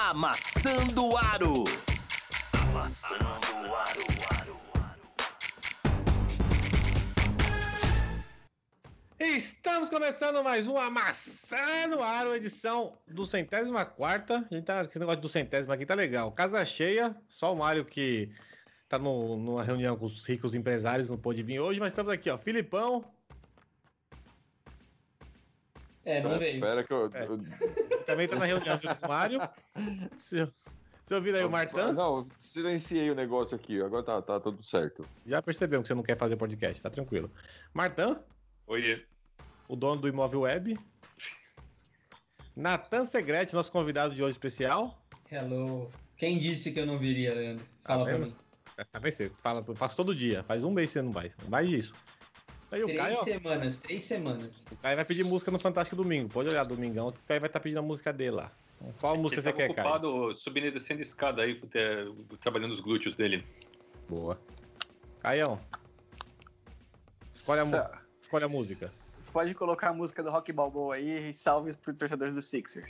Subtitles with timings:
[0.00, 1.64] Amassando Aro.
[2.52, 4.04] Amassando Aro.
[9.18, 14.46] Estamos começando mais um Amassando Aro, edição do centésima quarta.
[14.48, 16.30] A gente tá, esse negócio do centésimo aqui tá legal.
[16.30, 18.30] Casa cheia, só o Mário que
[18.88, 22.30] tá no, numa reunião com os ricos empresários, não pôde vir hoje, mas estamos aqui,
[22.30, 22.38] ó.
[22.38, 23.04] Filipão,
[26.08, 26.54] É, não veio.
[26.54, 27.10] Espera que eu.
[27.12, 27.26] É.
[28.06, 29.40] também tá na reunião junto com o Mário.
[30.16, 30.50] Se,
[31.06, 35.06] se ouvir aí o Martão, Não, silenciei o negócio aqui, agora tá, tá tudo certo.
[35.26, 37.30] já percebemos que você não quer fazer podcast, tá tranquilo.
[37.74, 38.24] Martão,
[38.66, 39.04] Oiê.
[39.68, 40.78] o dono do Imóvel Web.
[42.56, 44.98] Natan Segrete, nosso convidado de hoje especial.
[45.30, 45.90] Hello.
[46.16, 47.64] Quem disse que eu não viria, Leandro?
[47.84, 48.34] Fala Tá pra mim.
[48.92, 50.42] Tá bem, você fala, faz todo dia.
[50.42, 51.30] Faz um mês que você não vai.
[51.48, 51.94] Mais disso.
[52.70, 54.64] Aí o Três Caio, ó, semanas, três semanas.
[54.70, 56.28] o Caio vai pedir música no Fantástico Domingo.
[56.28, 58.52] Pode olhar domingão, que o Caio vai estar pedindo a música dele lá.
[59.00, 59.88] Qual música Ele você quer, Caio?
[59.88, 62.06] ocupado subindo e descendo escada aí, é,
[62.40, 63.42] trabalhando os glúteos dele.
[64.08, 64.38] Boa.
[65.20, 65.58] Caião,
[67.34, 68.90] Escolhe a Sa- escolhe a música.
[69.32, 72.88] Pode colocar a música do Rock Balboa aí e salve pro torcedores do Sixers.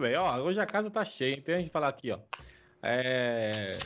[0.00, 2.18] Muito bem, ó, hoje a casa tá cheia, então a gente falar aqui, ó.
[2.82, 3.78] É...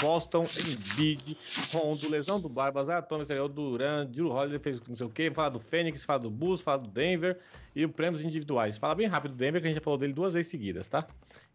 [0.00, 1.38] Boston, Embiid,
[1.72, 5.48] Rondo, lesão do Barbas, Atômico, Exterior, Duran, Drew Holiday fez não sei o quê, fala
[5.48, 7.38] do Fênix, fala do Bulls, fala do Denver
[7.72, 8.78] e os prêmios individuais.
[8.78, 11.06] Fala bem rápido do Denver, que a gente já falou dele duas vezes seguidas, tá?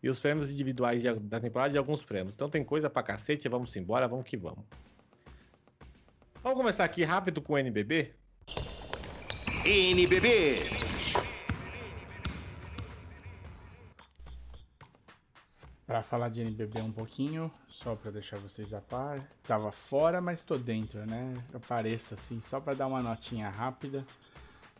[0.01, 2.33] E os prêmios individuais de- da temporada e alguns prêmios.
[2.33, 4.63] Então tem coisa pra cacete, vamos embora, vamos que vamos.
[6.41, 8.13] Vamos começar aqui rápido com o NBB?
[9.65, 11.10] NBB.
[15.91, 19.27] Pra falar de NBB um pouquinho, só pra deixar vocês a par.
[19.43, 21.33] Tava fora, mas tô dentro, né?
[21.51, 24.05] Eu pareço assim, só pra dar uma notinha rápida.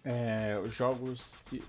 [0.05, 1.61] É, os jogos que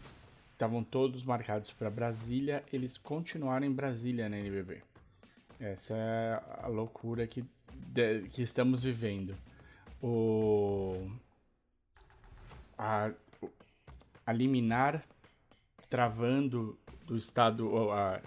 [0.52, 4.80] estavam todos marcados pra Brasília, eles continuaram em Brasília na NBB.
[5.58, 7.44] Essa é a loucura que,
[7.74, 9.36] de- que estamos vivendo.
[10.00, 11.10] O,
[12.78, 13.10] a,
[14.24, 15.02] a liminar
[15.90, 18.20] travando do estado, a-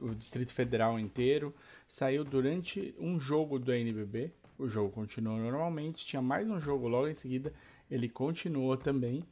[0.00, 1.54] o Distrito Federal inteiro,
[1.86, 4.32] saiu durante um jogo do NBB.
[4.58, 7.52] O jogo continuou normalmente, tinha mais um jogo logo em seguida,
[7.90, 9.24] ele continuou também.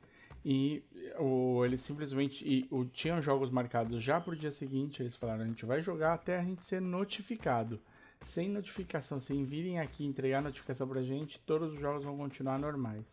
[0.45, 0.83] E
[1.19, 2.45] o, eles simplesmente.
[2.47, 5.01] E, o, tinham jogos marcados já pro dia seguinte.
[5.01, 7.81] Eles falaram: a gente vai jogar até a gente ser notificado.
[8.21, 13.05] Sem notificação, sem virem aqui entregar notificação pra gente, todos os jogos vão continuar normais.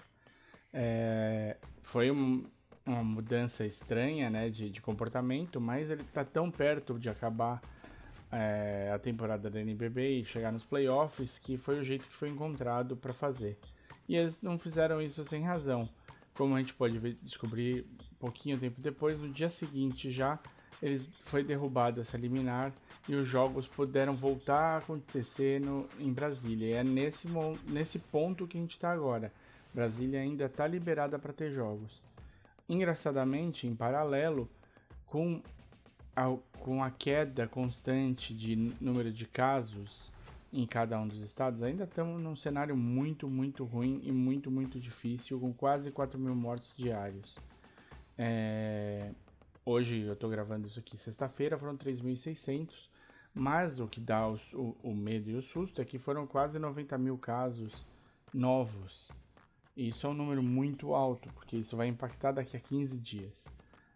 [0.72, 2.44] É, foi um-
[2.90, 7.62] uma mudança estranha né, de, de comportamento, mas ele está tão perto de acabar
[8.32, 12.30] é, a temporada da NBB e chegar nos playoffs que foi o jeito que foi
[12.30, 13.58] encontrado para fazer.
[14.08, 15.88] E eles não fizeram isso sem razão.
[16.34, 17.86] Como a gente pode ver- descobrir
[18.20, 20.40] pouquinho tempo depois, no dia seguinte já
[20.82, 22.74] eles, foi derrubada essa liminar
[23.08, 26.68] e os jogos puderam voltar a acontecer no, em Brasília.
[26.68, 27.28] E é nesse,
[27.68, 29.32] nesse ponto que a gente está agora.
[29.74, 32.04] Brasília ainda está liberada para ter jogos.
[32.70, 34.50] Engraçadamente, em paralelo
[35.08, 35.42] com
[36.16, 40.14] a, com a queda constante de número de casos
[40.54, 44.80] em cada um dos estados, ainda estamos num cenário muito, muito ruim e muito, muito
[44.80, 47.38] difícil, com quase 4 mil mortos diários.
[48.18, 49.12] É,
[49.72, 52.90] Hoje eu estou gravando isso aqui sexta-feira, foram 3.600,
[53.36, 56.58] mas o que dá o, o, o medo e o susto é que foram quase
[56.58, 57.86] 90 mil casos
[58.34, 59.12] novos.
[59.88, 63.48] Isso é um número muito alto, porque isso vai impactar daqui a 15 dias.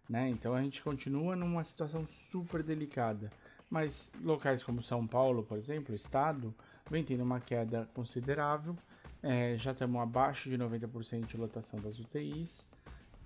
[0.10, 0.30] Né?
[0.30, 3.30] Então a gente continua numa situação super delicada.
[3.70, 6.56] Mas locais como São Paulo, por exemplo, estado,
[6.90, 8.78] vem tendo uma queda considerável.
[9.22, 12.70] É, já estamos abaixo de 90% de lotação das UTIs.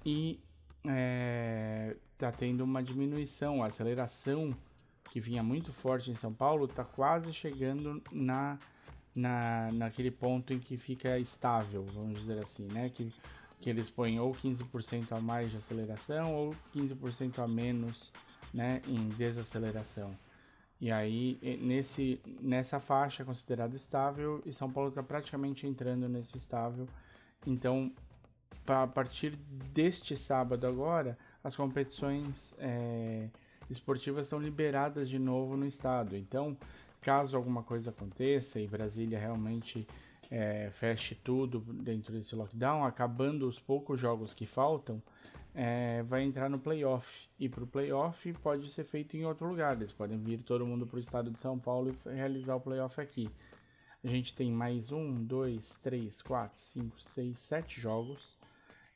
[0.04, 0.40] E
[2.14, 4.50] está tendo uma diminuição, a aceleração
[5.12, 8.58] que vinha muito forte em São Paulo está quase chegando na,
[9.18, 12.90] na, naquele ponto em que fica estável, vamos dizer assim, né?
[12.90, 13.12] Que,
[13.60, 18.14] que eles põem ou 15% a mais de aceleração ou 15% a menos
[18.54, 20.16] né, em desaceleração.
[20.80, 26.88] E aí, nesse, nessa faixa considerado estável e São Paulo está praticamente entrando nesse estável.
[27.48, 27.92] Então,
[28.68, 29.36] a partir
[29.74, 33.30] deste sábado agora, as competições é,
[33.68, 36.16] esportivas são liberadas de novo no estado.
[36.16, 36.56] Então,
[37.08, 39.88] caso alguma coisa aconteça e Brasília realmente
[40.30, 45.02] é, feche tudo dentro desse lockdown, acabando os poucos jogos que faltam,
[45.56, 47.30] é, vai entrar no playoff.
[47.40, 49.78] E para o playoff pode ser feito em outro lugar.
[49.78, 53.00] Eles podem vir todo mundo para o estado de São Paulo e realizar o playoff
[53.00, 53.30] aqui.
[54.04, 58.38] a gente tem mais um, dois, três, quatro, cinco, seis, sete jogos.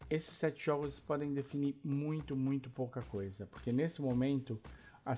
[0.09, 4.59] Esses sete jogos podem definir muito, muito pouca coisa, porque nesse momento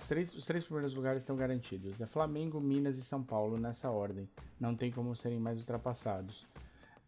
[0.07, 2.01] três, os três primeiros lugares estão garantidos.
[2.01, 4.29] É Flamengo, Minas e São Paulo nessa ordem.
[4.59, 6.45] Não tem como serem mais ultrapassados.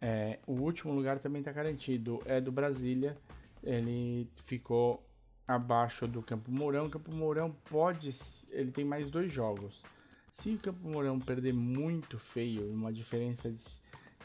[0.02, 2.22] É, o último lugar também está garantido.
[2.26, 3.18] É do Brasília.
[3.64, 5.04] Ele ficou
[5.48, 6.88] abaixo do Campo Mourão.
[6.88, 8.10] O Campo Mourão pode.
[8.52, 9.84] Ele tem mais dois jogos.
[10.32, 13.62] Se o Campo Mourão perder muito feio, uma diferença de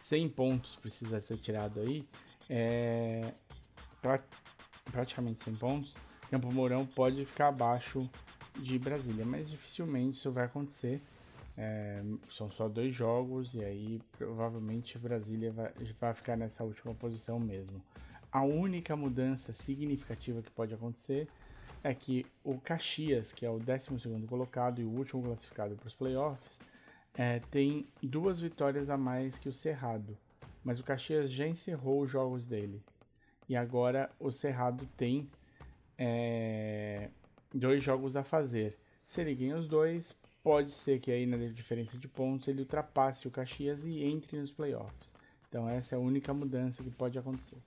[0.00, 2.05] 100 pontos precisa ser tirado aí,
[2.49, 3.32] é,
[4.03, 4.20] pra,
[4.91, 5.96] praticamente 100 pontos,
[6.29, 8.11] Campo Mourão pode ficar abaixo
[8.58, 11.00] de Brasília, mas dificilmente isso vai acontecer.
[11.56, 17.38] É, são só dois jogos e aí provavelmente Brasília vai, vai ficar nessa última posição
[17.38, 17.82] mesmo.
[18.32, 21.29] A única mudança significativa que pode acontecer
[21.82, 23.88] é que o Caxias, que é o 12
[24.29, 26.61] colocado e o último classificado para os playoffs,
[27.14, 30.17] é, tem duas vitórias a mais que o Cerrado.
[30.62, 32.82] Mas o Caxias já encerrou os jogos dele.
[33.49, 35.29] E agora o Cerrado tem
[35.99, 37.11] é,
[37.55, 38.79] dois jogos a fazer.
[39.05, 43.26] Se ele ganha os dois, pode ser que aí na diferença de pontos ele ultrapasse
[43.26, 45.14] o Caxias e entre nos playoffs.
[45.49, 47.58] Então essa é a única mudança que pode acontecer.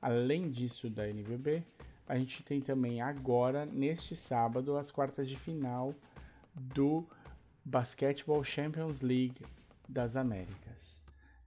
[0.00, 1.62] Além disso da NBB,
[2.06, 5.94] a gente tem também agora, neste sábado, as quartas de final
[6.54, 7.06] do
[7.64, 9.40] Basketball Champions League
[9.88, 11.02] das Américas.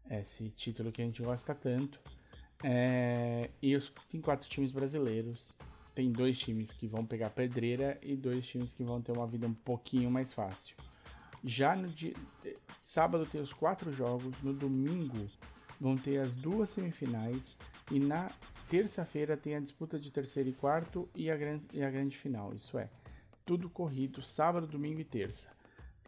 [0.10, 2.00] Esse título que a gente gosta tanto.
[2.64, 3.52] É...
[3.62, 3.94] E os...
[4.10, 5.56] tem quatro times brasileiros
[5.98, 9.48] tem dois times que vão pegar pedreira e dois times que vão ter uma vida
[9.48, 10.76] um pouquinho mais fácil.
[11.44, 12.14] Já no dia,
[12.84, 15.28] sábado tem os quatro jogos, no domingo
[15.82, 17.58] vão ter as duas semifinais
[17.92, 18.30] e na
[18.70, 22.54] terça-feira tem a disputa de terceiro e quarto e a, grande, e a grande final.
[22.54, 22.92] Isso é,
[23.44, 25.52] tudo corrido, sábado, domingo e terça.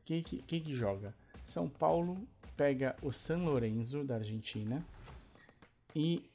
[0.06, 1.16] Quem que, quem que joga?
[1.44, 4.86] São Paulo pega o San Lorenzo da Argentina
[5.96, 6.30] e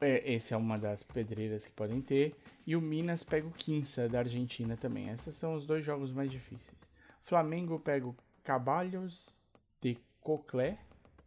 [0.00, 2.36] é, esse é uma das pedreiras que podem ter.
[2.66, 5.08] E o Minas pega o Quinça da Argentina também.
[5.08, 6.90] Esses são os dois jogos mais difíceis.
[7.22, 9.40] Flamengo pega o Caballos
[9.80, 10.78] de Coclé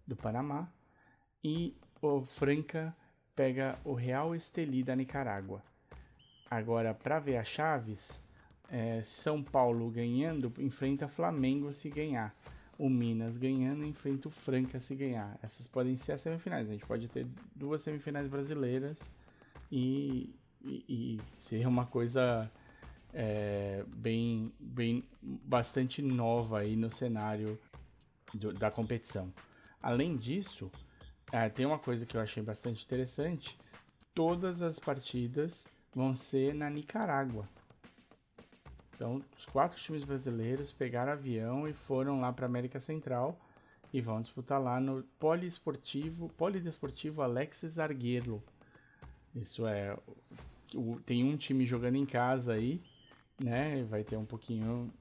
[0.06, 0.72] do Panamá.
[1.44, 2.96] E o Franca
[3.36, 5.64] pega o Real Esteli da Nicarágua.
[6.50, 8.22] Agora, para ver as chaves,
[8.70, 12.36] é, São Paulo ganhando enfrenta Flamengo se ganhar
[12.80, 15.38] o Minas ganhando enfrenta o Franca se ganhar.
[15.44, 16.70] Essas podem ser as semifinais.
[16.70, 19.12] A gente pode ter duas semifinais brasileiras
[19.70, 20.34] e,
[20.64, 22.50] e, e ser uma coisa
[23.14, 27.60] é, bem, bem bastante nova aí no cenário
[28.34, 29.32] do, da competição.
[29.82, 30.72] Além disso,
[31.34, 33.60] é, tem uma coisa que eu achei bastante interessante:
[34.16, 37.48] todas as partidas vão ser na Nicarágua.
[39.00, 43.40] Então, os quatro times brasileiros pegaram avião e foram lá para América Central
[43.94, 48.44] e vão disputar lá no Poliesportivo, Polidesportivo Alexis Arguello.
[49.34, 49.98] Isso é,
[51.06, 52.82] tem um time jogando em casa aí,
[53.42, 53.86] né?
[53.86, 54.92] Vai ter um pouquinho,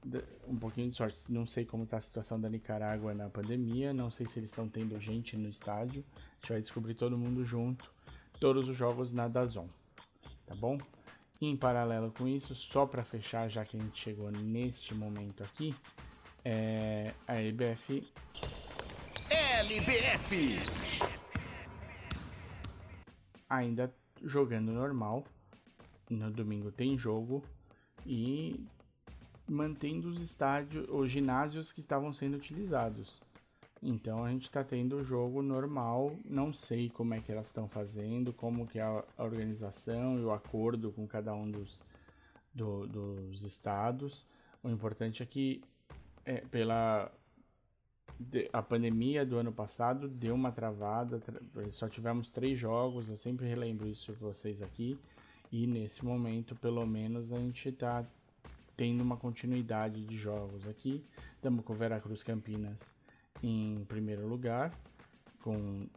[0.47, 1.25] um pouquinho de sorte.
[1.27, 4.69] Não sei como está a situação da Nicarágua na pandemia, não sei se eles estão
[4.69, 6.05] tendo gente no estádio.
[6.15, 7.91] A gente vai descobrir todo mundo junto,
[8.39, 9.67] todos os jogos na Dazon,
[10.47, 10.77] tá bom?
[11.41, 15.73] Em paralelo com isso, só para fechar, já que a gente chegou neste momento aqui,
[16.43, 18.05] é a LBF.
[19.29, 20.59] LBF!
[23.49, 25.23] Ainda jogando normal.
[26.09, 27.43] No domingo tem jogo
[28.05, 28.65] e
[29.47, 33.21] mantendo os estádios, os ginásios que estavam sendo utilizados.
[33.81, 37.67] Então a gente está tendo o jogo normal, não sei como é que elas estão
[37.67, 41.83] fazendo, como que é a organização e o acordo com cada um dos,
[42.53, 44.25] do, dos estados.
[44.61, 45.61] O importante é que
[46.25, 47.11] é, pela
[48.51, 51.21] a pandemia do ano passado deu uma travada,
[51.69, 54.99] só tivemos três jogos, eu sempre relembro isso para vocês aqui,
[55.49, 58.05] e nesse momento, pelo menos, a gente está
[58.75, 61.03] tendo uma continuidade de jogos aqui.
[61.35, 62.98] Estamos com Veracruz Campinas
[63.41, 64.73] em primeiro lugar,
[65.41, 65.87] com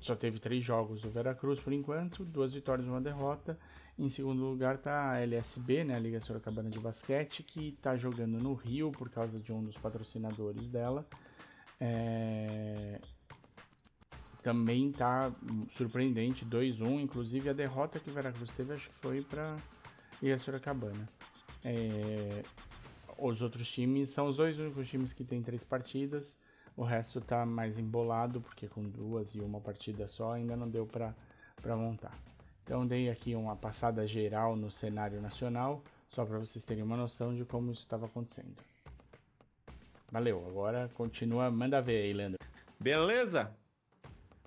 [0.00, 3.58] só teve três jogos do Veracruz por enquanto, duas vitórias e uma derrota.
[3.98, 8.38] Em segundo lugar está a LSB, né, a Liga Sorocabana de Basquete, que está jogando
[8.38, 11.06] no Rio por causa de um dos patrocinadores dela.
[11.78, 12.98] É...
[14.42, 15.30] Também está
[15.68, 17.02] surpreendente, 2-1.
[17.02, 19.56] Inclusive a derrota que o Veracruz teve, acho que foi para
[20.22, 21.06] Liga Sorocabana.
[21.62, 22.42] É...
[23.18, 26.38] Os outros times são os dois únicos times que têm três partidas.
[26.80, 30.86] O resto tá mais embolado, porque com duas e uma partida só ainda não deu
[30.86, 31.14] para
[31.76, 32.14] montar.
[32.64, 37.34] Então dei aqui uma passada geral no cenário nacional, só para vocês terem uma noção
[37.34, 38.56] de como isso estava acontecendo.
[40.10, 42.38] Valeu, agora continua, manda ver aí, Leandro.
[42.80, 43.54] Beleza?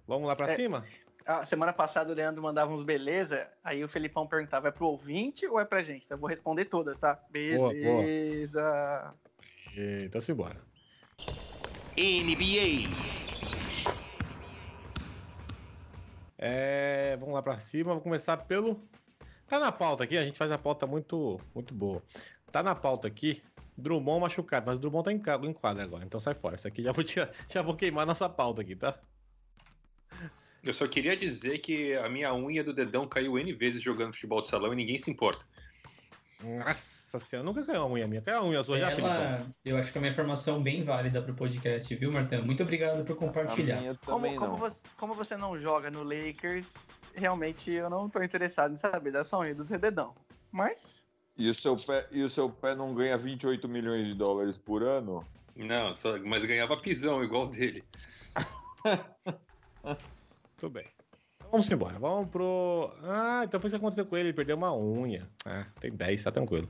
[0.07, 0.55] Vamos lá pra É.
[0.55, 0.83] cima?
[1.27, 5.45] A semana passada o Leandro mandava uns beleza, aí o Felipão perguntava, é pro ouvinte
[5.45, 6.05] ou é pra gente?
[6.05, 7.13] Então eu vou responder todas, tá?
[7.31, 7.71] Boa, boa.
[7.73, 9.13] Beleza.
[9.77, 10.59] E- Então simbora.
[11.97, 13.13] NBA.
[16.37, 18.81] É, vamos lá pra cima, vou começar pelo.
[19.47, 22.01] Tá na pauta aqui, a gente faz a pauta muito, muito boa.
[22.51, 23.41] Tá na pauta aqui,
[23.77, 26.55] Drummond machucado, mas o Drummond tá em ca- em quadra agora, então sai fora.
[26.55, 28.99] Isso aqui já vou, tirar, já vou queimar nossa pauta aqui, tá?
[30.63, 34.41] Eu só queria dizer que a minha unha do dedão caiu N vezes jogando futebol
[34.41, 35.45] de salão e ninguém se importa.
[36.41, 38.21] Nossa senhora, nunca caiu uma unha minha.
[38.21, 38.91] Caiu a unha sua já?
[38.91, 42.43] Ela, eu acho que é uma informação bem válida pro podcast, viu, Martão?
[42.43, 43.81] Muito obrigado por A compartilhar.
[44.05, 46.67] Como, como, você, como você não joga no Lakers,
[47.15, 50.13] realmente eu não tô interessado em saber da sua unha do seu dedão.
[50.51, 51.03] Mas,
[51.37, 54.83] E o, seu pé, e o seu pé não ganha 28 milhões de dólares por
[54.83, 55.25] ano?
[55.55, 57.83] Não, só- mas ganhava pisão igual dele.
[60.57, 60.85] Tudo bem.
[61.37, 62.91] Então Vamos embora, vamos pro.
[63.03, 65.29] Ah, então foi isso que aconteceu com ele, ele perdeu uma unha.
[65.45, 66.67] Ah, tem 10, tá tranquilo.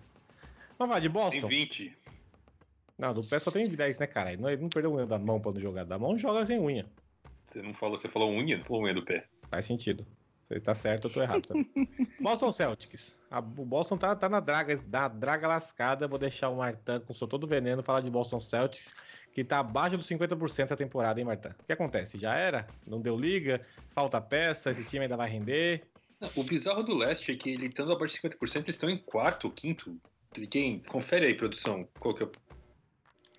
[0.77, 1.47] Vamos lá, de Tem Boston.
[1.47, 1.95] 20.
[2.97, 4.31] Não, do pé só tem 10, né, cara?
[4.33, 5.83] Ele não, ele não perdeu unha da mão pra não jogar.
[5.83, 6.85] Da mão joga sem unha.
[7.51, 9.25] Você não falou, você falou unha, não falou unha do pé.
[9.49, 10.05] Faz sentido.
[10.47, 11.47] Você tá certo, eu tô errado.
[11.47, 11.67] também.
[12.21, 13.15] Boston Celtics.
[13.31, 16.07] A- o Boston tá, tá na draga, na draga lascada.
[16.07, 18.93] Vou deixar o Martin com seu todo veneno falar de Boston Celtics,
[19.33, 21.49] que tá abaixo dos 50% essa temporada, hein, Martin?
[21.49, 22.17] O que acontece?
[22.17, 22.67] Já era?
[22.85, 23.61] Não deu liga?
[23.93, 24.71] Falta peça?
[24.71, 25.83] Esse time ainda vai render?
[26.35, 29.49] O bizarro do leste é que ele estando abaixo de 50%, eles estão em quarto,
[29.49, 29.99] quinto.
[30.47, 30.79] Quem?
[30.79, 31.87] Confere aí, produção.
[31.99, 32.31] Qual que é o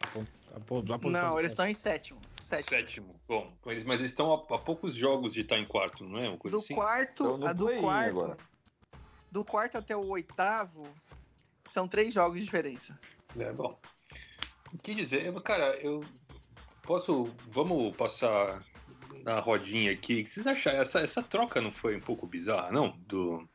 [0.01, 0.57] A, po- a
[0.95, 2.21] a posição não, eles estão em sétimo.
[2.43, 2.69] Sétimo.
[2.69, 3.21] sétimo?
[3.27, 6.29] Bom, mas, mas eles estão a, a poucos jogos de estar em quarto, não é?
[6.29, 6.75] Uma coisa Do assim?
[6.75, 8.11] quarto, Tão no a do quarto.
[8.11, 8.37] agora.
[9.31, 10.83] Do quarto até o oitavo,
[11.69, 12.99] são três jogos de diferença.
[13.39, 13.79] É, bom.
[14.73, 15.33] O que dizer?
[15.43, 16.05] Cara, eu
[16.83, 17.25] posso.
[17.49, 18.63] Vamos passar
[19.25, 20.21] na rodinha aqui.
[20.21, 20.81] O que vocês acharam?
[20.81, 22.91] Essa, essa troca não foi um pouco bizarra, não?
[23.07, 23.49] Do...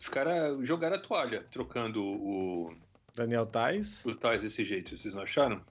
[0.00, 2.74] Os caras jogaram a toalha, trocando o,
[3.14, 4.04] Daniel Tais.
[4.04, 5.62] o Tais desse jeito, vocês não acharam?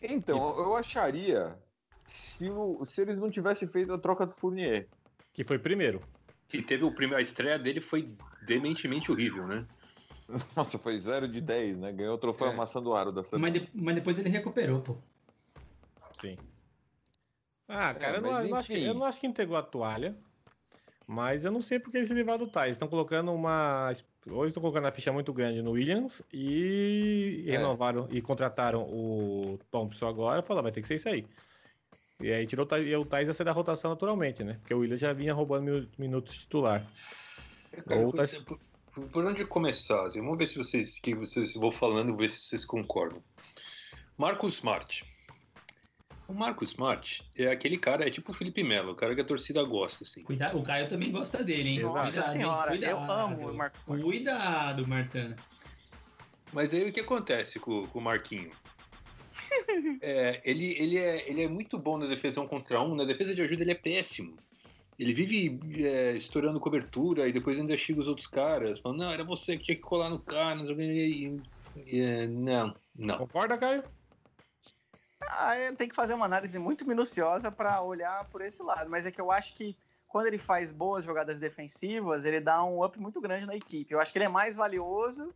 [0.00, 1.56] Então, eu acharia
[2.06, 4.88] se, o- se eles não tivessem feito a troca do Fournier.
[5.32, 6.00] Que foi primeiro.
[6.48, 8.14] Que teve o primeiro, a estreia dele foi
[8.44, 9.66] dementemente horrível, né?
[10.56, 11.92] Nossa, foi 0 de 10, né?
[11.92, 12.50] Ganhou o troféu É.
[12.50, 13.50] amassando aro da semana.
[13.52, 14.96] Mas, de- mas depois ele recuperou, pô.
[16.20, 16.36] Sim.
[17.68, 19.62] Ah, cara, eu, não, mas eu não acho que, eu não acho que entregou a
[19.62, 20.16] toalha.
[21.06, 22.72] Mas eu não sei porque eles se livraram do Tais.
[22.72, 23.92] Estão colocando uma.
[24.26, 27.52] Hoje estão colocando a ficha muito grande no Williams e É.
[27.52, 30.42] renovaram e contrataram o Thompson agora.
[30.42, 31.26] Falaram, vai ter que ser isso aí.
[32.20, 34.54] E aí tirou o e Tais ia ser da rotação naturalmente, né?
[34.60, 36.86] Porque o Williams já vinha roubando minu- minutos titular.
[37.86, 38.60] Cara, Ou tá- por,
[38.94, 40.06] por- por onde começar?
[40.06, 40.20] assim?
[40.20, 43.20] Vamos ver se vocês, que vocês vou falando, ver se vocês concordam.
[44.16, 45.04] Marcos Smart.
[46.32, 49.24] O Marcos Smart é aquele cara, é tipo o Felipe Melo, o cara que a
[49.24, 50.22] torcida gosta, assim.
[50.22, 51.78] Cuidado, o Caio também gosta dele, hein?
[51.80, 51.94] Exato.
[51.94, 52.32] Nossa Cuidado, hein?
[52.32, 54.02] senhora, eu amo o Marcos Smart.
[54.02, 55.36] Cuidado, Martana.
[56.50, 58.50] Mas aí o que acontece com, com o Marquinho?
[60.00, 63.34] É, ele, ele, é, ele é muito bom na defesa um contra um, na defesa
[63.34, 64.34] de ajuda ele é péssimo.
[64.98, 69.22] Ele vive é, estourando cobertura e depois ainda xinga os outros caras, falando, não, era
[69.22, 71.96] você que tinha que colar no cara, não sei o que.
[71.96, 73.18] É, não, não.
[73.18, 73.84] Concorda, Caio?
[75.28, 78.90] Ah, ele tem que fazer uma análise muito minuciosa para olhar por esse lado.
[78.90, 79.76] Mas é que eu acho que
[80.06, 83.92] quando ele faz boas jogadas defensivas, ele dá um up muito grande na equipe.
[83.92, 85.26] Eu acho que ele é mais valioso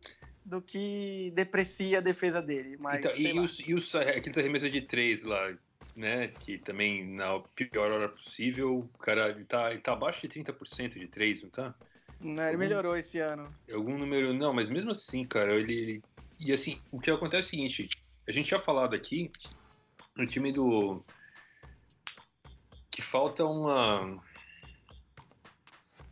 [0.45, 2.77] do que deprecia a defesa dele.
[2.77, 5.51] Mas, Então, e os, e os aqueles arremessos de três lá,
[5.95, 6.27] né?
[6.27, 10.99] Que também na pior hora possível, o cara ele tá, ele tá abaixo de 30%
[10.99, 11.75] de três, não tá?
[12.19, 13.53] Não, ele melhorou esse ano.
[13.71, 14.33] Algum número.
[14.33, 15.73] Não, mas mesmo assim, cara, ele.
[15.73, 16.03] ele-
[16.39, 17.89] E assim, o que acontece é o seguinte:
[18.27, 19.31] a gente tinha falado aqui
[20.17, 21.03] no time do.
[22.89, 24.21] Que falta uma.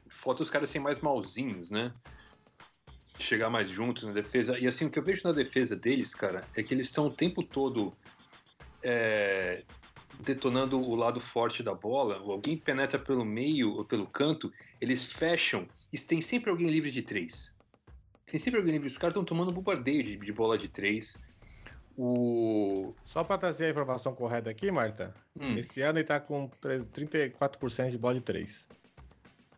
[0.10, 1.94] Falta os caras serem mais malzinhos, né?
[3.20, 4.58] Chegar mais juntos na defesa.
[4.58, 7.14] E assim, o que eu vejo na defesa deles, cara, é que eles estão o
[7.14, 7.94] tempo todo
[8.84, 9.64] é,
[10.22, 12.18] detonando o lado forte da bola.
[12.18, 17.02] Alguém penetra pelo meio ou pelo canto, eles fecham e tem sempre alguém livre de
[17.02, 17.54] três.
[18.26, 18.88] Tem sempre alguém livre.
[18.88, 21.18] Os caras estão tomando bombardeio de, de bola de três.
[21.98, 22.94] O.
[23.04, 25.14] Só para trazer a informação correta aqui, Marta.
[25.40, 28.68] Hum, Esse ano ele tá com tre- 34% de bola de 3.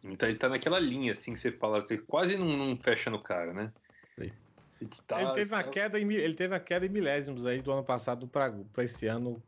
[0.04, 3.20] então ele tá naquela linha, assim, que você fala, você quase não, não fecha no
[3.22, 3.74] cara, né?
[4.20, 4.32] Sim.
[4.80, 7.72] Ele, tá- ele, teve uma queda em, ele teve uma queda em milésimos aí do
[7.72, 8.54] ano passado para
[8.84, 9.42] esse ano.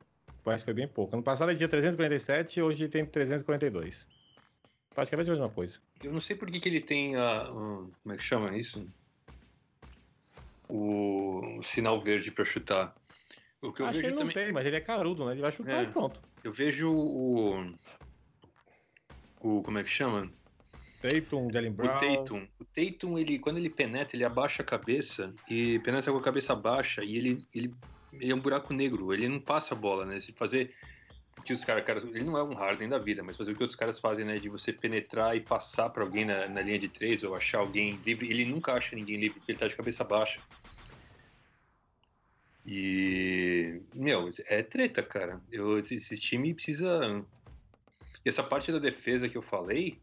[0.44, 1.16] Parece que foi bem pouco.
[1.16, 4.08] Ano passado ele tinha 347 hoje tem 342.
[4.96, 5.78] Praticamente a mesma coisa.
[6.04, 7.52] Eu não sei por que, que ele tem a.
[7.52, 8.88] um, como é que chama isso?
[10.70, 12.96] O, o sinal verde para chutar.
[13.62, 14.46] O que eu Acho que vejo ele não também.
[14.46, 15.34] tem, mas ele é carudo, né?
[15.34, 15.84] Ele vai chutar É.
[15.84, 16.22] e pronto.
[16.44, 17.66] Eu vejo o.
[19.42, 19.62] O.
[19.64, 20.30] Como é que chama?
[21.02, 22.00] Tatum, Jalen O Brown.
[22.00, 22.48] Tatum.
[22.60, 26.54] O Tatum, ele, quando ele penetra, ele abaixa a cabeça e penetra com a cabeça
[26.56, 27.74] baixa e ele, ele,
[28.14, 29.14] ele é um buraco negro.
[29.14, 30.20] Ele não passa a bola, né?
[30.20, 30.74] Se fazer
[31.38, 33.56] o que os caras, caras- ele não é um Harden da vida, mas fazer o
[33.56, 34.40] que outros caras fazem, né?
[34.40, 37.96] De você penetrar e passar para alguém na, na linha de três ou achar alguém
[38.06, 38.30] livre.
[38.30, 40.40] Ele nunca acha ninguém livre porque ele tá de cabeça baixa.
[42.72, 45.42] E, meu, é treta, cara.
[45.52, 47.26] Eu, esse, time precisa.
[48.24, 50.00] E essa parte da defesa que eu falei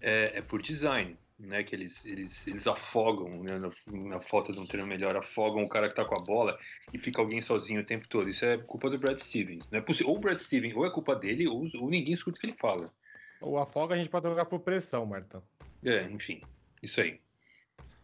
[0.00, 1.64] é, é por design, né?
[1.64, 3.58] Que eles, eles, eles afogam, né?
[3.58, 6.56] na, na falta de um treino melhor, afogam o cara que tá com a bola
[6.92, 8.30] e fica alguém sozinho o tempo todo.
[8.30, 9.68] Isso é culpa do Brad Stevens.
[9.68, 10.12] Não é possível.
[10.12, 12.56] Ou o Brad Stevens, ou é culpa dele, ou, ou ninguém escuta o que ele
[12.56, 12.94] fala.
[13.40, 15.42] O afoga a gente pode jogar por pressão, Marta.
[15.84, 16.42] É, enfim.
[16.80, 17.18] Isso aí.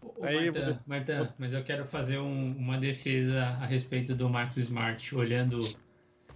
[0.00, 4.28] Ô, Aí Marta, vou- Marta, mas eu quero fazer um- uma defesa a respeito do
[4.28, 5.60] Marcus Smart, olhando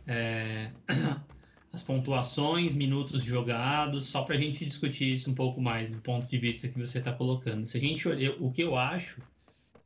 [0.06, 0.70] é,
[1.72, 6.26] as pontuações, minutos jogados, só para a gente discutir isso um pouco mais do ponto
[6.26, 7.66] de vista que você está colocando.
[7.66, 9.22] Se a gente olhar, o que eu acho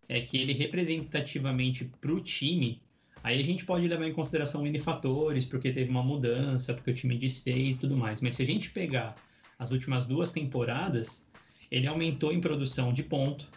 [0.09, 2.81] é que ele representativamente para o time,
[3.23, 6.95] aí a gente pode levar em consideração N fatores, porque teve uma mudança, porque o
[6.95, 8.23] time desfez e tudo mais.
[8.23, 9.15] Mas se a gente pegar
[9.59, 11.27] as últimas duas temporadas,
[11.71, 13.49] ele aumentou em produção de ponto,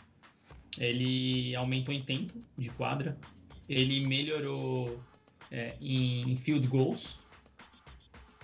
[0.80, 3.18] ele aumentou em tempo de quadra,
[3.68, 5.00] ele melhorou
[5.52, 7.18] é, em field goals,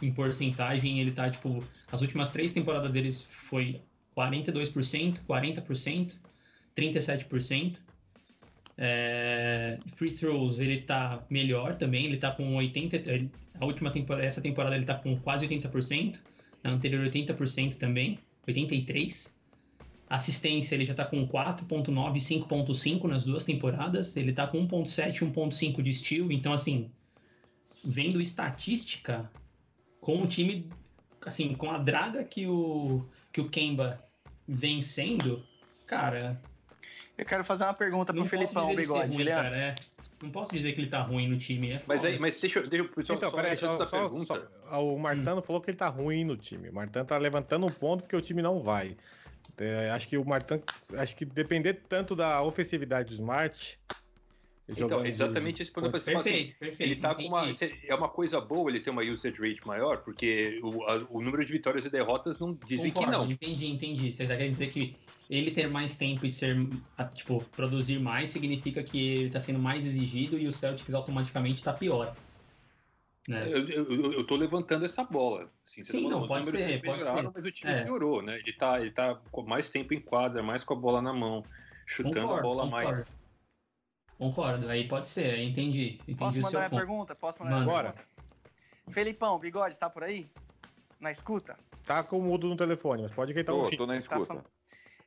[0.02, 3.82] em porcentagem, ele tá, tipo, as últimas três temporadas deles foi
[4.16, 6.16] 42%, 40%,
[6.76, 7.78] 37%.
[8.78, 14.26] É, free throws, ele tá melhor também, ele tá com 80%, ele- a última temporada,
[14.26, 16.22] essa temporada ele tá com quase 80%,
[16.62, 19.35] na anterior 80% também, 83%.
[20.10, 24.16] Assistência, ele já tá com 4.9 e 5.5 nas duas temporadas.
[24.16, 26.32] Ele tá com 1.7 e 1.5 de steal.
[26.32, 26.90] Então, assim,
[27.84, 29.30] vendo estatística,
[30.00, 30.70] com o time,
[31.26, 33.04] assim, com a draga que o,
[33.34, 34.00] que o Kemba
[34.48, 35.44] vem sendo,
[35.88, 36.40] cara,
[37.18, 39.76] Eu quero fazer uma pergunta pro Felipão, bigode, ruim, cara, é.
[40.22, 42.68] Não posso dizer que ele tá ruim no time, é Mas aí, mas deixa, eu-
[42.68, 44.50] deixa eu só, Então, só peraí, só, essa só- pergunta.
[44.70, 46.70] só- o Martano falou que ele tá ruim no time.
[46.70, 48.96] O Martano tá levantando um ponto que o time não vai.
[49.58, 50.62] É, acho que o Martano,
[50.98, 53.80] acho que depender tanto da ofensividade do Smart.
[54.68, 55.96] Então, jogando exatamente esse ponto.
[55.96, 56.82] Assim, Perfeito, perfeito.
[56.82, 57.48] ele tá com uma.
[57.88, 61.46] É uma coisa boa ele ter uma usage rate maior, porque o, a- o número
[61.46, 63.32] de vitórias e derrotas não dizem que Concordo, não.
[63.32, 64.12] Entendi, entendi.
[64.12, 64.96] Você tá querendo dizer que
[65.30, 66.58] ele ter mais tempo e ser,
[67.14, 71.72] tipo, produzir mais significa que ele tá sendo mais exigido e o Celtics automaticamente tá
[71.72, 72.16] pior.
[73.28, 73.48] Né?
[73.52, 75.52] Eu, eu, eu- eu tô levantando essa bola.
[75.66, 77.32] Assim, você Sim, tá não, pode ser, pode melhoraram, ser.
[77.34, 77.84] Mas o time É.
[77.84, 78.36] piorou, né?
[78.38, 81.44] Ele tá, ele tá com mais tempo em quadra, mais com a bola na mão,
[81.88, 82.88] chutando a Concordo, bola concordo.
[82.88, 83.12] mais.
[84.18, 85.98] Concordo, aí pode ser, entendi.
[86.08, 86.80] Entendi Posso o mandar seu minha ponto.
[86.80, 87.16] pergunta?
[87.16, 87.84] Posso mandar Manda.
[87.94, 88.06] pergunta?
[88.90, 90.30] Felipão, bigode, tá por aí?
[91.00, 91.58] Na escuta?
[91.86, 93.78] Tá com o mudo no telefone, mas pode quem tá Tô, ouvindo.
[93.78, 94.28] tô na Tá escuta.
[94.28, 94.46] falando.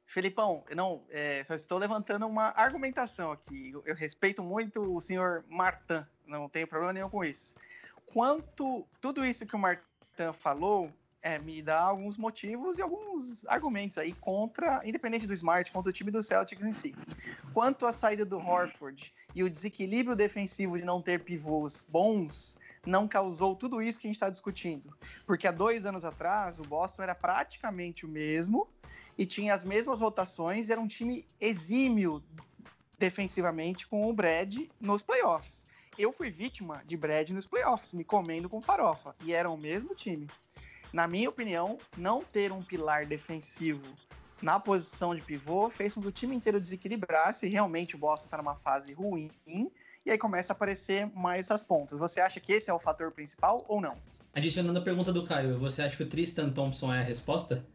[0.06, 3.70] Felipão, não, é, só estou levantando uma argumentação aqui.
[3.70, 7.54] Eu, eu respeito muito o senhor Martin, não tenho problema nenhum com isso.
[8.12, 9.82] Quanto tudo isso que o Martin
[10.38, 10.90] falou
[11.20, 15.92] é, me dá alguns motivos e alguns argumentos aí contra, independente do Smart, contra o
[15.92, 16.94] time do Celtics em si.
[17.52, 23.06] Quanto à saída do Horford e o desequilíbrio defensivo de não ter pivôs bons, não
[23.08, 24.96] causou tudo isso que a gente está discutindo.
[25.26, 28.68] Porque há dois anos atrás, o Boston era praticamente o mesmo
[29.16, 32.22] e tinha as mesmas rotações, era um time exímio
[32.98, 35.67] defensivamente com o Brad nos playoffs.
[35.98, 39.94] Eu fui vítima de Brad nos playoffs, me comendo com farofa, e era o mesmo
[39.94, 40.28] time.
[40.92, 43.82] Na minha opinião, não ter um pilar defensivo
[44.40, 48.26] na posição de pivô fez com que o time inteiro desequilibrasse e realmente o Boston
[48.26, 49.30] está numa fase ruim,
[50.06, 51.98] e aí começa a aparecer mais as pontas.
[51.98, 53.96] Você acha que esse é o fator principal ou não?
[54.32, 57.66] Adicionando a pergunta do Caio, você acha que o Tristan Thompson é a resposta?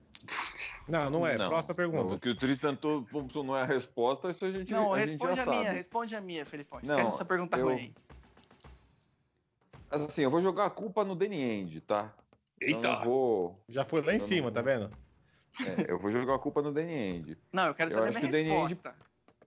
[0.87, 1.37] Não, não é.
[1.37, 1.49] Não.
[1.49, 2.15] Próxima pergunta.
[2.15, 5.11] O que o Tristan Thompson não é a resposta, isso a gente, Não, a gente
[5.11, 5.75] responde já a, minha, sabe.
[5.77, 6.79] responde a minha, Felipão.
[6.81, 7.93] Não, Esquece essa pergunta eu- ruim.
[9.93, 12.11] Assim, eu vou jogar a culpa no Danny End, tá?
[12.59, 12.91] Eu Eita!
[12.95, 13.55] não vou.
[13.69, 14.89] Já foi lá em Eu cima, não- tá vendo?
[15.59, 17.37] é, eu vou jogar a culpa no Danny End.
[17.51, 18.95] Não, eu quero Eu saber acho minha que o Danny Ainge- resposta.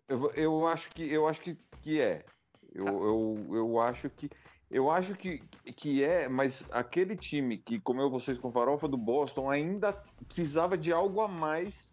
[0.08, 2.24] Eu, vou- eu acho que eu acho que, que é.
[2.72, 2.90] Eu, Tá.
[2.92, 4.30] eu, eu acho que
[4.70, 5.38] eu acho que,
[5.76, 9.92] que é, mas aquele time que comeu vocês com farofa do Boston ainda
[10.26, 11.90] precisava de algo a mais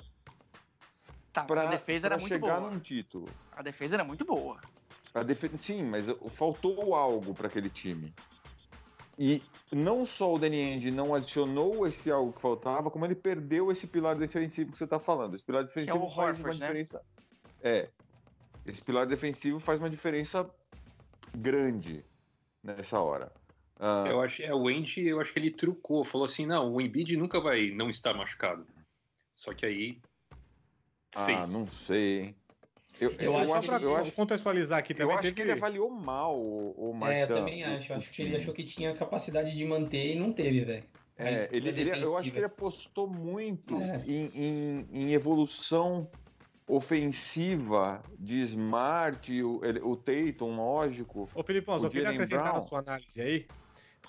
[1.31, 2.69] Tá, para a defesa era muito chegar boa.
[2.71, 3.27] num título.
[3.51, 4.59] A defesa era muito boa.
[5.15, 8.13] A defe- Sim, mas faltou algo para aquele time.
[9.17, 13.71] E não só o Danny Ainge não adicionou esse algo que faltava, como ele perdeu
[13.71, 15.35] esse pilar defensivo que você está falando.
[15.35, 16.67] Esse pilar defensivo o faz uma Horford, né?
[16.67, 17.01] diferença.
[17.61, 17.89] É.
[18.65, 20.49] Esse pilar defensivo faz uma diferença
[21.35, 22.03] grande
[22.63, 23.31] nessa hora.
[23.79, 26.81] Uh, eu acho, é, o Andy, eu acho que ele trucou, falou assim, não, o
[26.81, 28.65] Embiid nunca vai não estar machucado.
[29.35, 30.01] Só que aí
[31.15, 31.51] ah, fez.
[31.51, 32.35] não sei, hein?
[32.99, 35.13] Eu, eu, eu acho, acho pra eu acho, contextualizar aqui também.
[35.13, 37.91] Eu acho que ele avaliou mal o, o É, eu também acho.
[37.91, 40.83] Eu acho que ele achou que tinha capacidade de manter e não teve, velho.
[41.17, 44.03] É, ele, ele, eu acho que ele apostou muito é.
[44.07, 46.09] em, em, em, evolução
[46.67, 51.29] ofensiva de Smart, o, o Tatum, lógico.
[51.35, 52.55] Ô, Filipão, só queria acrescentar Brown.
[52.55, 53.45] na sua análise aí,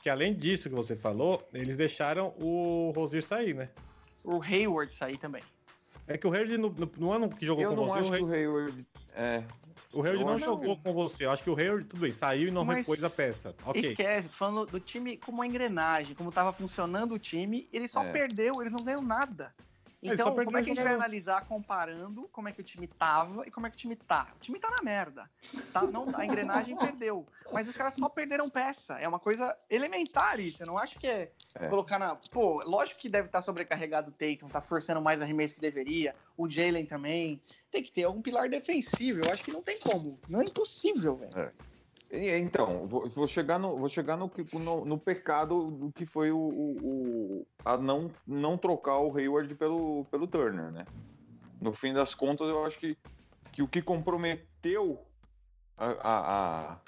[0.02, 3.68] que além disso que você falou, eles deixaram o Rosier sair, né?
[4.22, 5.42] O Hayward sair também.
[6.06, 7.98] É que o Hayward, no, no, no ano que jogou eu com não você...
[8.00, 8.18] Acho o Hayward...
[8.18, 8.86] que o Hayward...
[9.16, 9.44] É,
[9.94, 11.24] o Hayward não, não jogou com você.
[11.24, 13.54] Eu acho que o Hayward, tudo bem, saiu e não Mas repôs a peça.
[13.64, 13.92] Okay.
[13.92, 18.02] Esquece, tô falando do time como uma engrenagem, como tava funcionando o time, ele só
[18.02, 18.10] é.
[18.10, 19.54] perdeu, eles não ganham nada.
[20.04, 23.46] Então, como é que a gente vai analisar comparando como é que o time tava
[23.46, 24.28] e como é que o time tá?
[24.36, 25.30] O time tá na merda.
[25.72, 25.82] Tá?
[25.82, 27.26] Não, a engrenagem perdeu.
[27.50, 28.98] Mas os caras só perderam peça.
[28.98, 30.62] É uma coisa elementar isso.
[30.62, 31.68] Eu não acho que é, é.
[31.68, 32.16] colocar na.
[32.16, 36.14] Pô, lógico que deve estar tá sobrecarregado o Tatum, tá forçando mais arremesso que deveria.
[36.36, 37.40] O Jalen também.
[37.70, 39.22] Tem que ter algum pilar defensivo.
[39.24, 40.20] Eu acho que não tem como.
[40.28, 41.38] Não é impossível, velho.
[41.38, 41.52] É.
[42.16, 47.46] Então, vou, chegar, no, vou chegar no, no, no pecado do que foi o, o,
[47.64, 50.86] a não, não trocar o Hayward pelo, pelo Turner, né?
[51.60, 52.96] No fim das contas, eu acho que,
[53.50, 55.04] que o que comprometeu
[55.76, 56.80] a, a,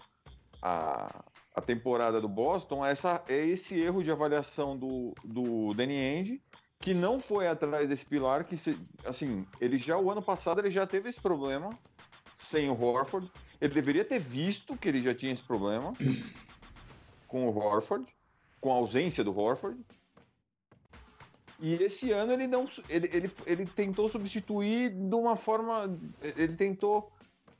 [0.63, 5.99] a, a temporada do Boston é, essa, é esse erro de avaliação do, do Danny
[5.99, 6.43] Ainge,
[6.79, 10.71] que não foi atrás desse pilar, que, se, assim, ele já, o ano passado, ele
[10.71, 11.77] já teve esse problema
[12.37, 13.29] sem o Horford,
[13.61, 15.93] ele deveria ter visto que ele já tinha esse problema
[17.27, 18.07] com o Horford,
[18.61, 19.79] com a ausência do Horford.
[21.59, 25.99] E esse ano ele não ele, ele, ele tentou substituir de uma forma.
[26.21, 27.11] Ele tentou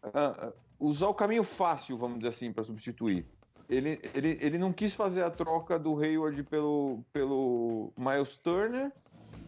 [0.05, 3.27] uh, usar o caminho fácil, vamos dizer assim, para substituir.
[3.69, 8.93] Ele, ele, ele não quis fazer a troca do Hayward pelo, pelo Miles Turner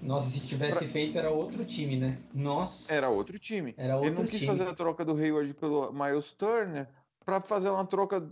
[0.03, 0.89] nossa, se tivesse pra...
[0.89, 2.19] feito era outro time, né?
[2.35, 2.93] Nossa.
[2.93, 3.75] Era outro time.
[3.77, 6.89] Era outro Ele não quis fazer a troca do Hayward pelo Miles Turner
[7.25, 8.27] para fazer uma troca,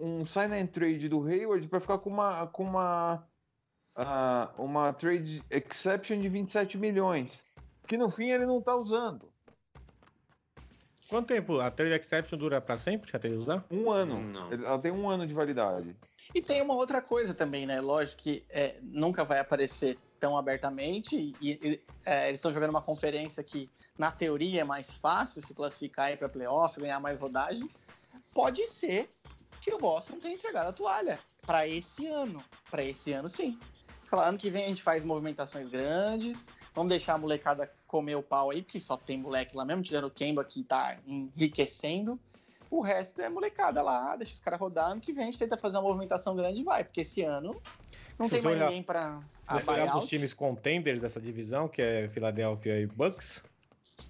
[0.00, 3.26] um sign and trade do Hayward para ficar com uma com uma
[3.96, 7.44] uh, uma trade exception de 27 milhões,
[7.86, 9.28] que no fim ele não tá usando.
[11.08, 13.64] Quanto tempo a trade exception dura para sempre até ele usar?
[13.70, 14.20] Um ano.
[14.20, 14.52] Não.
[14.52, 15.96] Ela tem um ano de validade.
[16.34, 17.80] E tem uma outra coisa também, né?
[17.80, 22.82] Lógico que é, nunca vai aparecer tão abertamente e, e é, eles estão jogando uma
[22.82, 27.68] conferência que, na teoria, é mais fácil se classificar para playoff, ganhar mais rodagem.
[28.32, 29.08] Pode ser
[29.60, 32.42] que o Boston tenha entregado a toalha para esse ano.
[32.70, 33.58] Para esse ano, sim.
[34.08, 38.22] Falar, ano que vem a gente faz movimentações grandes, vamos deixar a molecada comer o
[38.22, 42.20] pau aí, porque só tem moleque lá mesmo, tirando o Kemba que tá enriquecendo.
[42.70, 44.90] O resto é molecada lá, deixa os caras rodar.
[44.90, 47.60] Ano que vem a gente tenta fazer uma movimentação grande e vai, porque esse ano
[48.18, 49.20] não se tem mais olhar, ninguém para.
[49.48, 53.42] Se você olhar os times contenders dessa divisão, que é Philadelphia e Bucks.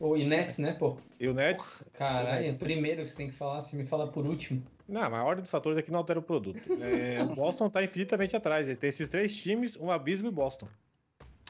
[0.01, 0.99] O e Nets, né, pô?
[1.19, 1.85] E o Nets?
[1.95, 4.63] Caralho, é o primeiro que você tem que falar, você me fala por último.
[4.89, 6.61] Não, mas a ordem dos fatores aqui não altera o produto.
[6.81, 8.69] É, o Boston tá infinitamente atrás.
[8.69, 10.69] Ele tem esses três times, um abismo e Boston.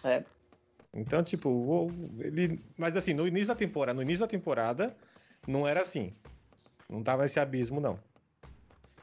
[0.05, 0.23] É.
[0.95, 1.91] Então, tipo, vou,
[2.21, 2.61] ele.
[2.79, 4.97] Mas assim, no início da temporada, no início da temporada,
[5.47, 6.15] não era assim.
[6.89, 7.99] Não tava esse abismo, não.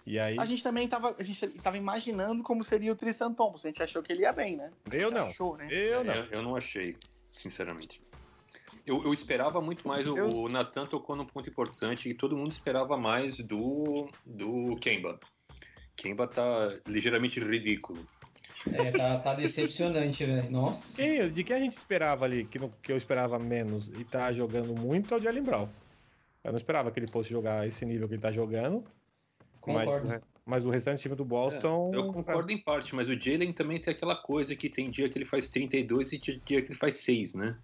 [0.06, 0.38] E aí...
[0.38, 3.68] A gente também tava, a gente tava imaginando como seria o Tristan Thompson.
[3.68, 4.70] A gente achou que ele ia bem, né?
[4.92, 5.28] Eu não.
[5.28, 5.68] Achou, né?
[5.72, 6.14] Eu não.
[6.14, 6.98] Eu, eu, não achei,
[7.32, 8.02] sinceramente.
[8.86, 10.28] Eu, eu esperava muito mais o, eu...
[10.30, 15.20] o Nathan tocou num ponto importante e todo mundo esperava mais do, do Kemba.
[15.96, 18.06] Kemba tá ligeiramente ridículo.
[18.72, 20.50] É, tá, tá decepcionante, velho.
[20.50, 21.02] Nossa.
[21.02, 24.32] Quem, de quem a gente esperava ali, que, no, que eu esperava menos e tá
[24.32, 25.70] jogando muito, é o Jalen Brown.
[26.44, 28.84] Eu não esperava que ele fosse jogar esse nível que ele tá jogando.
[29.64, 30.08] Concordo.
[30.08, 31.92] Mas, mas o restante time do Boston.
[31.94, 35.08] É, eu concordo em parte, mas o Jalen também tem aquela coisa que tem dia
[35.08, 37.58] que ele faz 32 e dia que ele faz 6, né?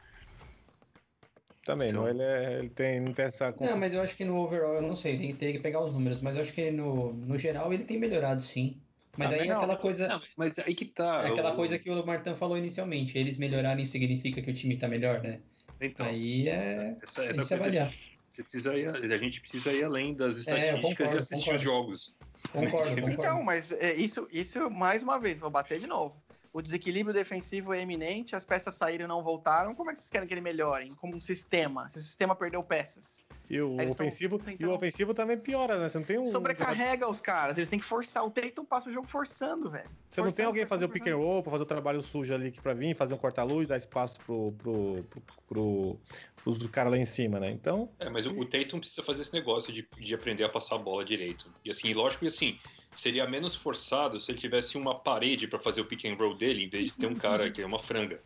[1.65, 2.03] Também, então...
[2.03, 3.53] não, ele, é, ele tem, não tem essa.
[3.59, 5.91] Não, mas eu acho que no overall, eu não sei, tem, tem que pegar os
[5.91, 8.77] números, mas eu acho que no, no geral ele tem melhorado sim.
[9.17, 10.07] Mas aí é aquela coisa.
[10.07, 11.23] Não, mas aí que tá.
[11.25, 11.55] É aquela o...
[11.57, 13.17] coisa que o Martin falou inicialmente.
[13.17, 15.41] Eles melhorarem significa que o time tá melhor, né?
[15.81, 16.05] Então.
[16.05, 16.95] Aí é.
[17.03, 17.91] Essa, essa coisa avaliar.
[18.39, 21.35] Você precisa ir, a gente precisa ir além das é, estatísticas é, concordo, e assistir
[21.51, 21.57] concordo.
[21.57, 22.15] os jogos.
[22.53, 23.11] Concordo, concordo.
[23.11, 26.15] Então, mas é, isso, isso, mais uma vez, vou bater de novo.
[26.53, 29.75] o desequilíbrio defensivo é eminente, as peças saíram e não voltaram.
[29.75, 30.89] Como é que vocês querem que ele melhore?
[30.95, 33.27] Como um sistema, se o sistema perdeu peças.
[33.49, 35.89] E o Eles ofensivo, tão e o tentando- ofensivo também piora, né?
[35.89, 36.31] Você não tem um.
[36.31, 38.23] Sobrecarrega os caras, eles têm que forçar.
[38.23, 39.89] O Tatum passa o jogo forçando, velho.
[40.09, 42.01] Você não tem forçando, alguém fazer o forçando, pick and roll pra fazer o trabalho
[42.01, 45.99] sujo ali que pra vir, fazer um corta-luz, dar espaço pro, pro, pro, pro,
[46.43, 47.51] pro cara lá em cima, né?
[47.51, 50.79] Então, É, mas o, Tatum precisa fazer esse negócio de, de aprender a passar a
[50.79, 51.51] bola direito.
[51.63, 52.57] E assim, lógico que assim,
[52.95, 56.63] seria menos forçado se ele tivesse uma parede pra fazer o pick and roll dele,
[56.63, 58.19] em vez de ter um cara que é uma franga.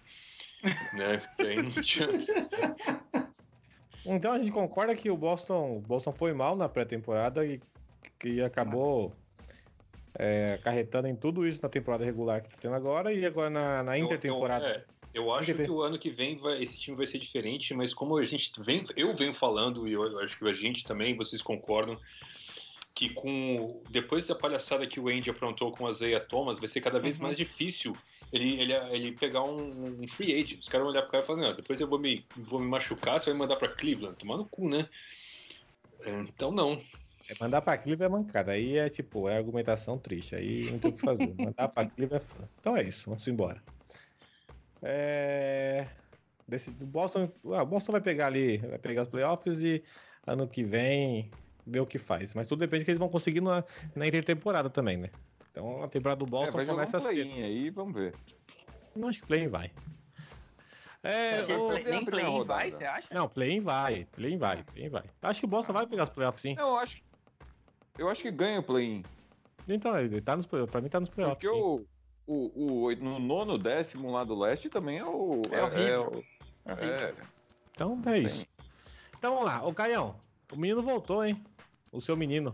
[0.94, 1.22] né?
[4.06, 7.62] Então a gente concorda que o Boston, o Boston foi mal na pré-temporada e
[8.20, 9.16] que acabou
[10.20, 13.82] é, acarretando em tudo isso na temporada regular que tá tendo agora e agora na,
[13.84, 14.68] na Eu- intertemporada.
[14.68, 17.74] Eu, é, eu acho que o ano que vem vai- esse time vai ser diferente,
[17.74, 21.16] mas como a gente vem, eu venho falando, e eu acho que a gente também,
[21.16, 22.00] vocês concordam,
[22.96, 26.80] que com depois da palhaçada que o Andy aprontou com a Zaya Thomas, vai ser
[26.82, 27.24] cada vez Uhum.
[27.24, 27.96] mais difícil
[28.32, 30.60] ele, ele, ele pegar um, um free agent.
[30.60, 32.68] Os caras vão olhar pro cara e falar, não, depois eu vou me, vou me
[32.68, 34.16] machucar, você vai me mandar pra Cleveland.
[34.18, 34.88] Tomar no cu, né?
[36.02, 36.74] É, Então não.
[37.30, 38.52] É, mandar pra Cleveland é mancada.
[38.52, 40.36] Aí é tipo, é argumentação triste.
[40.36, 41.34] Aí não tem o que fazer.
[41.36, 42.46] Mandar pra Cleveland é.
[42.60, 43.62] Então é isso, vamos embora.
[44.84, 45.88] É.
[46.48, 49.82] Desse, do Boston, ah, o Boston vai pegar ali, vai pegar os playoffs e
[50.28, 51.32] ano que vem
[51.66, 52.34] ver o que faz.
[52.36, 53.64] Mas tudo depende do que eles vão conseguir na,
[53.96, 55.10] na intertemporada também, né?
[55.52, 58.14] Então a temporada do É, Boston vai jogar começa um play-in aí, vamos ver.
[58.96, 59.72] Não acho que play-in vai.
[61.02, 63.08] É, Porque o- play- nem play vai, você acha?
[63.14, 65.04] Não, play-in vai, play-in vai, play-in vai.
[65.22, 66.56] Acho que o Boston vai pegar os playoffs sim.
[66.56, 67.02] Não, eu acho,
[67.98, 69.04] eu acho que ganha o play-in.
[69.68, 71.40] Então, ele tá nos playoffs, pra mim tá nos playoffs.
[71.42, 71.62] Porque sim.
[71.62, 71.86] o,
[72.26, 75.42] o, o no nono décimo lá do leste também é o.
[75.52, 76.24] É horrível.
[76.66, 77.14] o- é,
[77.72, 78.38] Então é isso.
[78.38, 78.46] Sim.
[79.18, 80.16] Então vamos lá, ô Caião,
[80.52, 81.42] o menino voltou, hein?
[81.92, 82.54] O seu menino.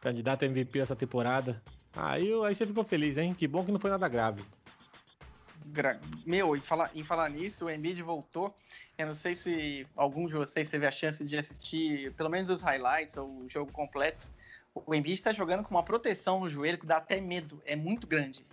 [0.00, 1.62] Candidato a MVP essa temporada.
[1.94, 3.34] Aí, aí você ficou feliz, hein?
[3.34, 4.44] Que bom que não foi nada grave.
[5.66, 8.54] Gra- Meu, em falar, em falar nisso, o Embiid voltou.
[8.96, 12.62] Eu não sei se algum de vocês teve a chance de assistir pelo menos os
[12.62, 14.26] highlights ou o jogo completo.
[14.74, 17.60] O Embiid está jogando com uma proteção no joelho que dá até medo.
[17.64, 18.44] É muito grande.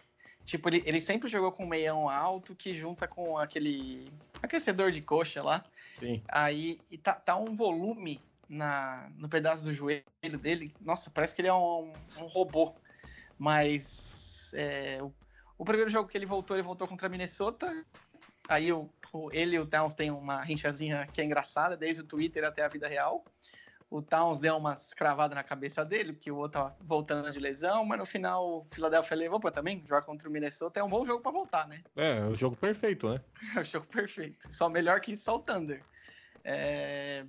[0.46, 5.02] Tipo, ele, ele sempre jogou com um meião alto que junta com aquele aquecedor de
[5.02, 5.66] coxa lá.
[5.94, 6.22] Sim.
[6.30, 10.04] Aí e tá, tá um volume na, no pedaço do joelho
[10.42, 10.76] dele.
[10.82, 12.76] Nossa, parece que ele é um, um robô.
[13.38, 15.14] Mas é, o,
[15.58, 17.86] o primeiro jogo que ele voltou, ele voltou contra a Minnesota.
[18.50, 22.08] Aí o, o- ele e o Towns têm uma rinchazinha que é engraçada, desde o
[22.08, 23.24] Twitter até a vida real.
[23.94, 27.86] O Towns deu umas cravadas na cabeça dele, porque o outro tava voltando de lesão,
[27.86, 29.82] mas no final o Philadelphia levou pra também.
[29.88, 31.80] Jogar contra o Minnesota é um bom jogo pra voltar, né?
[31.96, 33.22] É, o jogo perfeito, né?
[33.56, 34.36] É o jogo perfeito.
[34.52, 35.84] Só melhor que só o Thunder.
[36.44, 37.24] É,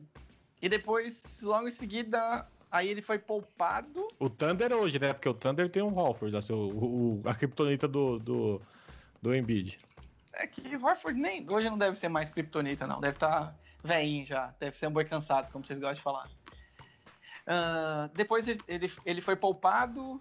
[0.62, 4.08] E depois, logo em seguida, aí ele foi poupado.
[4.18, 5.12] O Thunder hoje, né?
[5.12, 8.62] Porque o Thunder tem um Holford, assim, o, o- a criptonita do, do,
[9.20, 9.78] do Embiid.
[10.32, 13.00] É que o Horford nem hoje não deve ser mais kryptonita, não.
[13.00, 14.46] Deve estar velhinho já.
[14.58, 16.28] Deve ser um boi cansado, como vocês gostam de falar.
[17.46, 18.60] Ah, depois ele,
[19.04, 20.20] ele, foi poupado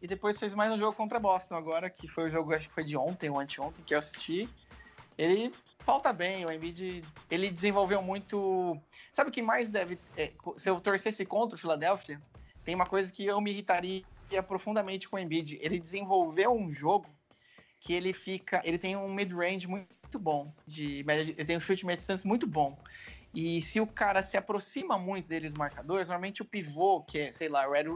[0.00, 2.74] e depois fez mais um jogo contra Boston agora, que foi o jogo, acho que
[2.74, 4.48] foi de ontem ou anteontem que eu assisti.
[5.16, 8.76] Ele falta bem, o Embiid, ele desenvolveu muito...
[9.12, 9.98] Sabe o que mais deve...
[10.16, 12.20] é, se eu torcesse contra o Philadelphia,
[12.64, 14.04] tem uma coisa que eu me irritaria
[14.48, 15.58] profundamente com o Embiid.
[15.60, 17.06] Ele desenvolveu um jogo
[17.78, 18.62] que ele fica.
[18.64, 20.52] Ele tem um mid-range muito bom.
[20.66, 22.76] De, de- ele tem um chute média distância muito bom.
[23.34, 27.48] E se o cara se aproxima muito deles, marcadores, normalmente o pivô, que é, sei
[27.48, 27.86] lá, o Red,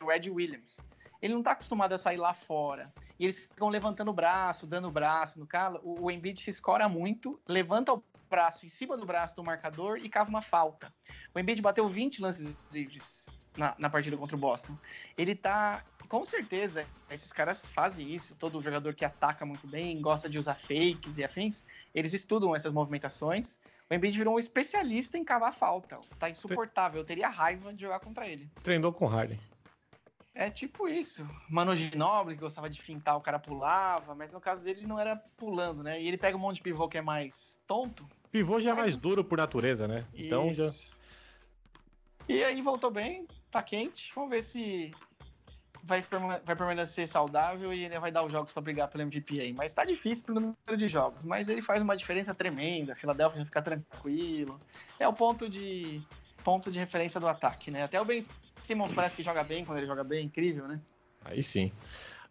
[0.00, 0.80] Red Williams,
[1.20, 2.92] ele não tá acostumado a sair lá fora.
[3.18, 5.80] E eles ficam levantando o braço, dando o braço no cara.
[5.82, 9.98] O, o Embiid se escora muito, levanta o braço em cima do braço do marcador
[9.98, 10.92] e cava uma falta.
[11.34, 14.76] O Embiid bateu 20 lances livres na, na partida contra o Boston.
[15.16, 18.36] Ele tá com certeza, esses caras fazem isso.
[18.36, 22.72] Todo jogador que ataca muito bem, gosta de usar fakes e afins, eles estudam essas
[22.72, 23.58] movimentações.
[23.88, 25.98] O Embiid virou um especialista em cavar falta.
[26.18, 27.00] Tá insuportável.
[27.00, 28.50] Eu teria raiva de jogar contra ele.
[28.62, 29.38] Treinou com o Harden.
[30.34, 31.26] É tipo isso.
[31.48, 35.16] Mano Ginobili, que gostava de fintar, o cara pulava, mas no caso dele não era
[35.36, 36.02] pulando, né?
[36.02, 38.06] E ele pega um monte de pivô que é mais tonto.
[38.30, 40.04] Pivô já é mais duro por natureza, né?
[40.12, 40.66] Então já.
[40.66, 40.94] Isso.
[42.28, 44.12] E aí voltou bem, tá quente.
[44.14, 44.92] Vamos ver se
[45.86, 49.52] vai, vai permanecer saudável e ele vai dar os jogos pra brigar pelo MVP aí.
[49.52, 51.22] Mas tá difícil pelo número de jogos.
[51.22, 52.92] Mas ele faz uma diferença tremenda.
[52.92, 54.60] A Philadelphia vai ficar tranquilo.
[54.98, 56.02] É o ponto de
[56.42, 57.82] ponto de referência do ataque, né?
[57.84, 58.24] Até o Ben
[58.62, 60.80] Simmons parece que joga bem quando ele joga bem, incrível, né?
[61.24, 61.72] Aí sim.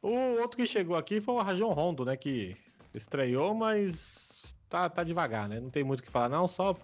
[0.01, 2.15] O outro que chegou aqui foi o Rajon Rondo, né?
[2.15, 2.55] Que
[2.93, 5.59] estreou, mas tá, tá devagar, né?
[5.59, 6.47] Não tem muito o que falar, não.
[6.47, 6.77] Só,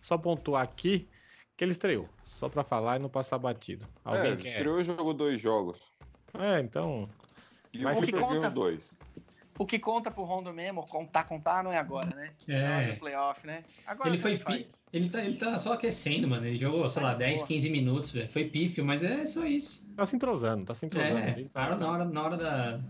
[0.00, 1.08] só pontuar aqui
[1.56, 2.08] que ele estreou.
[2.38, 3.86] Só pra falar e não passar batido.
[4.02, 4.48] Alguém é, quer?
[4.48, 5.89] estreou e jogou dois jogos.
[6.38, 7.08] É, então.
[7.72, 8.80] E Mas se ganhou conta- dois.
[9.58, 12.30] O que conta pro Rondo mesmo, contar, contar, não é agora, né?
[12.48, 12.92] É.
[12.92, 13.62] No playoff, né?
[13.86, 14.66] Agora ele foi pi...
[14.90, 16.46] ele, tá, ele tá só aquecendo, mano.
[16.46, 18.28] Ele jogou, sei lá, 10, 15 minutos, velho.
[18.30, 19.86] Foi pífio, mas é só isso.
[19.94, 21.18] Tá se entrosando, tá se entrosando.
[21.18, 21.76] É, tá...
[21.76, 22.80] na, hora, na hora da,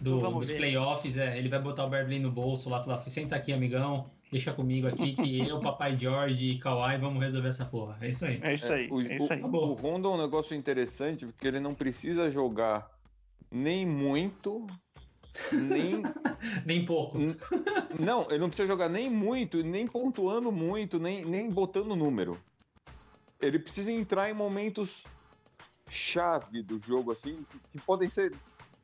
[0.00, 0.56] do, então dos ver.
[0.56, 4.06] playoffs, é, ele vai botar o Beverly no bolso lá, falar, senta aqui, amigão.
[4.30, 7.96] Deixa comigo aqui que eu, Papai George e Kawhi vamos resolver essa porra.
[8.00, 8.38] É isso aí.
[8.42, 8.86] É isso aí.
[8.86, 9.42] É, o, é isso aí.
[9.42, 12.90] O, o Rondo é um negócio interessante porque ele não precisa jogar
[13.50, 14.66] nem muito,
[15.50, 16.02] nem.
[16.66, 17.18] nem pouco.
[17.98, 22.38] não, ele não precisa jogar nem muito, nem pontuando muito, nem, nem botando número.
[23.40, 25.04] Ele precisa entrar em momentos
[25.88, 28.34] chave do jogo, assim, que podem ser.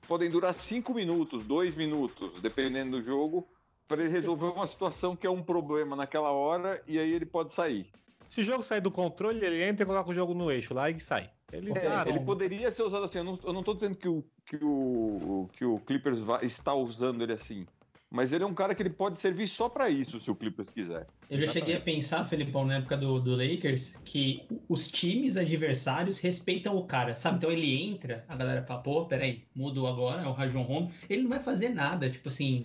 [0.08, 3.46] Podem durar cinco minutos, dois minutos, dependendo do jogo
[3.86, 7.52] para ele resolver uma situação que é um problema naquela hora e aí ele pode
[7.52, 7.90] sair.
[8.28, 10.90] Se o jogo sair do controle, ele entra e coloca o jogo no eixo lá
[10.90, 11.30] e sai.
[11.52, 13.18] Ele, é, tá, ele poderia ser usado assim.
[13.18, 16.74] Eu não, eu não tô dizendo que o, que o, que o Clippers vai, está
[16.74, 17.64] usando ele assim.
[18.10, 20.70] Mas ele é um cara que ele pode servir só para isso, se o Clippers
[20.70, 21.06] quiser.
[21.28, 26.20] Eu já cheguei a pensar, Felipão, na época do, do Lakers, que os times adversários
[26.20, 27.38] respeitam o cara, sabe?
[27.38, 30.92] Então ele entra, a galera fala, pô, peraí, mudou agora, é o Rajon Rondo.
[31.10, 32.64] Ele não vai fazer nada, tipo assim,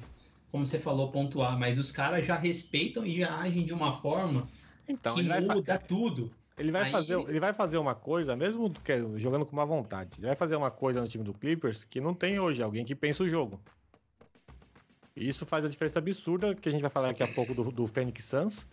[0.51, 4.47] como você falou, pontuar, mas os caras já respeitam e já agem de uma forma
[4.87, 6.31] então, que muda tudo.
[6.57, 6.91] Ele vai, Aí...
[6.91, 10.55] fazer, ele vai fazer uma coisa, mesmo que, jogando com uma vontade, ele vai fazer
[10.55, 13.61] uma coisa no time do Clippers que não tem hoje, alguém que pensa o jogo.
[15.15, 17.71] E isso faz a diferença absurda, que a gente vai falar daqui a pouco do,
[17.71, 18.65] do Phoenix Suns.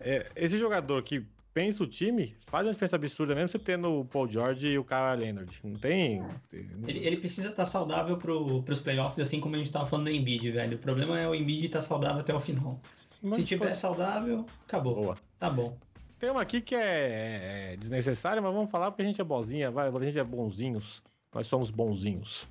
[0.00, 4.04] É, esse jogador que pensa o time, faz uma diferença absurda, mesmo você tendo o
[4.04, 5.60] Paul George e o Kawhi Leonard.
[5.62, 6.22] Não tem.
[6.52, 10.06] Ele, ele precisa estar tá saudável pro, pros playoffs, assim como a gente tava falando
[10.06, 10.76] do Embiid, velho.
[10.76, 12.80] O problema é o Embiid estar tá saudável até o final.
[13.22, 14.94] Mas Se tiver saudável, acabou.
[14.94, 15.18] Boa.
[15.38, 15.76] Tá bom.
[16.18, 19.70] Tem uma aqui que é, é desnecessária, mas vamos falar porque a gente é bozinha,
[19.70, 21.02] vai, a gente é bonzinhos.
[21.34, 22.48] Nós somos bonzinhos.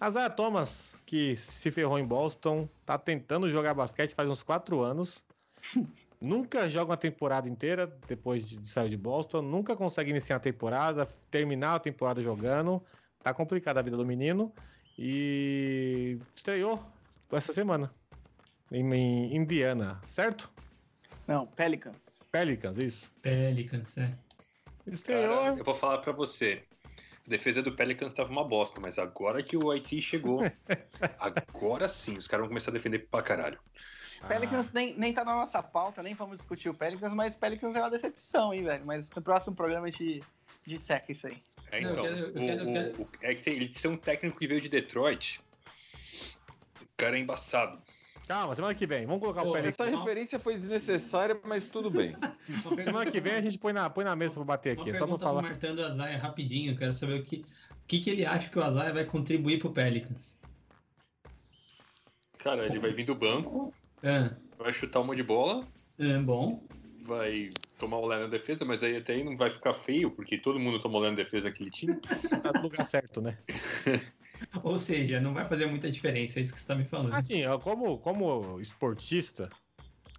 [0.00, 5.24] Azar Thomas, que se ferrou em Boston, tá tentando jogar basquete faz uns quatro anos.
[6.20, 11.06] nunca joga uma temporada inteira depois de, sair de Boston, nunca consegue iniciar a temporada,
[11.30, 12.84] terminar a temporada jogando.
[13.22, 14.52] Tá complicada a vida do menino.
[14.98, 16.82] E estreou
[17.32, 17.90] essa semana
[18.70, 20.50] em, em Indiana, certo?
[21.26, 22.24] Não, Pelicans.
[22.30, 23.12] Pelicans, isso.
[23.22, 24.12] Pelicans, é.
[24.86, 25.36] Estreou.
[25.36, 26.62] Cara, eu vou falar para você.
[27.26, 30.40] A defesa do Pelicans estava uma bosta, mas agora que o Haiti chegou,
[31.18, 33.58] agora sim, os caras vão começar a defender pra caralho.
[34.26, 34.70] Pelicans ah.
[34.74, 37.90] nem, nem tá na nossa pauta, nem vamos discutir o Pelicans, mas Pelicans é uma
[37.90, 38.86] decepção, hein, velho.
[38.86, 40.22] Mas no próximo programa a gente
[40.66, 41.42] disseca isso aí.
[41.72, 43.02] É, então, eu quero, eu quero, o, quero...
[43.02, 45.40] O, é que tem, eles têm um técnico que veio de Detroit.
[46.80, 47.80] O cara é embaçado.
[48.28, 49.06] Calma, semana que vem.
[49.06, 49.80] Vamos colocar Pô, o Pelicans.
[49.80, 52.14] Essa referência foi desnecessária, mas tudo bem.
[52.84, 54.90] semana que vem a gente põe na, põe na mesa pra bater aqui.
[54.90, 55.42] Uma só pra falar.
[55.42, 58.62] Martando o Azaia rapidinho, quero saber o que, o que, que ele acha que o
[58.62, 60.38] Azaia vai contribuir pro Pelicans.
[62.38, 63.74] Cara, ele vai vir do banco.
[64.02, 64.30] É.
[64.58, 65.66] Vai chutar uma de bola.
[65.98, 66.62] É, bom.
[67.02, 70.38] Vai tomar o Lé na defesa, mas aí até aí não vai ficar feio, porque
[70.38, 71.96] todo mundo tomou Lé na defesa naquele time.
[72.42, 73.38] tá no lugar certo, né?
[74.62, 77.12] Ou seja, não vai fazer muita diferença, é isso que você tá me falando.
[77.12, 79.50] Assim, como, como esportista,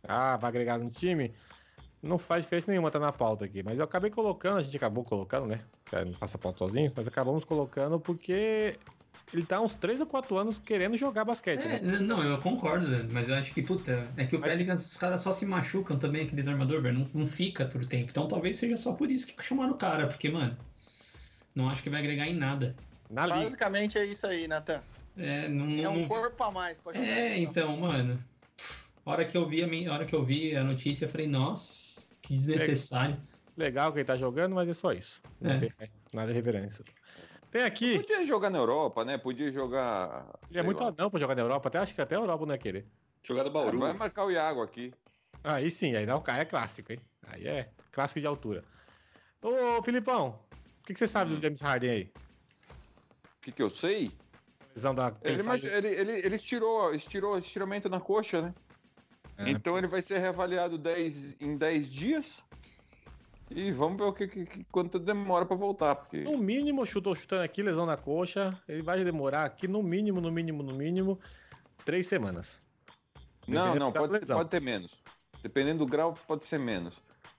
[0.04, 1.34] ah, vai agregar no time,
[2.02, 3.63] não faz diferença nenhuma tá na pauta aqui.
[3.63, 5.62] Mas eu acabei colocando, a gente acabou colocando, né?
[6.06, 8.76] Não faça pauta sozinho, mas acabamos colocando porque
[9.34, 12.00] ele tá uns 3 ou 4 anos querendo jogar basquete, é, né?
[12.00, 14.52] Não, eu concordo, mas eu acho que, puta, é que o mas...
[14.52, 18.10] Pelicans, os caras só se machucam também, aqueles armadores, velho, não, não fica por tempo.
[18.10, 20.58] Então talvez seja só por isso que chamaram o cara, porque, mano,
[21.56, 22.76] não acho que vai agregar em nada.
[23.10, 24.82] Na Basicamente é isso aí, Nathan.
[25.17, 26.08] É, não, é um não...
[26.08, 26.78] corpo a mais.
[26.78, 28.22] Pode é, então, mano.
[29.06, 31.28] A hora que eu vi a, minha, hora que eu vi a notícia, eu falei,
[31.28, 33.17] nossa, que desnecessário.
[33.58, 35.22] Legal que ele tá jogando, mas é só isso.
[35.39, 35.58] Não é.
[35.58, 35.72] tem
[36.13, 36.84] nada de reverência.
[37.52, 38.00] Tem aqui.
[38.00, 39.18] Podia jogar na Europa, né?
[39.18, 40.26] Podia jogar.
[40.50, 41.68] Ele é muito anão pra jogar na Europa.
[41.68, 42.88] Até acho que até a Europa não é querer.
[43.24, 43.78] Jogar do Bauru.
[43.78, 44.94] Ah, vai marcar o Iago aqui.
[45.44, 47.00] Aí sim, aí não, é clássico, hein?
[47.28, 48.64] Aí é clássico de altura.
[49.42, 50.40] Ô, Filipão,
[50.82, 52.12] o que, que você sabe do James Harden aí?
[53.40, 54.12] O que, que eu sei?
[54.74, 55.14] Da...
[55.24, 58.54] Ele, ele, ele, ele estirou, estirou estiramento na coxa, né?
[59.38, 59.50] É.
[59.50, 62.42] Então ele vai ser reavaliado 10, em 10 dias.
[63.54, 65.96] E vamos ver o que, que quanto demora para voltar.
[65.96, 66.20] Porque...
[66.20, 68.58] No mínimo, chutou chutando aqui, lesão na coxa.
[68.68, 71.20] Ele vai demorar aqui, no mínimo, no mínimo, no mínimo,
[71.86, 72.58] três semanas.
[73.48, 75.02] Não, não, pode, pode ter menos.
[75.44, 76.94] Dependendo do grau, pode ser menos.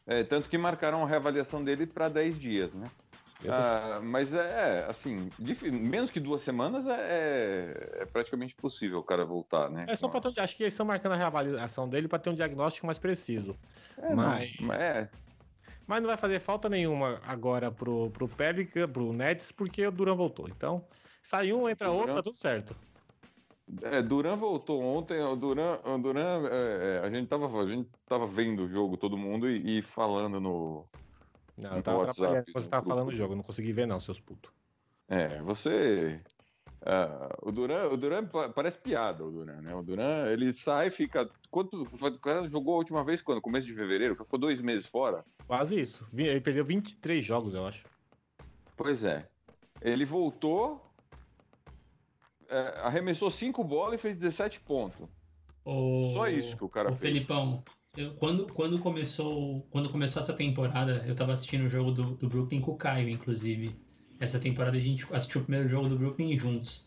[0.07, 2.91] É, tanto que marcaram a reavaliação dele para 10 dias, né?
[3.49, 5.29] Ah, mas é, assim,
[5.73, 9.87] menos que duas semanas é, é, é, praticamente possível o cara voltar, né?
[9.89, 12.35] É só para ter, acho que eles estão marcando a reavaliação dele para ter um
[12.35, 13.57] diagnóstico mais preciso.
[13.99, 15.09] É, mas, não, é,
[15.93, 20.17] mas não vai fazer falta nenhuma agora pro, pro Pelican, pro Nets, porque o Duran
[20.17, 20.49] voltou.
[20.49, 20.83] Então,
[21.23, 22.75] sai um, entra outro, tá tudo certo.
[23.83, 25.21] É, Duran voltou ontem.
[25.23, 28.97] O Duran, o Duran é, é, a, gente tava, a gente tava vendo o jogo,
[28.97, 30.89] todo mundo, e, e falando no.
[31.57, 32.89] Não, No eu tava WhatsApp, atrapalhando você tava grupo.
[32.89, 34.51] falando do jogo, eu não consegui ver, não, seus putos.
[35.09, 36.17] É, você.
[36.85, 39.75] Ah, o Duran, o Duran pa- parece piada, o Duran, né?
[39.75, 41.29] O Duran, ele sai, fica.
[41.51, 43.41] Quanto, o cara jogou a última vez quando?
[43.41, 44.17] Começo de fevereiro?
[44.17, 45.25] Ficou dois meses fora?
[45.47, 46.07] Quase isso.
[46.13, 47.85] Ele perdeu 23 jogos, eu acho.
[48.77, 49.29] Pois é.
[49.81, 50.81] Ele voltou,
[52.49, 55.07] é, arremessou cinco bolas e fez 17 pontos.
[55.65, 57.13] O- Só isso que o cara o fez.
[57.13, 57.63] Felipão,
[57.97, 62.29] eu- quando, quando, começou, quando começou essa temporada, eu tava assistindo o jogo do, do
[62.29, 63.77] Brooklyn com o Caio, inclusive.
[64.23, 66.85] Essa temporada a gente assistiu o primeiro jogo do Brooklyn juntos.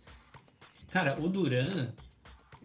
[0.89, 1.89] Cara, o Duran,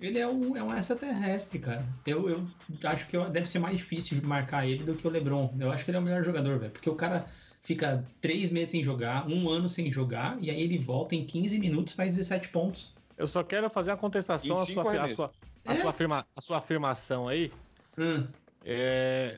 [0.01, 1.85] ele é um, é um extraterrestre, cara.
[2.07, 2.47] Eu, eu
[2.85, 5.53] acho que eu- deve ser mais difícil de marcar ele do que o LeBron.
[5.59, 6.71] Eu acho que ele é o melhor jogador, velho.
[6.71, 7.27] Porque o cara
[7.63, 11.59] fica três meses sem jogar, um ano sem jogar, e aí ele volta em 15
[11.59, 12.95] minutos faz 17 pontos.
[13.19, 15.33] Eu só quero fazer uma contestação à sua, a sua,
[15.67, 15.81] a É?
[15.81, 17.53] sua, afirma, a sua afirmação aí.
[17.99, 18.25] Hum,
[18.65, 19.37] É...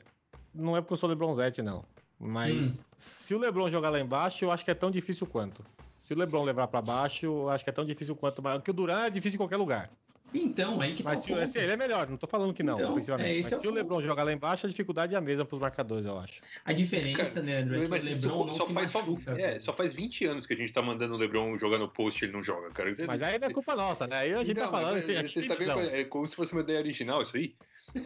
[0.53, 1.83] Não é porque eu sou LeBronzete, não.
[2.23, 5.63] Mas se o LeBron jogar lá embaixo, eu acho que é tão difícil quanto.
[6.01, 8.41] Se o LeBron levar pra baixo, eu acho que é tão difícil quanto.
[8.41, 9.89] Mas porque o Duran é difícil em qualquer lugar.
[10.35, 12.63] Então, aí que tá Mas o se, se ele é melhor, não tô falando que
[12.63, 13.29] não, Então, ofensivamente.
[13.39, 13.75] é, Mas é o se o ponto.
[13.75, 16.41] LeBron jogar lá embaixo, a dificuldade é a mesma pros marcadores, eu acho.
[16.65, 19.31] A diferença, Cara, Leandro, é que o Mas LeBron não só, se faz, só, machuca.
[19.31, 19.61] é, velho.
[19.61, 22.25] só faz 20 anos que a gente tá mandando o LeBron jogar no post e
[22.25, 22.91] ele não joga, cara.
[23.05, 24.15] Mas aí não é culpa nossa, né?
[24.17, 26.35] Aí a gente Não, tá mas falando, é- tem, você tá vendo, é como se
[26.35, 27.55] fosse uma ideia original isso aí.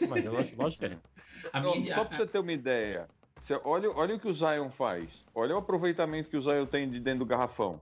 [0.09, 1.59] Mas eu acho, lógico que é.
[1.61, 3.07] Não, minha- só pra você ter uma ideia,
[3.63, 5.25] olha, olha o que o Zion faz.
[5.33, 7.79] Olha o aproveitamento que o Zion tem de dentro do garrafão.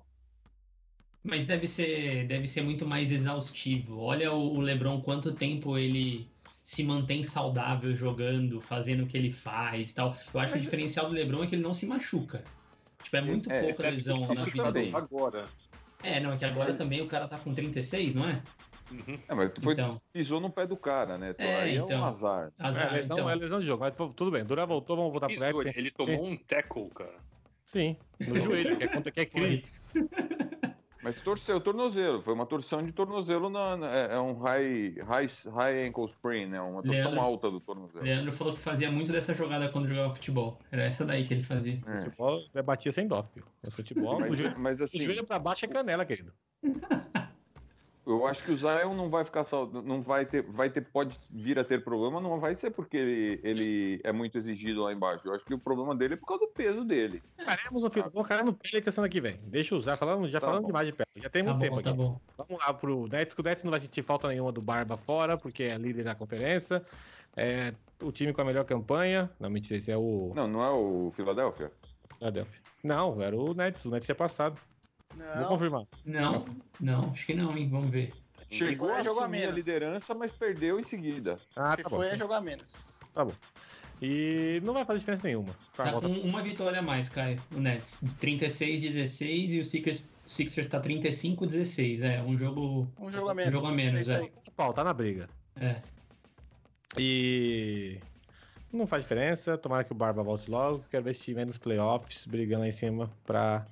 [1.23, 3.99] Mas deve ser, deve ser muito mais exaustivo.
[3.99, 6.29] Olha o o LeBron quanto tempo ele
[6.63, 10.17] se mantém saudável jogando, fazendo o que ele faz, tal.
[10.33, 12.43] Eu acho que o diferencial do LeBron é que ele não se machuca.
[13.03, 14.91] Tipo, é muito É, pouca exceto lesão na vida dele.
[14.91, 15.47] Agora.
[16.01, 18.43] É, não, é que agora também o cara tá com 36, não é?
[18.91, 19.17] Uhum.
[19.27, 21.33] É, mas tu foi, Então, pisou no pé do cara, né?
[21.38, 21.99] É, Aí é então.
[22.01, 22.51] um azar.
[22.59, 23.29] azar, É lesão, então.
[23.29, 24.43] é lesão de jogo, mas tudo bem.
[24.45, 25.75] Duran voltou, vamos voltar pro Lex.
[25.77, 27.15] ele tomou um tackle, cara.
[27.65, 29.65] Sim, no joelho, que é, contra- que é crime.
[31.01, 32.19] Mas torceu o tornozelo.
[32.23, 33.47] Foi uma torção de tornozelo.
[33.47, 36.59] Na, na- é, é um high, high, high ankle sprain, né?
[36.59, 38.03] Uma torção Leandro- alta do tornozelo.
[38.03, 40.59] Leandro falou que fazia muito dessa jogada quando jogava futebol.
[40.71, 41.79] Era essa daí que ele fazia.
[41.88, 42.01] É.
[42.01, 43.45] Futebol é batia sem dó, filho.
[43.63, 46.33] É futebol, o Mas, joelho, mas o assim, joelho pra baixo é canela, querido.
[48.05, 51.19] eu acho que o Zion não vai ficar saudável, não vai ter, vai ter, pode
[51.31, 55.27] vir a ter problema, não vai ser porque ele, ele é muito exigido lá embaixo.
[55.27, 57.23] Eu acho que o problema dele é por causa do peso dele.
[57.43, 58.11] Caremos no filho.
[58.23, 59.39] Carar no Pelicans semana que vem.
[59.43, 60.67] Deixa eu usar, falando, já Tá falando bom.
[60.67, 61.03] demais de pé.
[61.15, 61.97] Já tem Tá muito bom, tempo tá aqui.
[61.97, 62.19] bom.
[62.37, 65.37] Vamos lá pro Nets, que o Nets não vai sentir falta nenhuma do Barba fora,
[65.37, 66.83] porque é líder da conferência.
[67.35, 69.29] É o time com a melhor campanha.
[69.39, 71.71] Não, mentira, esse é o Não, não é o Philadelphia?
[72.17, 72.61] Philadelphia.
[72.83, 73.83] Não, era o Nets.
[73.83, 74.59] O Nets tinha passado.
[75.18, 75.86] Vou Não, confirmar.
[76.05, 76.45] Não,
[76.80, 77.68] não, acho que não, hein?
[77.70, 78.13] Vamos ver.
[78.49, 79.55] Chegou a jogar assumir a menos.
[79.55, 81.39] liderança, mas perdeu em seguida.
[81.55, 81.97] Ah, tá bom.
[81.97, 82.66] foi a jogar menos.
[84.01, 85.53] E não vai fazer diferença nenhuma.
[85.76, 87.99] Tá, Tá com uma vitória a mais, Caio, o Nets.
[88.22, 92.01] 36-16 e o Sixers, o Sixers tá 35-16.
[92.03, 92.88] É, um jogo.
[92.99, 93.53] Um jogo a menos.
[93.53, 94.32] jogo a menos, É é.
[94.55, 95.30] Pau, tá na briga.
[95.55, 95.78] É.
[96.97, 97.99] E
[98.72, 99.57] não faz diferença.
[99.57, 100.84] Tomara que o Barba volte logo.
[100.91, 103.66] Quero ver esse time nos playoffs, brigando lá em cima pra,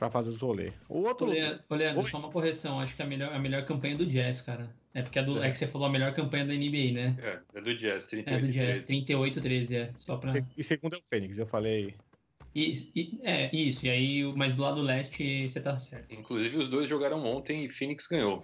[0.00, 0.72] pra fazer os rolês.
[0.88, 1.28] O outro.
[1.28, 2.80] Ô, Leandro, só uma correção.
[2.80, 4.74] Acho que a melhor, a melhor campanha é do Jazz, cara.
[4.94, 5.46] É porque a do, É.
[5.46, 7.16] é que você falou a melhor campanha da NBA, né?
[7.22, 9.04] É, é do Jazz, 38 É do Jazz, 13.
[9.04, 9.90] 38-13, é.
[9.96, 10.32] Só pra.
[10.56, 11.94] E segundo é o Fênix, eu falei.
[12.54, 13.84] E, e- é, isso.
[13.86, 16.12] E aí, mas do lado leste, você tá certo.
[16.12, 18.42] Inclusive, os dois jogaram ontem e Phoenix ganhou.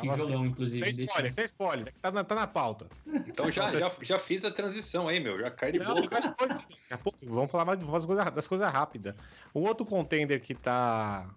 [0.00, 0.84] Que Tava jogão, inclusive.
[0.84, 1.92] Sem deixa- spoiler, sem spoiler.
[2.02, 2.86] Tá na, tá na pauta.
[3.26, 5.38] Então já, já, já fiz a transição aí, meu.
[5.38, 6.08] Já cai de Não, boa.
[6.10, 6.58] mais coisas.
[6.60, 9.14] Daqui a pouco, vamos falar mais das coisas, das coisas rápidas.
[9.54, 11.34] Um outro contender que tá,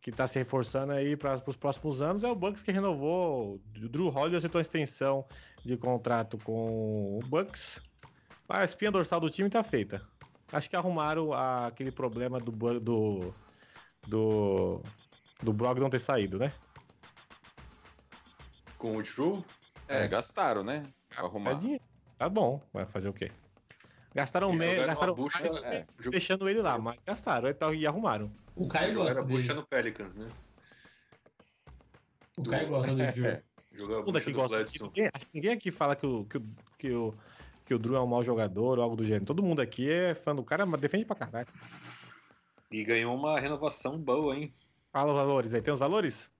[0.00, 3.54] que tá se reforçando aí para os próximos anos é o Bucks que renovou.
[3.56, 5.26] O Drew Holiday aceitou a extensão
[5.64, 7.80] de contrato com o Bucks.
[8.48, 10.00] A espinha dorsal do time tá feita.
[10.52, 13.34] Acho que arrumaram a- aquele problema do do
[14.06, 14.80] do
[15.42, 16.52] do Brogdon ter saído, né?
[18.80, 19.44] Com o Drew,
[19.86, 20.82] É, gastaram, né?
[21.10, 21.60] Pra é arrumar.
[22.16, 23.30] Tá bom, vai fazer o quê?
[24.14, 27.86] Gastaram E meio, jogaram gastaram bucha, mais, é, deixando ele lá, mas gastaram então, e
[27.86, 28.32] arrumaram.
[28.56, 29.60] O Caio gosta jogaram a bucha dele.
[29.60, 30.28] no Pelicans, né?
[32.38, 33.42] O Caio gosta do Drew.
[34.02, 34.66] Todo aqui gosta.
[34.80, 36.42] Ninguém, ninguém aqui fala que o, que, o,
[36.78, 37.14] que, o,
[37.66, 39.26] que o Drew é um mau jogador ou algo do gênero.
[39.26, 41.48] Todo mundo aqui é fã do cara, mas defende pra caralho.
[42.70, 44.50] E ganhou uma renovação boa, hein?
[44.90, 45.60] Fala os valores aí.
[45.60, 46.30] Tem os valores?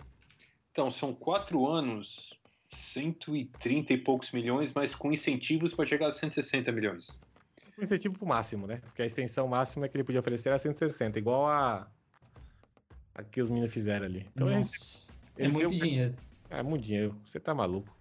[0.73, 2.31] Então, são quatro anos,
[2.69, 7.19] 130 e poucos milhões, mas com incentivos para chegar a 160 milhões.
[7.79, 8.77] Um incentivo pro máximo, né?
[8.77, 11.91] Porque a extensão máxima que ele podia oferecer era 160, igual a.
[13.15, 14.27] A que os meninos fizeram ali.
[14.35, 15.07] Então Nossa,
[15.37, 16.17] é ele muito deu- dinheiro.
[16.49, 17.21] É muito dinheiro.
[17.25, 17.97] Você tá maluco.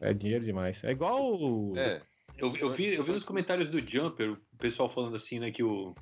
[0.00, 0.82] É dinheiro demais.
[0.84, 1.22] É igual.
[1.40, 2.02] o- É.
[2.36, 5.62] Eu, eu vi, eu vi nos comentários do Jumper o pessoal falando assim, né, que
[5.62, 5.94] o,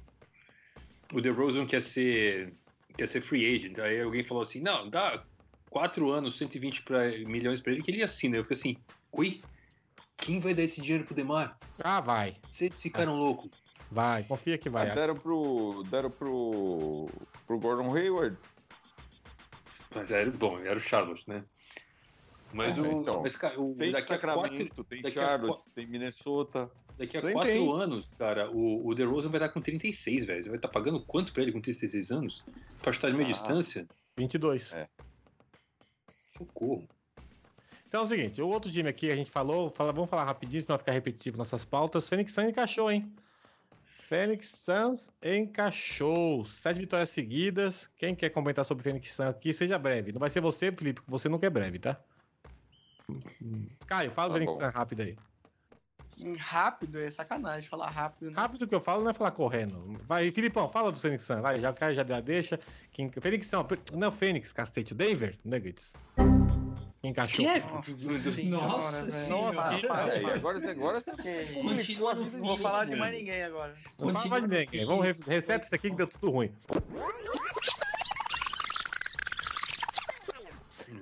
[1.12, 2.52] o DeRozan quer ser,
[2.96, 3.78] quer ser free agent.
[3.78, 5.24] Aí alguém falou assim, não, dá
[5.70, 8.36] quatro anos, 120 pra, milhões pra ele que ele assina.
[8.36, 8.76] Eu fiquei assim,
[9.12, 9.42] ui,
[10.16, 11.58] quem vai dar esse dinheiro pro Demar?
[11.78, 12.36] Ah, vai.
[12.50, 13.50] Vocês ficaram loucos.
[13.90, 14.24] Vai.
[14.24, 14.90] Confia que vai.
[14.90, 15.84] Ah, deram pro.
[15.90, 17.08] Deram pro.
[17.46, 18.36] pro Gordon Hayward.
[19.94, 21.44] Mas era bom, era o Charlotte, né?
[22.52, 23.00] Mas É, o.
[23.00, 26.70] então, mas, cara, o, Tem daqui, a quatro, Sacramento, tem daqui a Charlotte, tem Minnesota.
[26.98, 27.72] Daqui a Tem, quatro tem.
[27.82, 30.42] anos, cara, o, o DeRozan vai estar com 36, velho.
[30.42, 32.44] Você vai estar pagando quanto pra ele com 36 anos?
[32.82, 33.32] Pra estar de meia Ah.
[33.32, 33.86] distância?
[34.16, 34.72] 22.
[34.72, 34.88] É.
[36.36, 36.86] Socorro.
[37.86, 40.60] Então é o seguinte, o outro time aqui a gente falou, fala, vamos falar rapidinho,
[40.62, 42.08] senão vai ficar repetitivo nossas pautas.
[42.08, 43.12] Fênix Suns encaixou, hein?
[44.00, 46.44] Fênix Suns encaixou.
[46.44, 47.88] Sete vitórias seguidas.
[47.96, 50.12] Quem quer comentar sobre Fênix Suns aqui, seja breve.
[50.12, 52.00] Não vai ser você, Felipe, porque você nunca é breve, tá?
[53.08, 53.66] Hum.
[53.86, 54.52] Caio, fala do Tá Fênix.
[54.64, 55.16] Suns rápido aí.
[56.38, 58.30] Rápido, é sacanagem falar rápido.
[58.30, 58.36] Né?
[58.36, 59.98] Rápido que eu falo não é falar correndo.
[60.06, 61.40] Vai, Filipão, fala do Fênix Suns.
[61.40, 62.58] Vai, já o cara já deu a deixa.
[62.92, 64.94] Quem, Fênix não, não o Fênix, cacete.
[64.94, 65.92] Denver Nuggets.
[67.02, 67.44] Quem encaixou?
[67.44, 68.44] Que?
[68.48, 69.16] Nossa, Nossa senhora, velho.
[69.16, 69.54] senhora.
[69.54, 70.34] Para, para, Aí, para.
[70.36, 71.14] agora, agora você
[72.24, 73.74] vida não vou falar de mais ninguém agora.
[73.98, 74.86] Não fala mais de ninguém.
[74.86, 76.50] Vamos re- reseta isso aqui que deu tudo ruim.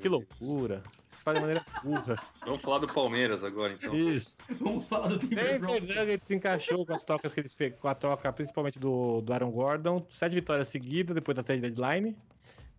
[0.01, 0.83] Que loucura.
[1.23, 2.17] Faz de maneira burra.
[2.45, 3.95] Vamos falar do Palmeiras agora, então.
[3.95, 4.37] Isso.
[4.61, 5.61] Vamos falar do Denver.
[5.61, 9.33] Nuggets se encaixou com as trocas que eles fez, com a troca principalmente do, do
[9.33, 10.07] Aaron Gordon.
[10.11, 12.17] Sete vitórias seguidas depois da trade deadline.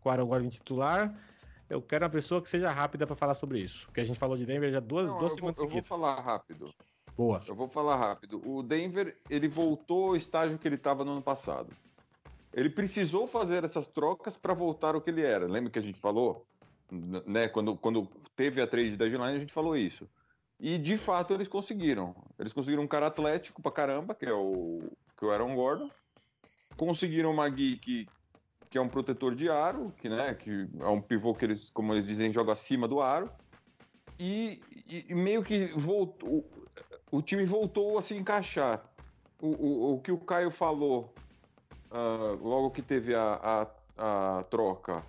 [0.02, 1.14] Com o Aaron Gordon titular.
[1.70, 3.86] Eu quero uma pessoa que seja rápida pra falar sobre isso.
[3.86, 5.72] Porque a gente falou de Denver já duas, Não, duas eu, vou, semanas eu vou
[5.72, 5.88] seguidas.
[5.88, 6.74] falar rápido.
[7.16, 7.42] Boa.
[7.48, 8.42] Eu vou falar rápido.
[8.46, 11.70] O Denver, ele voltou ao estágio que ele estava no ano passado.
[12.54, 15.48] Ele precisou fazer essas trocas para voltar ao que ele era.
[15.48, 16.46] Lembra que a gente falou?
[16.94, 17.48] N- Né?
[17.48, 20.08] Quando, quando teve a trade deadline, a gente falou isso.
[20.60, 22.16] E de fato eles conseguiram.
[22.40, 24.80] Eles conseguiram um cara atlético pra caramba, que é o,
[25.18, 25.90] que é o Aaron Gordon.
[26.78, 28.08] Conseguiram o Magui, que,
[28.70, 31.94] que é um protetor de aro, que, né, que é um pivô que eles, como
[31.94, 33.30] eles dizem, joga acima do aro.
[34.20, 36.46] E, e- meio que voltou,
[37.12, 38.84] o time voltou a se encaixar.
[39.42, 41.14] O, o, o que o Caio falou
[41.92, 43.68] ah, logo que teve a,
[43.98, 45.04] a, a troca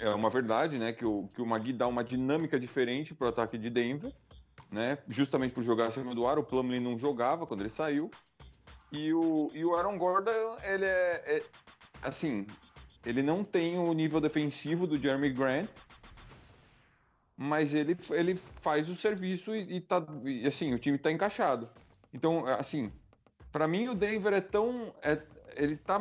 [0.00, 0.92] é uma verdade, né?
[0.92, 4.12] Que o, que o Magui dá uma dinâmica diferente para o ataque de Denver,
[4.70, 4.98] né?
[5.08, 6.38] Justamente por jogar acima do ar.
[6.38, 8.10] O Plumlee não jogava quando ele saiu.
[8.92, 11.44] E o, e o Aaron Gordon, ele é, é-
[12.02, 12.46] Assim,
[13.04, 15.68] ele não tem o nível defensivo do Jeremy Grant,
[17.36, 21.68] mas ele, ele faz o serviço e, e tá, e, assim, o time tá encaixado.
[22.12, 22.92] Então, assim,
[23.52, 25.22] para mim o Denver é tão, é,
[25.56, 25.98] ele tá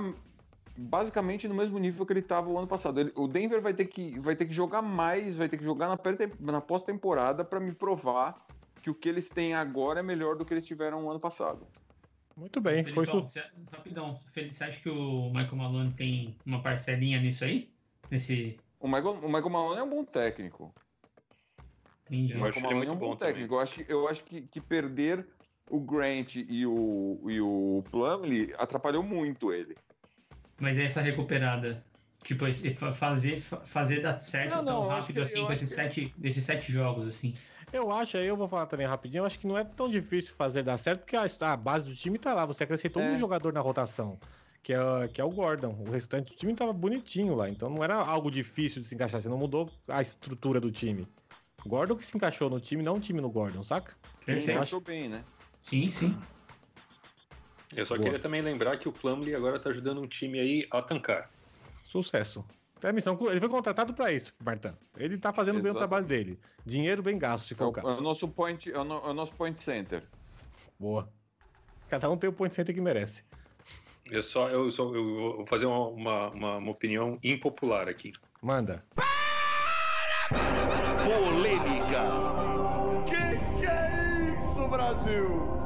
[0.79, 2.99] basicamente no mesmo nível que ele estava o ano passado.
[2.99, 5.87] Ele- o Denver vai ter que, vai ter que jogar mais, vai ter que jogar
[5.89, 5.97] na,
[6.51, 8.45] na pós-temporada para me provar
[8.81, 11.67] que o que eles têm agora é melhor do que eles tiveram o ano passado.
[12.37, 12.85] Muito bem.
[12.85, 13.19] Foi su...
[13.21, 17.69] você- rapidão, Felipe, você acha que o Michael Malone tem uma parcelinha nisso aí?
[18.09, 18.57] Nesse.
[18.79, 20.73] O Michael, o Michael Malone é um bom técnico.
[22.07, 22.33] Entendi.
[22.33, 23.53] O acho Michael ele Malone é um muito bom bom técnico.
[23.55, 25.27] Eu acho que, eu acho que, que perder
[25.69, 29.75] o Grant e o, e o Plumlee atrapalhou muito ele.
[30.59, 31.83] Mas é essa recuperada.
[32.23, 32.45] Tipo,
[32.93, 35.69] fazer, fa- fazer dar certo Não, tão não, acho rápido que- assim com acho esses
[35.69, 37.33] que- sete, desses sete jogos, assim.
[37.71, 40.33] Eu acho, aí eu vou falar também rapidinho, eu acho que não é tão difícil
[40.35, 42.45] fazer dar certo, porque a, a base do time tá lá.
[42.45, 43.11] Você acrescentou É.
[43.13, 44.19] um jogador na rotação,
[44.61, 45.77] que é, que é o Gordon.
[45.79, 49.21] O restante do time tava bonitinho lá, então não era algo difícil de se encaixar.
[49.21, 51.07] Você não mudou a estrutura do time.
[51.65, 53.93] Gordon que se encaixou no time, não o time no Gordon, saca?
[54.25, 54.59] Perfeito.
[54.59, 55.23] achou bem, né?
[55.61, 56.17] Sim, sim.
[57.75, 58.03] Eu só Boa.
[58.03, 61.29] queria também lembrar que o Plumlee agora tá ajudando um time aí a tancar.
[61.87, 62.43] Sucesso.
[62.81, 64.73] É a missão, ele foi contratado pra isso, Martão.
[64.97, 65.79] Ele tá fazendo bem o Exato.
[65.79, 66.39] trabalho dele.
[66.65, 67.99] Dinheiro bem gasto, se É for o, o é caso.
[67.99, 70.03] o nosso point, é o, no- é o nosso point center.
[70.79, 71.11] Boa.
[71.89, 73.23] Cada um tem o point center que merece.
[74.05, 78.13] Eu só, eu só eu vou fazer uma, uma, uma- uma opinião impopular aqui.
[78.41, 78.83] Manda.
[81.03, 82.01] Polêmica.
[83.05, 85.58] Que que é isso, Brasil?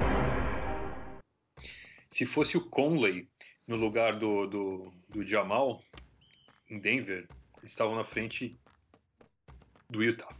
[2.14, 3.28] Se fosse o Conley
[3.66, 5.82] no lugar do, do, do Jamal
[6.70, 8.56] em Denver, eles estavam na frente
[9.90, 10.32] do Utah,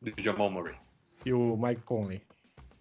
[0.00, 0.76] do Jamal Murray.
[1.24, 2.22] E o Mike Conley.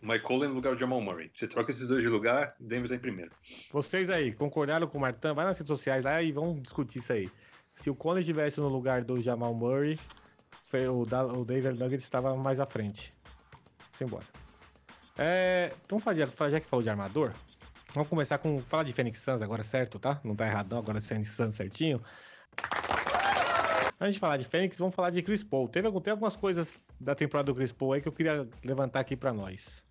[0.04, 1.32] Mike Conley no lugar do Jamal Murray.
[1.34, 3.32] Você troca esses dois de lugar, Denver tá em primeiro.
[3.72, 5.34] Vocês aí, concordaram com o Martão?
[5.34, 7.32] Vai nas redes sociais lá e vamos discutir isso aí.
[7.76, 10.00] Se o Conley estivesse no lugar do Jamal Murray,
[10.92, 13.12] o, da, o Denver Nuggets estava mais à frente.
[13.94, 14.28] Simbora.
[15.18, 17.34] É, então, fazer, já que falou de armador,
[17.96, 18.62] vamos começar com.
[18.62, 20.20] Falar de Phoenix Suns agora, certo, tá?
[20.24, 20.78] Não tá errado, não.
[20.78, 22.02] Agora Phoenix Suns certinho.
[24.00, 25.70] Antes de falar de Fênix, vamos falar de Chris Paul.
[25.70, 26.68] Teve, tem algumas coisas
[27.00, 29.84] da temporada do Chris Paul aí que eu queria levantar aqui pra nós.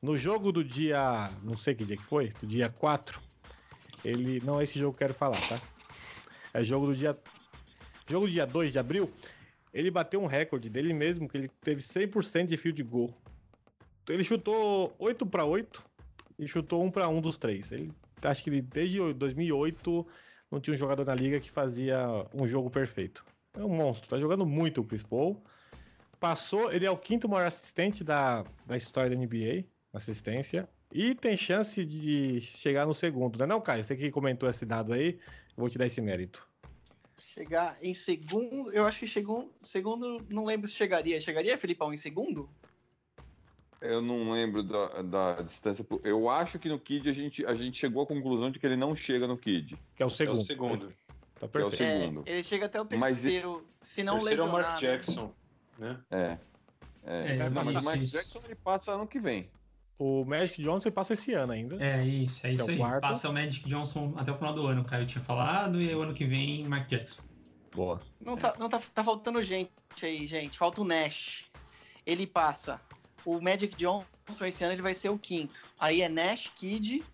[0.00, 1.30] No jogo do dia.
[1.42, 3.20] Não sei que dia que foi, do dia 4,
[4.04, 4.40] ele.
[4.40, 5.60] Não é esse jogo que eu quero falar, tá?
[6.54, 7.16] É jogo do dia.
[8.08, 9.12] Jogo do dia 2 de abril.
[9.72, 13.14] Ele bateu um recorde dele mesmo, que ele teve 100% de field goal.
[14.08, 15.84] Ele chutou 8 para 8
[16.38, 17.72] e chutou 1 para 1 dos três.
[17.72, 20.06] Ele, acho que ele, desde 2008
[20.50, 21.98] não tinha um jogador na liga que fazia
[22.32, 23.24] um jogo perfeito.
[23.54, 25.42] É um monstro, tá jogando muito o Chris Paul.
[26.20, 30.68] Passou, ele é o quinto maior assistente da, da história da NBA, assistência.
[30.92, 33.84] E tem chance de chegar no segundo, né não, Caio?
[33.84, 35.18] Você que comentou esse dado aí,
[35.56, 36.46] eu vou te dar esse mérito.
[37.18, 39.52] Chegar em segundo, eu acho que chegou.
[39.62, 41.20] Segundo, não lembro se chegaria.
[41.20, 42.48] Chegaria, Felipão, em segundo?
[43.80, 45.84] Eu não lembro da, da distância.
[45.84, 48.66] pro- Eu acho que no Kid a gente, a gente chegou à conclusão de que
[48.66, 50.38] ele não chega no Kid, Que é o É segundo.
[50.40, 50.88] o segundo.
[51.38, 51.76] Tá que é o perfeito.
[52.00, 52.22] segundo.
[52.26, 54.70] É, ele chega até o Mas terceiro, se não Terceiro é o lesionar.
[54.72, 54.88] Mark né?
[54.90, 55.34] Jackson,
[55.78, 56.00] né?
[56.10, 56.38] É.
[57.04, 57.36] É.
[57.36, 58.16] É, Não, mas isso, o Mike isso.
[58.16, 59.48] Jackson ele passa ano que vem.
[59.98, 61.76] O Magic Johnson passa esse ano ainda.
[61.82, 62.76] É isso, é é isso aí.
[62.78, 63.00] quarto.
[63.02, 66.02] Passa o Magic Johnson até o final do ano, o Caio tinha falado, e o
[66.02, 67.22] ano que vem, Mark Jackson.
[67.74, 68.00] Boa.
[68.20, 69.70] Não, tá, não tá, tá faltando gente
[70.02, 70.56] aí, gente.
[70.58, 71.44] Falta o Nash.
[72.04, 72.80] Ele passa.
[73.26, 75.62] O Magic Johnson esse ano ele vai ser o quinto.
[75.78, 77.04] Aí é Nash, Kid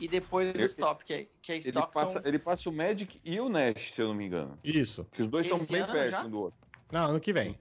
[0.00, 1.92] e depois o Ele- Stop, que é, que é Ele Stockton.
[1.92, 4.58] passa, ele passa o Magic e o Nash, se eu não me engano.
[4.64, 5.06] Isso.
[5.12, 6.24] Que os dois Esse são bem perto já?
[6.24, 6.58] um do outro.
[6.90, 7.56] Não, ano que vem.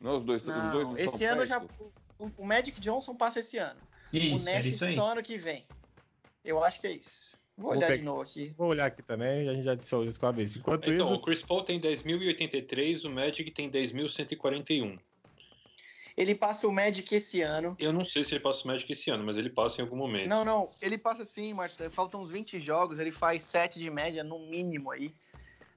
[0.00, 1.60] Não, os dois, os dois Não, não são esse ano já.
[1.60, 1.92] perto.
[2.18, 3.80] O, o Magic Johnson passa esse ano.
[4.12, 4.94] Isso, o Nash isso aí.
[4.94, 5.64] só ano que vem.
[6.44, 7.36] Eu acho que é isso.
[7.56, 8.54] Vou Vou olhar pe- de novo aqui.
[8.56, 10.56] Vou olhar aqui também a gente já disse isso com a vez.
[10.56, 14.98] Enquanto Então, o isso, Chris Paul tem 10.083, o Magic tem 10.141.
[16.16, 17.74] Ele passa o Magic esse ano.
[17.78, 19.96] Eu não sei se ele passa o Magic esse ano, mas ele passa em algum
[19.96, 20.28] momento.
[20.28, 20.70] Não, não.
[20.80, 21.90] Ele passa sim, Marta.
[21.90, 23.00] Faltam uns 20 jogos.
[23.00, 25.12] Ele faz 7 de média, no mínimo aí.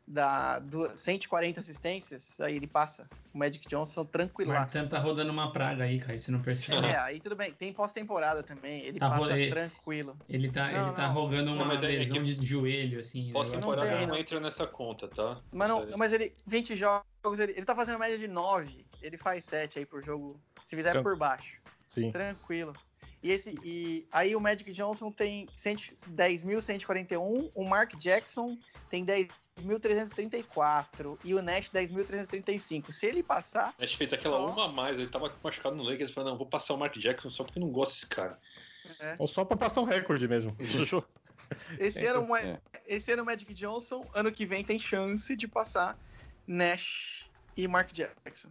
[0.09, 2.39] Da, do, 140 assistências.
[2.39, 3.09] Aí ele passa.
[3.33, 4.53] O Magic Johnson O tranquilo.
[4.53, 6.87] Martin tá rodando uma praga aí, Caio, você não percebe?
[6.87, 7.51] É, aí tudo bem.
[7.51, 8.83] Tem pós-temporada também.
[8.83, 10.15] Ele Tá passa tranquilo.
[10.29, 11.13] Ele tá, Não, ele tá não.
[11.13, 13.31] rogando uma Não, mas é- é lesão que- de joelho, assim.
[13.33, 15.41] Pós-temporada Não não, entra nessa conta, tá?
[15.51, 17.03] Mas, não, mas ele, 20 jogos,
[17.39, 18.85] ele, ele tá fazendo média de 9.
[19.01, 20.39] Ele faz 7 aí por jogo.
[20.65, 21.59] Se fizer Tran- por baixo.
[21.89, 22.11] sim.
[22.11, 22.73] Tranquilo.
[23.23, 25.75] E, esse, e aí o Magic Johnson tem 100
[26.11, 28.57] 10.141, o Mark Jackson
[28.89, 32.91] tem 10.334 e o Nash 10.335.
[32.91, 36.11] Se ele passar, gente fez aquela Só- uma a mais, ele tava machucado no Lakers,
[36.11, 38.37] falou, não, vou passar o Mark Jackson só porque não gosto desse cara.
[39.17, 40.55] Ou só pra passar um recorde mesmo.
[41.79, 42.59] esse ano, o Ma- É.
[42.87, 45.97] esse ano o Magic Johnson, ano que vem tem chance de passar
[46.45, 47.25] Nash
[47.55, 48.49] e Mark Jackson.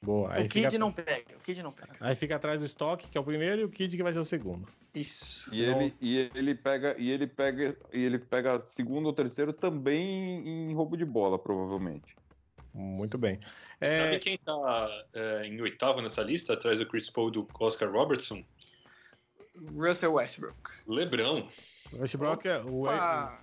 [0.00, 0.32] Boa.
[0.32, 1.92] Aí o Kid fica, não pega, o Kid não pega.
[2.00, 4.20] aí fica atrás do estoque, que é o primeiro, e o Kid que vai ser
[4.20, 4.68] o segundo.
[4.94, 5.52] Isso.
[5.52, 10.70] E ele, e ele pega e ele pega e ele pega segundo ou terceiro também
[10.70, 12.16] em roubo de bola, provavelmente.
[12.72, 13.40] Muito bem.
[13.80, 17.48] Sabe É, quem tá é, em oitavo nessa lista, atrás do Chris Paul e do
[17.60, 18.44] Oscar Robertson?
[19.74, 20.70] Russell Westbrook.
[20.86, 21.48] Lebrão.
[21.92, 23.40] Westbrook é o Opa!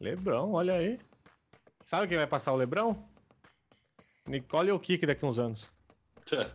[0.00, 0.98] Lebrão, olha aí.
[1.86, 3.08] Sabe quem vai passar o Lebrão?
[4.26, 5.73] Nicole ou Kik daqui a uns anos.
[6.24, 6.46] Tchê,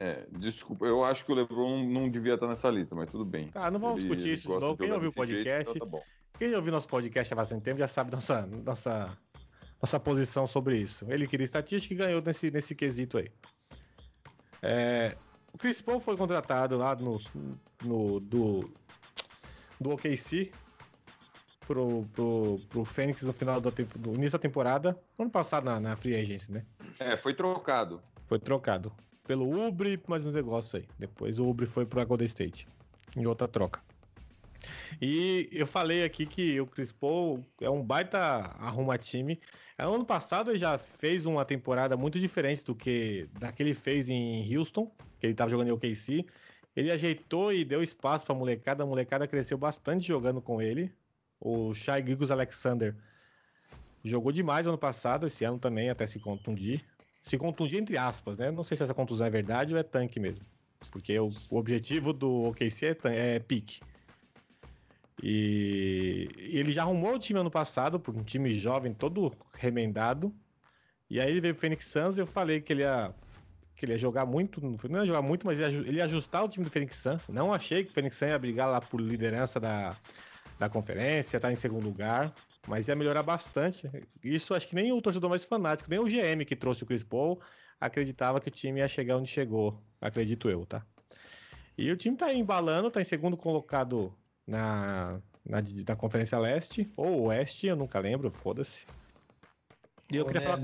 [0.00, 3.50] É, desculpa, eu acho que o LeBron não devia estar nessa lista, mas tudo bem.
[3.54, 4.76] Ah, não vamos Ele- discutir isso de novo.
[4.76, 6.04] Quem ouviu o desse jeito, podcast, então tá bom.
[6.38, 9.18] quem ouviu nosso podcast há bastante tempo já sabe nossa, nossa,
[9.82, 11.04] nossa posição sobre isso.
[11.10, 13.28] Ele queria estatística e ganhou nesse, nesse quesito aí.
[14.62, 15.16] É,
[15.52, 17.20] o Chris Paul foi contratado lá no,
[17.82, 18.70] no do,
[19.80, 20.52] do OKC
[21.66, 25.96] pro, pro, pro Fênix no final do, do início da temporada, ano passado na, na
[25.96, 26.64] Free Agency, né?
[26.98, 28.00] É, foi trocado.
[28.28, 28.92] Foi trocado
[29.26, 30.84] pelo Ubre, mais um negócio aí.
[30.98, 32.68] Depois o Ubre foi pro Golden State,
[33.16, 33.80] em outra troca.
[35.00, 39.40] E eu falei aqui que o Chris Paul é um baita arruma-time.
[39.78, 44.10] Ano passado ele já fez uma temporada muito diferente do que da que ele fez
[44.10, 46.26] em Houston, que ele tava jogando em OKC.
[46.76, 48.82] Ele ajeitou e deu espaço pra molecada.
[48.82, 50.92] A molecada cresceu bastante jogando com ele.
[51.40, 52.94] O Shai Gilgeous Alexander
[54.04, 56.84] jogou demais ano passado, esse ano também, até se contundir.
[57.24, 58.50] Se contundir entre aspas, né?
[58.50, 60.44] Não sei se essa contusão é verdade ou é tanque mesmo.
[60.90, 63.80] Porque o, o objetivo do OKC é, é pique.
[65.22, 70.32] E, e ele já arrumou o time ano passado, por um time jovem, todo remendado.
[71.10, 73.12] E aí ele veio pro Phoenix Suns e eu falei que ele ia,
[73.74, 76.44] que ele ia jogar muito, não ia jogar muito, mas ele ia, ele ia ajustar
[76.44, 77.22] o time do Phoenix Suns.
[77.28, 79.96] Não achei que o Phoenix Suns ia brigar lá por liderança da,
[80.58, 82.32] da conferência, tá em segundo lugar,
[82.68, 83.90] mas ia melhorar bastante.
[84.22, 87.02] Isso acho que nem o torcedor mais fanático, nem o GM que trouxe o Chris
[87.02, 87.40] Paul
[87.80, 90.84] acreditava que o time ia chegar onde chegou, acredito eu, tá?
[91.76, 94.12] E o time tá embalando, tá em segundo colocado
[94.46, 98.84] na, na, na Conferência Leste, ou Oeste, eu nunca lembro, foda-se.
[100.10, 100.60] E eu Ô, queria falar.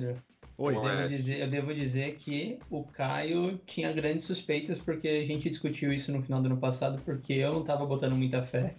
[0.56, 0.76] Oi.
[0.76, 5.48] eu, devo dizer, eu devo dizer que o Caio tinha grandes suspeitas, porque a gente
[5.48, 8.74] discutiu isso no final do ano passado, porque eu não tava botando muita fé.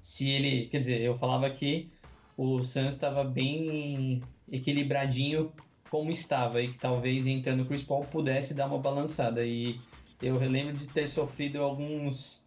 [0.00, 0.66] Se ele.
[0.66, 1.90] Quer dizer, eu falava que
[2.36, 5.52] o Suns estava bem equilibradinho
[5.90, 9.44] como estava, e que talvez entrando o Chris Paul pudesse dar uma balançada.
[9.46, 9.80] E
[10.20, 12.42] eu lembro de ter sofrido alguns.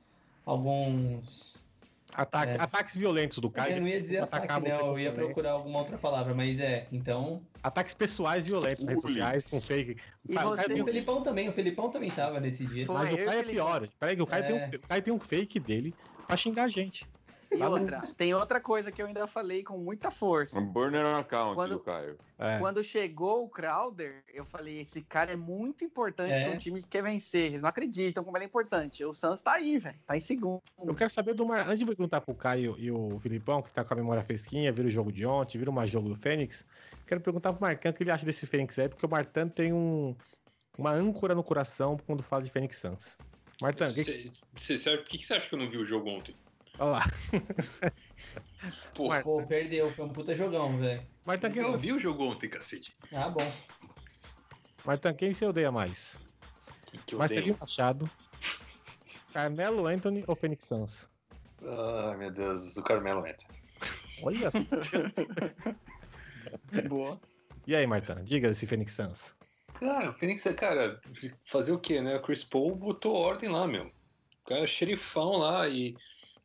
[0.45, 1.65] alguns.
[2.13, 2.59] Ataque- É.
[2.61, 3.75] Ataques violentos do Caio.
[3.75, 4.71] eu não ia dizer ataque, atacar né?
[4.79, 6.87] Eu ia procurar alguma outra palavra, mas é.
[6.91, 7.41] Então.
[7.61, 9.97] Ataques pessoais violentos nas redes sociais, com fake.
[10.27, 12.85] E o você- O tem um- Felipão também, o Felipão também tava nesse dia.
[12.85, 12.95] Foi.
[12.95, 13.51] Mas o Caio é Felipe.
[13.51, 13.87] pior.
[13.99, 14.65] Peraí, o Caio, tem É.
[14.65, 15.93] um, o Caio tem um fake dele
[16.25, 17.05] pra xingar a gente.
[17.49, 20.59] E outra, tem outra coisa que eu ainda falei com muita força.
[20.59, 22.17] Um burner account Quando- do Caio.
[22.37, 22.59] É.
[22.59, 26.43] Quando chegou o Crowder, eu falei: esse cara é muito importante É.
[26.45, 27.45] para um time que quer vencer.
[27.45, 29.03] Eles não acreditam como ele é importante.
[29.03, 29.97] O Suns tá aí, velho.
[30.05, 30.61] Tá em segundo.
[30.77, 31.67] Eu quero saber do Mar...
[31.67, 34.87] Antes de perguntar pro Caio e o Filipão, que tá com a memória fresquinha, vira
[34.87, 36.65] o jogo de ontem, vira mais jogo do Fênix.
[37.07, 39.73] Quero perguntar pro Marcão o que ele acha desse Fênix aí, porque o Martão tem
[39.73, 40.15] um...
[40.77, 43.17] uma âncora no coração quando fala de Fênix Suns.
[43.59, 44.03] Martão, o que.
[44.03, 46.35] Você, você, por que que você acha que eu não vi o jogo ontem?
[46.79, 47.03] Olha lá.
[48.93, 51.05] Pô, perdeu, foi um puta jogão, velho.
[51.25, 51.77] Martão, quem, eu você...
[51.77, 52.95] vi o jogo ontem, cacete.
[53.13, 53.51] Ah, bom.
[54.85, 56.17] Martão, quem você odeia mais?
[56.85, 57.57] Que, que Marcelinho odeio.
[57.59, 58.09] Machado,
[59.33, 61.07] Carmelo Anthony ou Fênix Suns?
[61.61, 63.47] Ai, meu Deus, do Carmelo entra.
[64.23, 64.51] Olha.
[66.87, 67.19] Boa.
[67.65, 69.35] E aí, Martão, diga desse Fênix Suns.
[69.79, 70.99] Cara, o Phoenix, cara,
[71.45, 72.15] fazer o quê, né?
[72.15, 73.85] O Chris Paul botou ordem lá, meu.
[73.85, 75.95] O cara é xerifão lá e,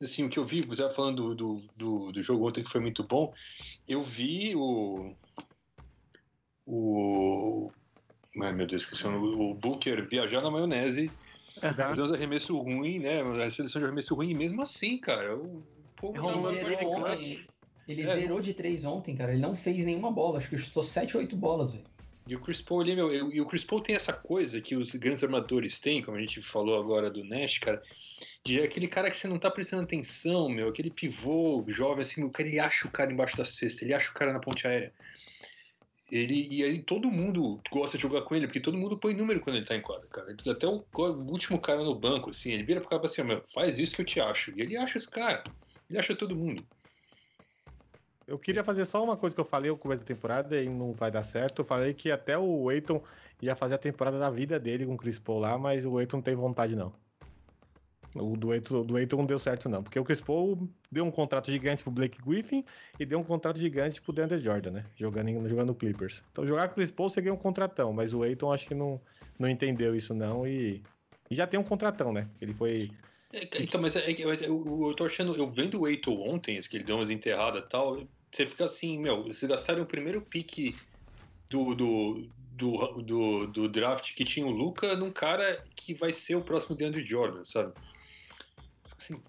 [0.04, 2.80] assim, o que eu vi, você tava falando do, do, do, jogo ontem que foi
[2.80, 3.32] muito bom,
[3.86, 5.14] eu vi o...
[6.66, 7.70] O...
[8.40, 9.50] Ai, meu Deus, esqueci o.
[9.50, 11.10] O Booker viajar na maionese,
[11.60, 13.20] fazer uns arremesso ruim, né?
[13.20, 15.62] A seleção de arremesso ruim, e mesmo assim, cara, o
[15.96, 17.08] povo Ele zerou
[17.88, 18.04] É.
[18.16, 19.32] zerou de três ontem, cara.
[19.32, 20.38] Ele não fez nenhuma bola.
[20.38, 21.84] Acho que chutou 7 ou 8 bolas, velho.
[22.26, 24.94] E o Chris Paul ali, meu, e o Chris Paul tem essa coisa que os
[24.94, 27.82] grandes armadores têm, como a gente falou agora do Nash, cara,
[28.44, 32.30] de aquele cara que você não tá prestando atenção, meu, aquele pivô jovem, assim, o
[32.30, 34.92] cara, ele acha o cara embaixo da cesta, ele acha o cara na ponte aérea.
[36.12, 39.40] Ele, e aí todo mundo gosta de jogar com ele, porque todo mundo põe número
[39.40, 40.36] quando ele tá em quadra, cara.
[40.46, 43.22] Até o, o último cara no banco, assim, ele vira pro cara e fala assim,
[43.22, 44.52] meu, faz isso que eu te acho.
[44.56, 45.42] E ele acha esse cara,
[45.88, 46.62] ele acha todo mundo.
[48.26, 50.92] Eu queria fazer só uma coisa que eu falei no começo da temporada e não
[50.92, 51.62] vai dar certo.
[51.62, 53.02] Eu falei que até o Eiton
[53.40, 56.18] ia fazer a temporada da vida dele com o Chris Paul lá, mas o Eiton
[56.18, 56.92] não tem vontade, não.
[58.14, 59.82] O do Eiton, do não deu certo, não.
[59.82, 62.64] Porque o Chris Paul deu um contrato gigante pro Blake Griffin
[63.00, 64.84] e deu um contrato gigante pro DeAndre Jordan, né?
[64.94, 66.22] Jogando, jogando Clippers.
[66.30, 68.74] Então jogar com o Chris Paul você ganha um contratão, mas o Eiton acho que
[68.74, 69.00] não,
[69.38, 70.46] não entendeu isso, não.
[70.46, 70.82] E,
[71.30, 72.28] e já tem um contratão, né?
[72.40, 72.90] Ele foi.
[73.32, 76.60] É, então, mas, é, é- mas eu, eu tô achando, eu vendo o Eiton ontem,
[76.62, 80.20] que ele deu umas enterradas e tal, você fica assim, meu, vocês gastaram o primeiro
[80.22, 80.74] pique
[81.50, 86.36] do, do, do, do, do draft que tinha o Luca num cara que vai ser
[86.36, 87.74] o próximo DeAndre Jordan, sabe?
[88.98, 89.22] Assim,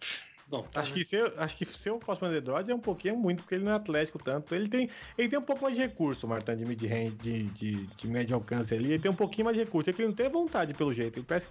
[0.49, 0.99] não, tá, Acho né?
[0.99, 3.71] que, ser, acho que ser o próximo Android é um pouquinho muito, porque ele não
[3.71, 4.53] é atlético tanto.
[4.55, 8.07] Ele tem, ele tem um pouco mais de recurso, Martin, de mid-range, de, de, de
[8.07, 8.91] médio alcance ali.
[8.91, 9.89] Ele tem um pouquinho mais de recurso.
[9.89, 11.19] É que ele não tem vontade, pelo jeito.
[11.19, 11.47] Ele parece,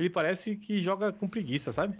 [0.00, 1.98] ele parece que joga com preguiça, sabe?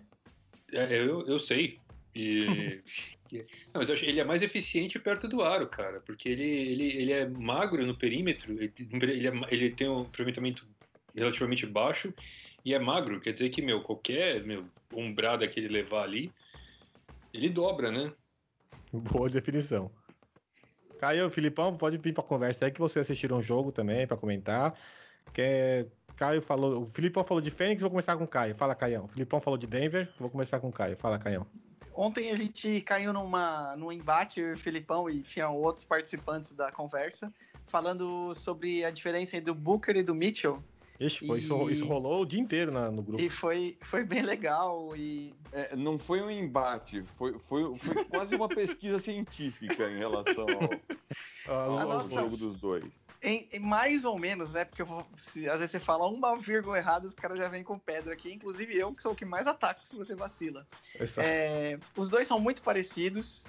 [0.73, 1.79] É, eu, eu sei.
[2.15, 2.83] E,
[3.73, 6.85] não, mas eu acho, ele é mais eficiente perto do aro, cara, porque ele, ele,
[6.85, 10.67] ele é magro no perímetro, ele, ele, é- ele tem um aproveitamento
[11.15, 12.13] relativamente baixo
[12.65, 16.33] e é magro, quer dizer que, meu, qualquer meu, umbrada que ele levar ali,
[17.33, 18.13] ele dobra, né?
[18.93, 19.91] Boa definição.
[20.99, 24.75] Caio, Filipão, pode vir pra conversa aí que vocês assistiram um jogo também pra comentar.
[25.33, 25.87] Quer...
[26.21, 26.83] Caio falou.
[26.83, 28.55] O Filipão falou de Fênix, vou começar com o Caio.
[28.55, 29.07] Fala, Caião.
[29.07, 30.95] O Filipão falou de Denver, vou começar com o Caio.
[30.99, 31.47] Fala, Caião.
[31.95, 36.71] Ontem a gente caiu numa, num embate, e o Filipão, e tinha outros participantes da
[36.71, 37.33] conversa,
[37.67, 40.59] falando sobre a diferença entre o Booker e do Mitchell.
[41.01, 43.23] Ixi, foi, isso, E- isso rolou o dia inteiro na- no grupo.
[43.23, 44.95] E foi, foi bem legal.
[44.95, 50.45] E É, não foi um embate, foi, foi, foi quase uma pesquisa científica em relação
[50.47, 50.71] ao,
[51.49, 52.85] Ah, ao o- nossa- jogo dos dois.
[53.23, 54.65] Em, em mais ou menos, né?
[54.65, 57.79] Porque vou- se, às vezes você fala uma vírgula errada, os caras já vêm com
[57.79, 58.33] pedra aqui.
[58.33, 60.67] Inclusive eu, que sou o que mais ataco se você vacila.
[61.23, 63.47] É, os dois são muito parecidos.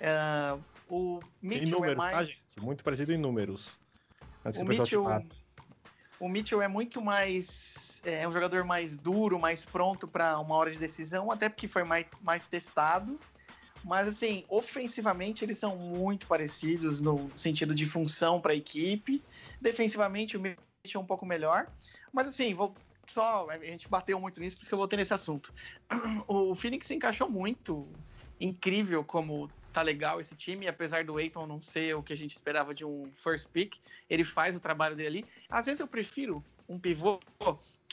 [0.00, 0.56] É,
[0.88, 2.16] o em Mitchell números, é mais.
[2.16, 2.60] tá, gente?
[2.60, 3.78] Muito parecido em números.
[4.44, 5.04] Antes O Mitchell,
[6.20, 8.00] o Mitchell é muito mais.
[8.04, 11.84] É um jogador mais duro, mais pronto para uma hora de decisão, até porque foi
[11.84, 13.18] mais, mais testado.
[13.84, 19.22] Mas, assim, ofensivamente eles são muito parecidos no sentido de função para a equipe.
[19.60, 20.58] Defensivamente o Mitchell
[20.94, 21.66] é um pouco melhor.
[22.10, 22.74] Mas, assim, vou
[23.06, 23.46] só.
[23.50, 25.52] A gente bateu muito nisso, por isso que eu voltei nesse assunto.
[26.26, 27.86] O Phoenix se encaixou muito
[28.40, 32.32] incrível como tá legal esse time, apesar do Aiton não ser o que a gente
[32.32, 33.74] esperava de um first pick,
[34.08, 35.26] ele faz o trabalho dele ali.
[35.50, 37.20] Às vezes eu prefiro um pivô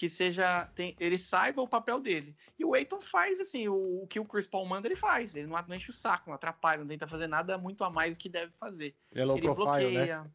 [0.01, 2.35] que seja tem, ele saiba o papel dele.
[2.57, 5.35] E o Aiton faz assim, o, o, que o Chris Paul manda, ele faz.
[5.35, 8.17] Ele não, não enche o saco, não atrapalha, não tenta fazer nada muito a mais
[8.17, 8.95] do que deve fazer.
[9.13, 10.31] Ele profile, bloqueia, né?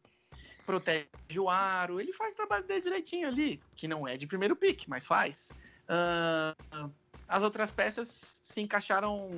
[0.65, 1.05] protege
[1.37, 4.87] o aro, ele faz o trabalho dele direitinho ali, que não é de primeiro pick,
[4.87, 5.51] mas faz.
[5.89, 6.55] Ah,
[7.27, 9.29] as outras peças se encaixaram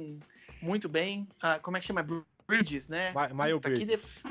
[0.62, 1.28] muito bem.
[1.42, 2.06] Ah, como é que chama?
[2.48, 3.14] Bridges, né?
[3.14, 3.88] Ma- Miles Puta, que, Bridges.
[3.88, 4.24] def-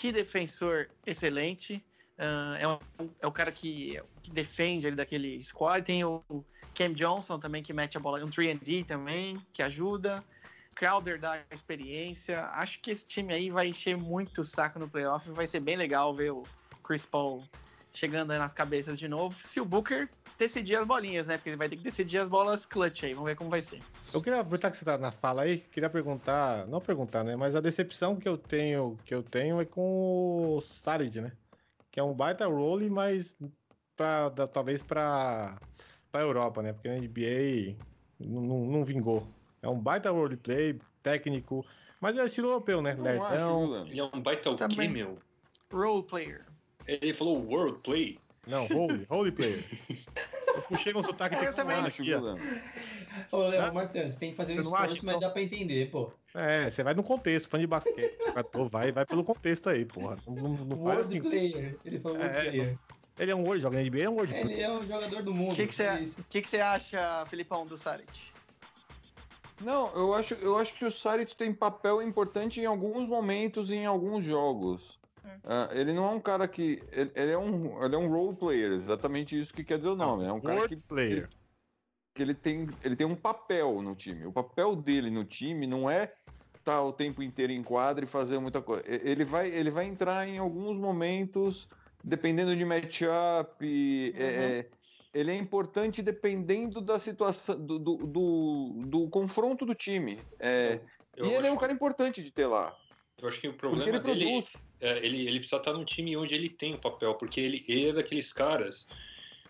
[0.00, 1.84] que defensor excelente.
[2.18, 2.78] Ah, é, o,
[3.20, 5.84] é o cara que, que defende ali daquele squad.
[5.84, 6.22] Tem o
[6.74, 8.24] Cam Johnson também, que mete a bola.
[8.24, 10.22] Um 3D também, que ajuda.
[10.74, 12.46] Crowder dá experiência.
[12.46, 15.30] Acho que esse time aí vai encher muito o saco no playoff.
[15.30, 16.44] Vai ser bem legal ver o
[16.82, 17.44] Chris Paul
[17.92, 19.36] chegando aí nas cabeças de novo.
[19.44, 20.08] Se o Booker
[20.38, 21.36] decidir as bolinhas, né?
[21.36, 23.12] Porque ele vai ter que decidir as bolas clutch aí.
[23.12, 23.80] Vamos ver como vai ser.
[24.12, 27.36] Eu queria aproveitar que você tá na fala aí, queria perguntar, não perguntar, né?
[27.36, 31.32] Mas a decepção que eu tenho, que eu tenho é com o Saric, né?
[31.92, 33.36] Que é um baita role, mas
[33.94, 35.58] pra, da- talvez pra,
[36.10, 36.72] pra Europa, né?
[36.72, 37.76] Porque na NBA
[38.18, 39.28] não, não, não vingou.
[39.60, 41.64] É um baita roleplay, técnico,
[42.00, 42.94] mas é estilo europeu, né?
[42.94, 43.34] Não acho.
[43.34, 43.90] Leandro?
[43.90, 45.18] Ele é um baita o quê, meu?
[45.70, 46.46] Role player.
[46.86, 48.18] Ele falou world play.
[48.46, 49.64] Não, role, role player.
[50.54, 52.36] Eu puxei um sotaque É, aqui, ó.
[53.30, 53.74] Ô, Léo?
[53.74, 55.20] Martão, você tem que fazer um esforço, mas não.
[55.20, 56.10] dá pra entender, pô.
[56.34, 58.16] É, você vai no contexto, fã de basquete.
[58.24, 60.18] jogador, vai, vai pelo contexto aí, porra.
[60.26, 61.20] Não, não, não faz assim.
[61.20, 61.78] player.
[61.84, 62.78] Ele falou É, player.
[63.18, 64.50] Ele é um world, joga NBA, é um world player.
[64.50, 65.52] Ele é um jogador do mundo.
[65.52, 68.32] O que você- é que, que você acha, Filipão, do Saric?
[69.60, 73.76] Não, eu acho, eu acho que o Saric tem papel importante em alguns momentos e
[73.76, 74.98] em alguns jogos.
[75.44, 76.82] Ah, ele não é um cara que.
[76.90, 79.96] Ele, ele é um, ele é um role player, exatamente isso que quer dizer o
[79.96, 80.24] nome.
[80.24, 81.28] É um cara que, player.
[81.28, 81.36] que
[82.20, 84.26] ele, tem, ele tem um papel no time.
[84.26, 86.12] O papel dele no time não é
[86.56, 88.84] estar o tempo inteiro em quadra e fazer muita coisa.
[88.86, 91.68] Ele vai, ele vai entrar em alguns momentos,
[92.02, 94.14] dependendo de matchup.
[94.16, 94.70] é, é,
[95.14, 100.18] ele é importante dependendo da situação, do, do, do, do confronto do time.
[100.38, 100.80] É,
[101.16, 102.76] e ele é um cara importante de ter lá.
[103.20, 104.56] Eu acho que o problema ele dele produz.
[104.80, 107.90] é, ele, ele precisa estar num time onde ele tem o papel, porque ele, ele
[107.90, 108.86] é daqueles caras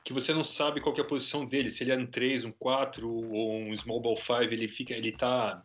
[0.05, 2.44] que você não sabe qual que é a posição dele, se ele é um 3,
[2.44, 5.64] um 4 ou um small ball 5, ele fica, ele tá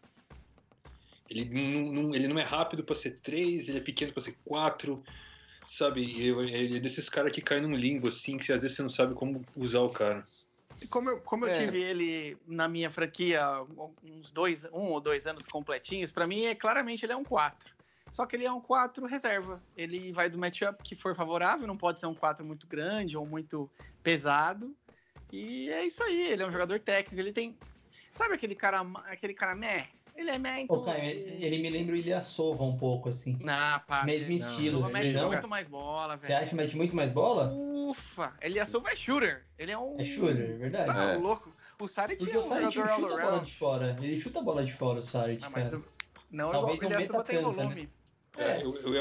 [1.29, 4.38] ele não, não- ele não é rápido para ser 3, ele é pequeno para ser
[4.43, 5.01] 4,
[5.65, 6.25] sabe?
[6.25, 8.89] Eu- Ele é desses caras que cai num limbo assim, que às vezes você não
[8.89, 10.23] sabe como usar o cara.
[10.91, 11.57] Como eu, como eu É.
[11.57, 13.43] tive ele na minha franquia
[14.03, 17.76] uns dois, um ou dois anos completinhos, pra mim é claramente ele é um 4.
[18.12, 19.62] Só que ele é um 4 reserva.
[19.76, 23.26] Ele vai do matchup que for favorável, não pode ser um 4 muito grande ou
[23.26, 23.70] muito
[24.01, 24.76] pesado.
[25.32, 27.58] E é isso aí, ele é um jogador técnico, ele tem.
[28.14, 29.88] Sabe aquele cara, aquele cara meh?
[30.16, 30.84] Ele é meh tudo.
[30.86, 33.38] Caio, ele me lembra o Ilyasova um pouco, assim.
[33.39, 34.36] Não, pá, Mesmo não.
[34.36, 35.28] estilo, Ele você mete não?
[35.28, 36.22] muito mais bola, velho.
[36.24, 37.51] Você acha que mete muito mais bola?
[37.53, 39.45] Ufa, ele é shooter.
[39.60, 39.99] Ele é um.
[39.99, 40.88] É shooter, é verdade.
[40.88, 41.18] Tá É.
[41.18, 41.51] louco.
[41.80, 43.45] O Saric Porque é o um Saric jogador all chuta a bola around.
[43.45, 43.97] de fora.
[44.01, 45.84] Ele chuta a bola de fora, o Saric, Não, mas cara.
[46.32, 47.88] não, Talvez igual não o Ilyasova tem tanta, né?
[48.38, 48.61] Volume.
[48.61, 48.91] É, o, o, Então,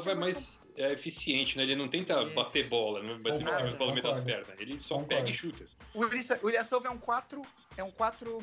[0.00, 1.62] o é é mais é, eficiente, né?
[1.62, 2.34] Ele não tenta Isso.
[2.34, 4.48] bater bola, não bater bola no meio das pernas.
[4.58, 5.08] Ele só Concordo.
[5.08, 5.64] pega e chuta.
[5.94, 7.42] O Ilyasova é um 4,
[7.76, 8.38] é um 4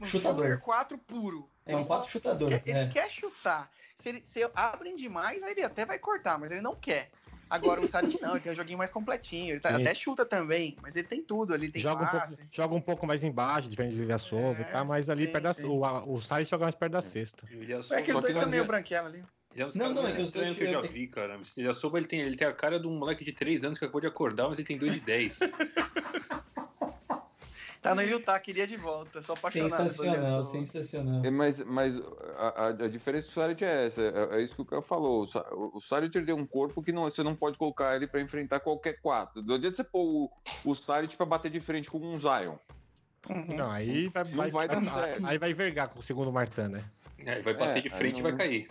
[0.00, 0.44] um Chutador.
[0.44, 1.48] shooter 4 puro.
[1.66, 2.48] É um Ele só 4 chutador.
[2.50, 2.88] quer, ele é.
[2.88, 3.70] quer chutar.
[3.94, 7.10] Se, ele, se abrem demais, aí ele até vai cortar, mas ele não quer.
[7.48, 9.52] Agora o Saric não, ele tem um joguinho mais completinho.
[9.52, 12.48] Ele tá- até chuta também, mas ele tem tudo ali, tem Joga um, pouco, passe.
[12.50, 14.82] joga um pouco mais embaixo, diferente de Ilyasova, É, tá?
[14.82, 17.46] Mas ali sim, perto da, o, o Saric joga mais perto da cesta.
[17.50, 19.22] Ilyasova- É que os dois são meio branquela ali.
[19.54, 21.38] Ele é um Não, não, é que os dois- estranhos que eu já vi, cara.
[21.38, 23.84] O Ilyasova, ele tem, ele tem a cara de um moleque de 3 anos que
[23.84, 25.38] acabou de acordar, mas ele tem 2 de 10.
[27.80, 29.20] Tá no Utah, queria de volta.
[29.20, 31.22] Sou apaixonado Sensacional, sensacional.
[31.22, 32.00] É, Mas, mas
[32.38, 35.20] a, a- a diferença do Saric é essa, é, é isso que o cara falou.
[35.24, 38.06] O, Sa- o Saric ele tem um corpo que não, você não pode colocar ele
[38.06, 39.42] para enfrentar qualquer quatro.
[39.42, 40.30] Não adianta você pôr
[40.64, 42.56] o, o Saric para bater de frente com um Zion.
[43.28, 43.54] Uhum.
[43.54, 45.26] Não, aí vai, Não vai dar certo.
[45.26, 46.84] Aí vai vergar com o segundo Martin, né?
[47.18, 48.66] É, ele vai bater É, de frente e não- vai cair.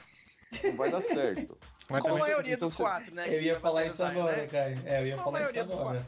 [0.63, 1.57] Não vai dar certo.
[1.89, 3.27] Mas Como a maioria então dos quatro, né?
[3.27, 4.47] Eu ia falar isso agora, né?
[4.47, 4.81] Caio.
[4.85, 6.07] É, eu ia Como falar isso agora.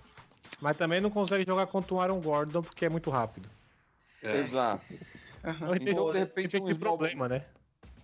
[0.62, 3.50] mas também não consegue jogar contra o Aaron Gordon porque é muito rápido.
[4.24, 4.38] É.
[4.38, 4.86] Exato.
[5.44, 7.46] Então, ele tem, Então, de ele repente, tem um esse small- problema, né?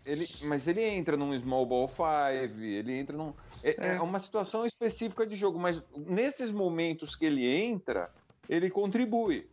[0.05, 3.33] Ele, mas ele entra num small ball five, ele entra num.
[3.63, 8.09] É, é uma situação específica de jogo, mas nesses momentos que ele entra,
[8.49, 9.47] ele contribui.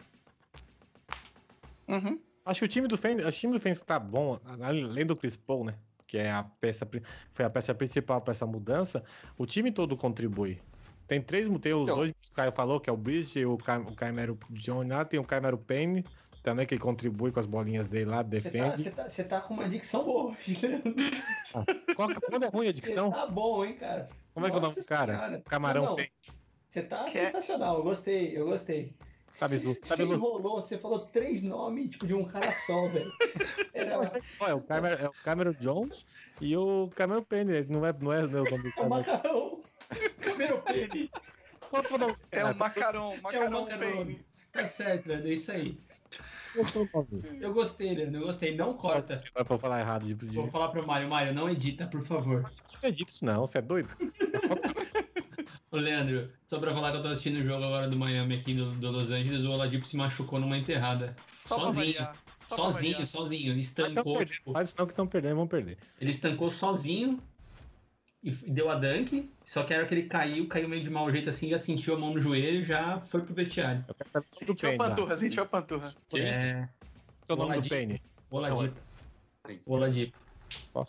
[1.87, 2.19] Uhum.
[2.45, 5.37] Acho que o time do Fênix, o time do Fênix tá bom, além do Chris
[5.37, 5.75] Paul, né?
[6.09, 6.89] Que é a peça,
[7.35, 9.05] foi a peça principal para essa mudança.
[9.37, 10.59] O time todo contribui.
[11.07, 11.97] Tem três, tem os Então.
[11.97, 15.05] dois que o Caio falou, que é o Bridge, o, Cam, o Carmelo John lá,
[15.05, 16.03] tem o Carmelo Payne,
[16.43, 18.83] também que ele contribui com as bolinhas dele lá, Você tá, defende.
[18.83, 20.83] você tá, você tá com uma dicção boa hoje, né?
[21.95, 24.07] Qual- quando é ruim a dicção, tá bom, hein, cara?
[24.33, 25.19] como é que é o nome do Nossa cara?
[25.19, 25.43] Senhora.
[25.47, 26.11] Camarão Não, não, tem.
[26.71, 28.95] Você tá Que é- sensacional, eu gostei, eu gostei.
[29.31, 33.13] Sabe, Você- enrolou, você falou três nomes, tipo, de um cara só, velho.
[33.75, 33.99] Era,
[34.41, 36.07] Ó, é, o Cameron, é o Cameron Jones
[36.41, 37.53] e o Cameron Penny.
[37.53, 38.89] ele Não é, não é o nome do é o cara.
[38.89, 39.63] mas- macarrão.
[40.21, 41.11] Cameron Penny.
[42.33, 44.21] É o nome do É o É o tem.
[44.53, 45.79] Tá certo, Leandro, é isso aí.
[46.57, 47.09] É o?
[47.41, 48.57] Eu gostei, Leandro, eu gostei.
[48.57, 49.17] Não corta.
[49.35, 50.07] Não é pra eu falar errado.
[50.07, 50.15] De.
[50.15, 52.41] Vou falar pro Mário, Mário, não edita, por favor.
[52.43, 53.89] Não acredito isso não, você é doido?
[55.71, 58.55] Ô, Leandro, só pra falar que eu tô assistindo o jogo agora do Miami aqui
[58.55, 61.15] do, do Los Angeles, o Oladipo se machucou numa enterrada.
[61.27, 62.09] Só sozinho.
[62.47, 63.49] Só Sozinho, sozinho.
[63.49, 65.77] Ele Mas estancou, perdendo, tipo, isso não que estão perdendo, vão perder.
[66.01, 67.23] ele estancou sozinho
[68.23, 69.31] e deu a dunk.
[69.45, 71.95] Só que a hora que ele caiu, caiu meio de mau jeito assim, já sentiu
[71.95, 73.85] a mão no joelho e já foi pro vestiário.
[73.87, 74.79] Do Sentiu a lá.
[74.79, 75.91] panturra, sentiu a panturra.
[76.15, 76.67] É.
[77.27, 77.75] Qual é o nome do Oladipo.
[77.75, 78.03] Penny?
[78.31, 78.81] Oladipo.
[79.67, 80.19] Oladipo.
[80.75, 80.87] Ó,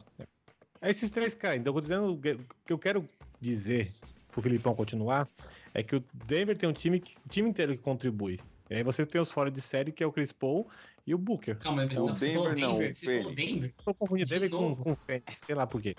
[0.82, 2.18] é Esses três caras, então, eu tô dizendo, o
[2.66, 3.08] que eu quero
[3.42, 3.92] dizer
[4.32, 5.28] pro Filipão continuar
[5.74, 8.40] é que o Denver tem um time, que- time inteiro que contribui.
[8.70, 10.68] E aí você tem os fora de série, que é o Chris Paul
[11.06, 11.58] e o Booker.
[11.58, 13.64] Calma, mas O você falou Denver não, Denver, o?
[13.66, 15.96] Eu tô confundindo De Denver com, com o Fênix, sei lá por quê.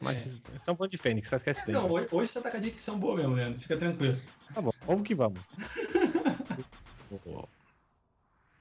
[0.00, 0.18] Mas
[0.52, 0.56] É.
[0.56, 1.82] estão falando de Fênix, você esquece Denver.
[1.82, 3.60] Não, hoje, hoje você tá com a dicção boa mesmo, Leandro.
[3.60, 4.16] Fica tranquilo.
[4.54, 5.46] Tá bom, vamos que vamos.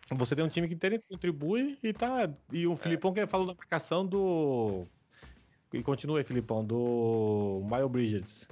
[0.09, 2.29] Você tem um time que inteiro contribui e tá.
[2.51, 4.87] E o Filipão que falou da marcação do.
[5.73, 8.47] E continua aí, Filipão, do Miles Bridges.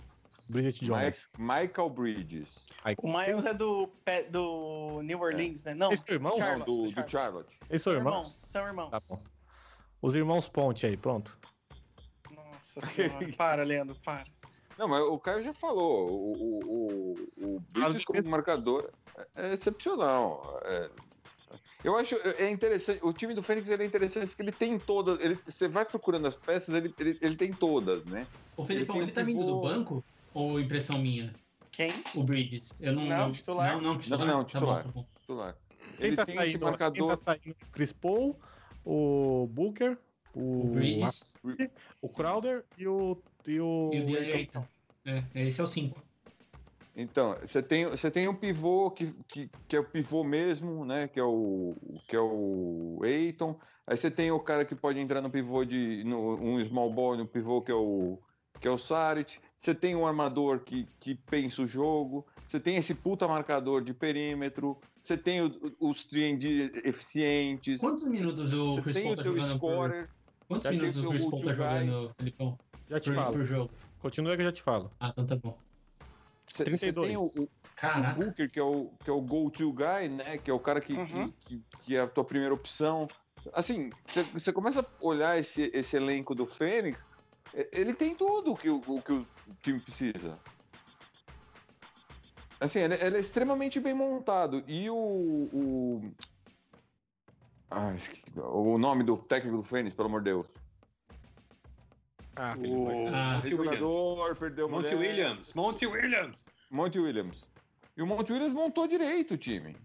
[0.47, 1.27] Bridget Jones.
[1.37, 2.65] Mi- Michael Bridges.
[2.99, 3.89] O Miles é do,
[4.29, 5.73] do New Orleans, né?
[5.73, 6.31] Não, Esse é irmão?
[6.31, 7.11] Não, Charlotte, do, do Charlotte.
[7.11, 7.59] Charlotte.
[7.69, 8.11] Eles são irmãos?
[8.13, 8.89] irmãos, são irmãos.
[8.89, 9.23] Tá bom.
[10.01, 11.37] Os irmãos Ponte aí, pronto.
[12.31, 13.31] Nossa senhora.
[13.35, 14.25] para, Leandro, para.
[14.77, 16.11] Não, mas o Caio já falou.
[16.11, 18.91] O, o, o, o Bridges como marcador
[19.35, 20.59] é excepcional.
[20.63, 20.89] É-
[21.83, 22.99] eu acho é interessante.
[23.03, 25.19] O time do Fênix ele é interessante porque ele tem todas.
[25.23, 28.27] Ele, você vai procurando as peças, ele, ele, ele tem todas, né?
[28.57, 30.03] Ô, Felipão, ele um tá vindo do banco?
[30.35, 31.33] Ou impressão minha?
[31.71, 31.89] Quem?
[32.13, 32.79] O Bridges.
[32.81, 33.05] Eu não.
[33.05, 33.73] Não, titular.
[33.73, 34.27] Não, não, titular.
[34.27, 34.83] Não, não, Tá titular.
[34.83, 35.05] bom, tá bom.
[35.21, 35.55] Titular.
[35.97, 37.07] Quem Ele tá, tem esse saindo, marcador.
[37.07, 37.55] quem tá saindo?
[37.63, 38.39] O Chris Paul,
[38.85, 39.97] o Booker,
[40.33, 41.33] o, O Bridges
[42.01, 43.17] o Crowder e o.
[43.47, 43.91] E o.
[43.93, 44.65] e o Aiton.
[45.05, 46.03] É, esse é o 5.
[46.97, 51.07] Então, você tem, você tem um pivô que, que, que é o pivô mesmo, né?
[51.07, 51.75] Que é o,
[52.07, 53.57] que é o Eiton.
[53.87, 57.15] Aí você tem o cara que pode entrar no pivô de no, um small ball,
[57.15, 58.17] no pivô que é o
[58.59, 59.37] que é o Saric.
[59.57, 62.25] Você tem um armador que, que pensa o jogo.
[62.47, 64.77] Você tem esse puta marcador de perímetro.
[65.01, 66.43] Você tem o- os 3
[66.83, 67.81] eficientes.
[67.81, 69.69] Quantos minutos o Chris tem Paul o tá teu jogando por...
[69.89, 70.09] scorer.
[70.47, 71.55] Quantos Já minutos o Chris o Paul tá Guy.
[71.87, 72.59] jogando, Felipão?
[72.87, 73.31] Já te Por, falo.
[73.33, 73.71] por jogo.
[73.99, 74.91] Continua que eu já te falo.
[74.99, 75.57] Ah, então tá bom.
[76.47, 77.07] Você, você 32.
[77.07, 78.23] tem o, o, o Caraca.
[78.23, 80.37] Booker, que é o, que é o go-to guy, né?
[80.37, 81.31] Que é o cara que, Uhum.
[81.31, 83.07] que, que, que é a tua primeira opção.
[83.53, 87.05] Assim, você- começa a olhar esse, esse elenco do Fênix,
[87.71, 89.27] ele tem tudo o que o, o que o
[89.61, 90.37] time precisa.
[92.59, 94.63] Assim, ele, ele é extremamente bem montado.
[94.67, 94.95] E o.
[94.95, 96.11] o...
[97.69, 100.47] Ah, esque- o nome do técnico do Fênix, pelo amor de Deus.
[102.35, 103.07] Ah, O.
[103.07, 103.35] Ah.
[103.35, 103.79] Monty Williams.
[103.79, 105.09] jogador, perdeu Monty mulher.
[105.09, 105.53] Williams.
[105.53, 106.45] Monty Williams.
[106.71, 107.47] Monty Williams.
[107.97, 109.75] E o Monty Williams montou direito o time.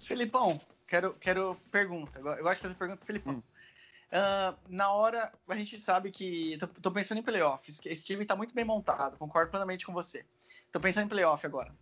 [0.00, 2.18] Felipão, quero, quero pergunta.
[2.18, 3.34] Eu gosto de fazer pergunta pro Felipão.
[3.34, 3.42] Hum.
[4.14, 6.56] Ah, na hora, a gente sabe que.
[6.58, 9.92] Tô, tô pensando em playoffs, que esse time tá muito bem montado, concordo plenamente com
[9.92, 10.24] você.
[10.70, 11.76] Tô pensando em playoff agora.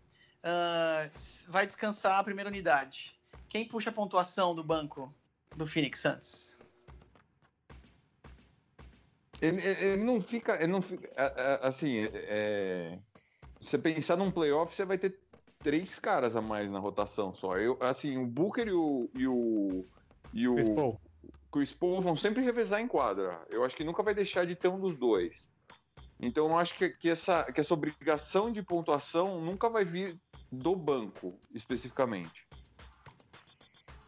[1.13, 3.21] S- vai descansar a primeira unidade.
[3.49, 5.15] Quem puxa a pontuação do banco
[5.55, 6.63] do Phoenix Suns?
[9.41, 10.55] Ele, ele- não fica.
[10.57, 11.09] Ele não fica
[11.67, 13.03] assim, é,
[13.61, 15.21] você pensar num playoff, você vai ter
[15.63, 17.59] três caras a mais na rotação só.
[17.59, 19.11] Eu, assim, o Booker e o.
[19.15, 19.91] E o,
[20.33, 21.02] e o Chris Paul.
[21.53, 23.45] Chris Paul vão sempre revezar em quadra.
[23.51, 25.51] Eu acho que nunca vai deixar de ter um dos dois.
[26.19, 30.19] Então eu acho que, que, essa, que essa obrigação de pontuação nunca vai vir
[30.51, 32.47] do banco, especificamente.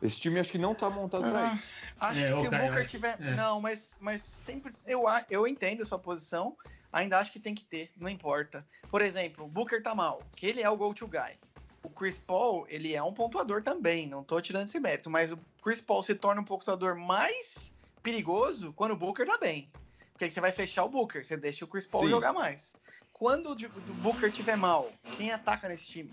[0.01, 1.67] Esse time acho que não tá montado pra Ah, isso.
[2.01, 3.21] acho É, que se o Booker tiver.
[3.21, 3.35] é.
[3.35, 4.73] Não, mas, mas sempre.
[4.87, 6.57] Eu, a- eu entendo sua posição.
[6.93, 8.65] Ainda acho que tem que ter, não importa.
[8.89, 11.37] Por exemplo, o Booker tá mal, que ele é o go-to guy.
[11.85, 15.39] O Chris Paul, ele é um pontuador também, não tô tirando esse mérito, mas o
[15.63, 17.73] Chris Paul se torna um pontuador mais
[18.03, 19.69] perigoso quando o Booker tá bem.
[20.13, 22.11] Porque aí você vai fechar o Booker, você deixa o Chris Paul Sim.
[22.11, 22.75] jogar mais.
[23.13, 26.11] Quando o o Booker tiver mal, quem ataca nesse time?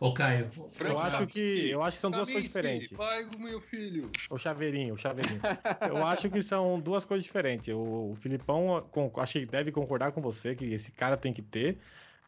[0.00, 0.50] Ô, Caio.
[0.80, 1.70] Eu acho que.
[1.70, 2.90] Eu acho que são duas coisas diferentes.
[2.90, 4.10] Pai do meu filho.
[4.28, 5.40] O chaveirinho, o chaveirinho.
[5.88, 7.72] Eu acho que são duas coisas diferentes.
[7.72, 11.40] O, o Filipão com- acho que deve concordar com você que esse cara tem que
[11.40, 11.78] ter.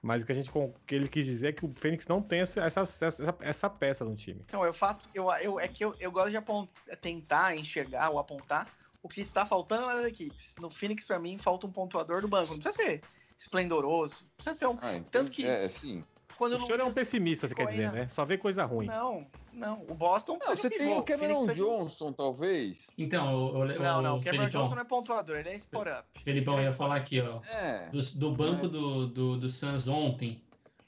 [0.05, 2.21] Mas o que, a gente, o que ele quis dizer é que o Fênix não
[2.21, 4.43] tem essa, essa, essa, essa peça no time.
[4.45, 8.19] Então, eu fato, eu, eu, é que eu, eu gosto de apont, tentar enxergar ou
[8.19, 8.71] apontar
[9.03, 10.57] o que está faltando nas equipes.
[10.61, 12.53] No Phoenix, pra mim, falta um pontuador do banco.
[12.53, 13.01] Não precisa ser
[13.39, 14.79] esplendoroso, não precisa ser um.
[14.83, 16.05] Ah, então, Tanto que- É, sim.
[16.37, 18.07] Quando O senhor é um pessimista, você quer dizer, né?
[18.09, 18.87] Só vê coisa ruim.
[18.87, 19.83] Não, não.
[19.89, 20.39] O Boston.
[20.41, 22.79] Não, você tem o Cameron Phoenix fez- Johnson, talvez.
[22.99, 24.17] Então, o, o, Não, não.
[24.19, 26.21] o Cameron Felipão, Johnson não é pontuador, ele é spot up.
[26.25, 27.41] Felipão, eu ia falar aqui, ó.
[27.45, 27.89] É.
[27.91, 30.41] Do, do banco Mas- do, do, do Suns ontem,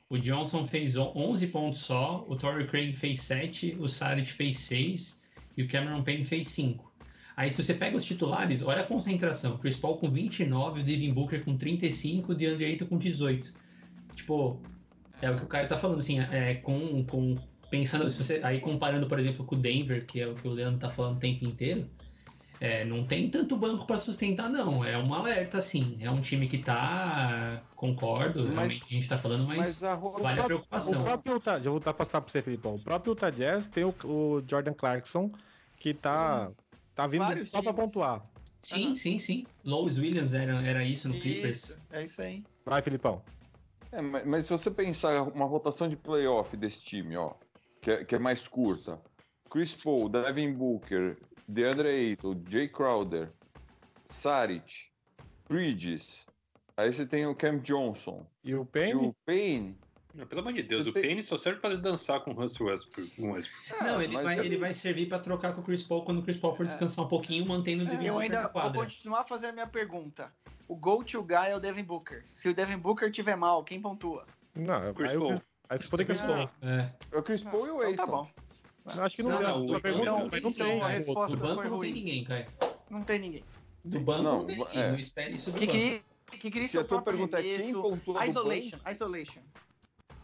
[0.09, 4.59] o Johnson fez on- 11 pontos só, o Torrey Craig fez 7, o Saric fez
[4.59, 5.23] 6
[5.57, 6.87] e o Cameron Payne fez 5.
[7.37, 9.59] Aí se você pega os titulares, olha a concentração.
[9.59, 13.53] Chris Paul com 29, o Devin Booker com 35, o DeAndre Ayton com 18.
[14.15, 14.59] Tipo,
[15.21, 17.37] é o que o Caio tá falando, assim, é, com, com
[17.79, 20.51] pensando, se você, aí comparando, por exemplo, com o Denver, que é o que o
[20.51, 21.87] Leandro tá falando o tempo inteiro,
[22.59, 24.83] é, não tem tanto banco para sustentar, não.
[24.83, 25.99] É um alerta, sim.
[26.01, 27.61] É um time que tá.
[27.75, 31.03] Concordo, Mas- realmente a gente tá falando, mas, Mas a vale a O preocupação.
[31.03, 32.77] próprio Utah, já vou passar pra você, Felipão.
[32.77, 35.31] O próprio Utah Jazz tem o, o Jordan Clarkson,
[35.79, 36.51] que tá,
[36.95, 37.93] tá vindo Vários só pra times.
[37.93, 38.27] pontuar.
[38.63, 38.97] Sim, Aham.
[38.97, 39.47] sim, sim.
[39.63, 41.69] Lois Williams era, era isso no Clippers.
[41.69, 42.43] Isso, é isso aí.
[42.65, 43.23] Vai, Felipão.
[43.93, 47.35] É, mas, mas se você pensar uma rotação de playoff desse time, ó,
[47.87, 49.01] que é, que é mais curta,
[49.49, 51.17] Chris Paul, Devin Booker,
[51.47, 53.31] DeAndre Ayton, Jay Crowder,
[54.07, 54.87] Saric,
[55.49, 56.27] Bridges,
[56.77, 58.95] aí você tem o Cam Johnson E o e Payne?
[59.07, 59.79] o Payne.
[60.17, 62.35] Não, pelo amor de Deus, Você o tem- Payne só serve pra dançar com o
[62.35, 63.11] Russell Westbrook.
[63.15, 63.85] com o Westbrook.
[63.85, 66.19] Não, Ah, ele vai, é- ele vai servir pra trocar com o Chris Paul quando
[66.19, 69.51] o Chris Paul for descansar um pouquinho, mantendo o Devin Eu ainda vou continuar fazendo
[69.51, 70.33] a minha pergunta.
[70.67, 72.25] O go-to guy é o Devin Booker.
[72.27, 74.27] Se o Devin Booker tiver mal, quem pontua?
[74.57, 75.29] Não, Chris Paul.
[75.29, 76.15] Chris- aí você poderia.
[76.15, 76.93] Paul, é.
[77.17, 77.97] O Chris Paul e o Então Ayton.
[77.97, 78.31] tá bom.
[79.03, 79.49] Acho que não, Não, deu.
[79.49, 80.81] não, Sua o- pergunta, então- mas não então tem.
[80.83, 80.95] a né?
[80.95, 82.47] resposta- Do banco foi não tem ninguém, Caio.
[82.89, 83.45] Não tem ninguém.
[83.85, 84.81] Do banco não, Não, tem ninguém.
[84.83, 84.91] é.
[84.93, 85.79] Não espere isso do Que banco.
[85.79, 86.01] queria,
[86.31, 89.41] que queria Se seu a tua pergunta é quem do Isolation, isolation.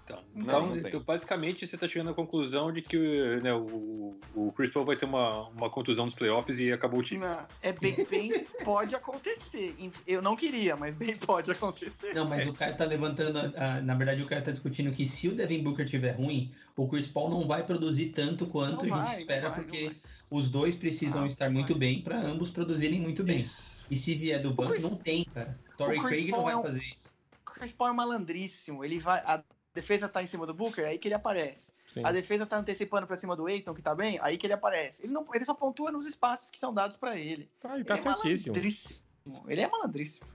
[0.05, 2.97] Então, Não, então, não então, basicamente, você tá chegando à conclusão de que
[3.43, 7.03] né, o, o Chris Paul vai ter uma, uma contusão nos playoffs e acabou o
[7.03, 7.25] time.
[7.25, 9.77] Não, é bem, bem pode acontecer.
[10.07, 12.15] Eu não queria, mas bem pode acontecer.
[12.15, 13.39] Não, mas o Caio tá levantando.
[13.39, 16.53] a- a- na verdade, o Caio tá discutindo que se o Devin Booker tiver ruim,
[16.77, 19.61] o Chris Paul não vai produzir tanto quanto Não a gente vai, espera, não vai,
[19.65, 19.95] porque não
[20.39, 23.37] os dois precisam Ah, estar não muito bem pra ambos produzirem muito bem.
[23.37, 23.85] Isso.
[23.91, 25.57] E se vier do banco, Chris- não tem, cara.
[25.79, 27.13] Torrey Craig não Paul vai é um- fazer isso.
[27.47, 28.83] O Chris Paul é malandríssimo.
[28.85, 29.21] Ele vai.
[29.21, 29.43] A
[29.75, 31.73] defesa tá em cima do Booker, é aí que ele aparece.
[31.93, 32.03] Sim.
[32.05, 35.05] A defesa tá antecipando pra cima do Eiton, que tá bem, aí que ele aparece.
[35.05, 37.49] Ele, não, ele só pontua nos espaços que são dados pra ele.
[37.61, 38.55] Tá, e tá ele certíssimo.
[38.55, 39.45] é malandríssimo.
[39.49, 40.27] Ele é malandríssimo.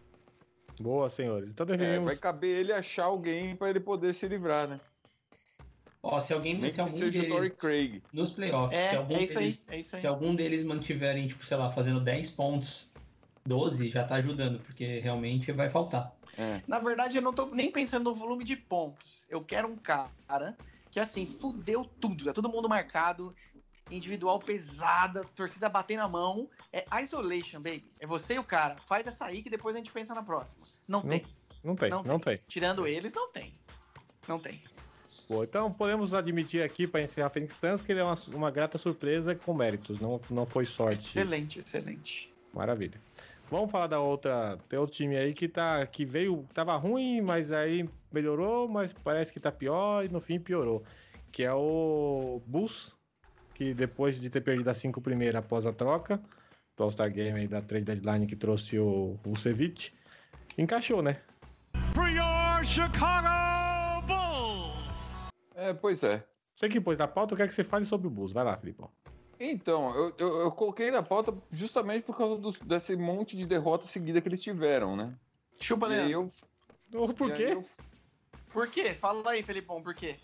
[0.80, 1.50] Boa, senhores.
[1.50, 2.06] Então É, deveríamos.
[2.06, 4.80] vai caber ele achar alguém pra ele poder se livrar, né?
[6.04, 8.04] Ó, se alguém, Nem se algum seja o Torrey deles, Craig.
[8.14, 9.44] nos playoffs, É, se algum é isso aí.
[9.46, 10.02] deles, É isso aí.
[10.02, 12.90] se algum deles mantiverem, tipo, sei lá, fazendo 10 pontos,
[13.46, 16.16] 12, já tá ajudando, porque realmente vai faltar.
[16.38, 16.62] É.
[16.68, 19.26] Na verdade, eu não tô nem pensando no volume de pontos.
[19.30, 20.56] Eu quero um cara
[20.92, 22.26] que, assim, fudeu tudo.
[22.26, 23.36] Tá todo mundo marcado,
[23.90, 26.50] individual pesada, torcida batendo na mão.
[26.72, 27.86] É isolation, baby.
[28.00, 28.78] É você e o cara.
[28.86, 30.64] Faz essa aí que depois a gente pensa na próxima.
[30.88, 31.26] Não, Não tem.
[31.64, 32.40] Não tem, Não não tem.
[32.48, 33.54] Tirando eles, não tem.
[34.28, 34.62] Não tem.
[35.28, 38.78] Boa, então podemos admitir aqui, para encerrar Phoenix Suns, que ele é uma, uma grata
[38.78, 40.00] surpresa com méritos.
[40.00, 41.00] Não, não foi sorte.
[41.00, 42.34] Excelente, excelente.
[42.54, 43.00] Maravilha.
[43.50, 44.58] Vamos falar da outra.
[44.68, 45.86] Tem outro time aí que tá.
[45.88, 46.46] que veio.
[46.54, 50.84] Tava ruim, mas aí melhorou, mas parece que tá pior e no fim piorou.
[51.32, 52.96] Que é o Bulls,
[53.54, 56.22] que depois de ter perdido as cinco primeiras após a troca,
[56.76, 59.92] do All-Star Game aí da trade deadline que trouxe o Vucevic,
[60.58, 61.22] encaixou, né?
[61.96, 65.32] Your Chicago Bulls!
[65.56, 66.24] É, pois é.
[66.56, 68.34] Você que pôs na pauta, eu quero que você fale sobre o Bulls.
[68.34, 68.90] Vai lá, Filipão.
[69.40, 73.86] Então, eu, eu, eu coloquei na pauta justamente por causa dos- desse monte de derrota
[73.86, 75.14] seguida que eles tiveram, né?
[75.60, 76.32] Chupa, E Leandro.
[76.92, 77.50] eu, Ô, Por e quê?
[77.54, 77.66] eu-
[78.52, 78.94] Por quê?
[78.96, 80.18] Fala aí, Felipão, por quê?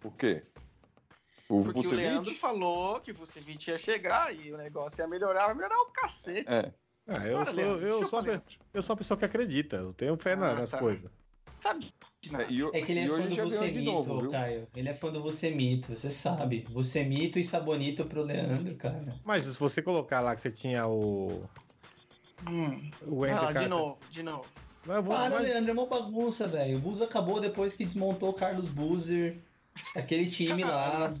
[0.00, 0.42] Por quê?
[1.48, 1.96] O Porque o Vucevic?
[1.96, 5.46] Leandro falou que o Vucevic ia chegar e o negócio ia melhorar.
[5.46, 6.48] Vai melhorar o cacete.
[6.52, 6.72] É.
[7.06, 8.42] Ah, eu, sou, Leandro, eu, sou, a
[8.74, 9.76] eu sou uma pessoa que acredita.
[9.76, 10.78] Eu tenho fé na- Ah, nas tá.
[10.78, 11.10] coisas.
[11.62, 12.07] Sabe nada.
[12.26, 14.30] É, e, É que ele é fã hoje do Vucemito, novo?
[14.30, 14.68] Caio.
[14.74, 16.66] Ele é fã do Vucemito, você sabe.
[16.68, 19.14] Vucemito e Sabonito pro Leandro, cara.
[19.24, 21.42] Mas se você colocar lá que você tinha o.
[22.48, 22.90] Hum.
[23.06, 24.46] O Andrew lá, de novo, de novo.
[24.84, 26.78] Mas eu vou- Para, mas- Leandro, é uma bagunça, velho.
[26.78, 29.38] O Bus acabou depois que desmontou o Carlos Boozer,
[29.94, 31.14] aquele time lá.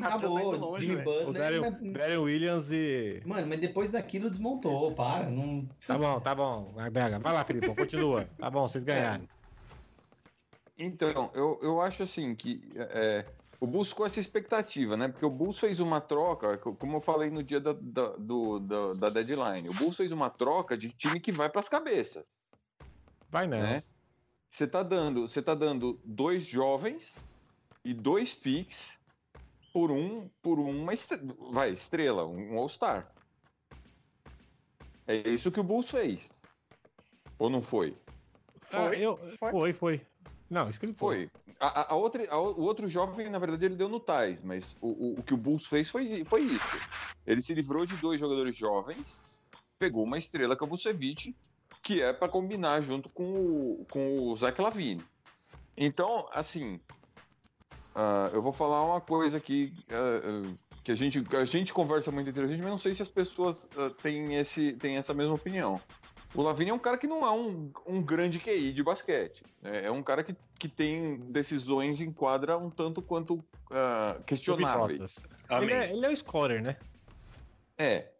[0.00, 1.22] Acabou, longe, Jimmy velho.
[1.22, 1.92] O Butler.
[1.92, 3.22] Darren, Williams e.
[3.24, 5.28] Mano, mas depois daquilo desmontou, para.
[5.30, 5.68] Não...
[5.86, 6.72] Tá bom, tá bom.
[6.74, 8.28] Vai vai lá, Filipão, continua.
[8.38, 9.28] Tá bom, vocês ganharam.
[10.82, 13.30] Então, eu, eu acho assim que é,
[13.60, 15.08] o Bulls com essa expectativa, né?
[15.08, 18.58] Porque o Bulls fez uma troca, co- como eu falei no dia da, da, do-
[18.60, 22.42] da, da deadline, o Bulls fez uma troca de time que vai para as cabeças,
[23.28, 23.82] Vai né?
[24.50, 27.14] você tá dando, você tá dando dois jovens
[27.84, 28.98] e dois picks
[29.74, 31.20] por um, por uma estre-
[31.52, 33.14] vai, estrela, um All-Star.
[35.06, 36.32] É isso que o Bulls fez.
[37.38, 37.96] Ou não foi?
[38.72, 39.50] Ah, Foi, eu, foi.
[39.50, 40.06] foi, foi.
[40.50, 41.30] Não, isso que ele foi.
[41.60, 44.88] A, a- outra, a o outro jovem, na verdade, ele deu no Tais, mas o,
[44.88, 46.76] o, o que o Bulls fez foi, foi isso.
[47.26, 49.22] Ele se livrou de dois jogadores jovens,
[49.78, 51.36] pegou uma estrela que é o Vucevic,
[51.82, 55.04] que é para combinar junto com o, com o Zach Lavine.
[55.76, 56.80] Então, assim,
[57.94, 62.28] ah, eu vou falar uma coisa aqui ah, que a gente, a gente conversa muito
[62.30, 63.68] entre a gente, mas não sei se as pessoas
[64.02, 65.80] têm, esse, têm essa mesma opinião.
[66.34, 69.42] O Lavine é um cara que não é um, um grande QI de basquete.
[69.60, 69.84] né?
[69.86, 75.16] É um cara que, que tem decisões em quadra um tanto quanto ah, questionáveis.
[75.50, 76.76] Ele é, ele é o scorer, né?
[77.76, 78.10] É,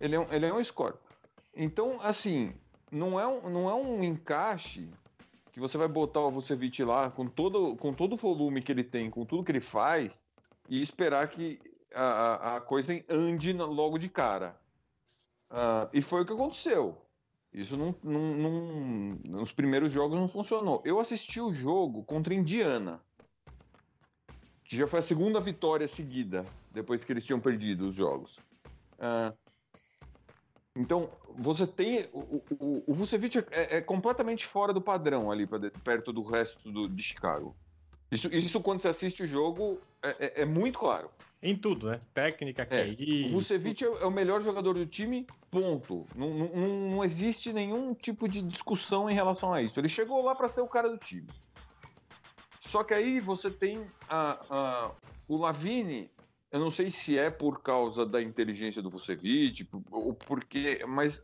[0.00, 0.96] ele é um, ele é um score.
[1.54, 2.54] Então, assim,
[2.90, 4.88] não é um, não é um encaixe
[5.52, 8.84] que você vai botar o Vucevic lá com todo, com todo o volume que ele
[8.84, 10.22] tem, com tudo que ele faz,
[10.68, 11.58] e esperar que
[11.94, 14.56] a, a- coisa ande logo de cara.
[15.50, 16.96] Ah, e foi o que aconteceu.
[17.58, 20.80] Isso não, não- não- nos primeiros jogos não funcionou.
[20.84, 23.00] Eu assisti o jogo contra Indiana,
[24.62, 28.38] que já foi a segunda vitória seguida, depois que eles tinham perdido os jogos.
[29.00, 29.32] Ah,
[30.76, 32.08] então, você tem.
[32.12, 32.20] O,
[32.60, 36.88] o, o- Vucevic é, é completamente fora do padrão ali, pra perto do resto do,
[36.88, 37.56] de Chicago.
[38.10, 41.10] Isso, isso, quando você assiste o jogo, é, é- é muito claro.
[41.42, 42.00] Em tudo, né?
[42.14, 43.26] Técnica, É, QI.
[43.26, 46.04] O Vucevic é, é o melhor jogador do time, ponto.
[46.14, 49.78] Não, não, não- não existe nenhum tipo de discussão em relação a isso.
[49.78, 51.28] Ele chegou lá para ser o cara do time.
[52.60, 54.90] Só que aí você tem a- a-
[55.28, 56.10] o Lavine,
[56.50, 61.22] eu não sei se é por causa da inteligência do Vucevic, ou porque, mas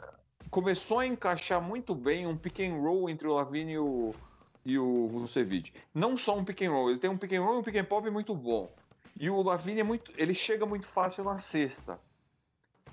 [0.50, 4.14] começou a encaixar muito bem um pick and roll entre o Lavine e o,
[4.64, 5.72] e o Vucevic.
[5.94, 7.76] Não só um pick and roll, ele tem um pick and roll e um pick
[7.76, 8.72] and pop muito bom.
[9.18, 12.00] E o Lavine é muito, ele chega muito fácil na cesta.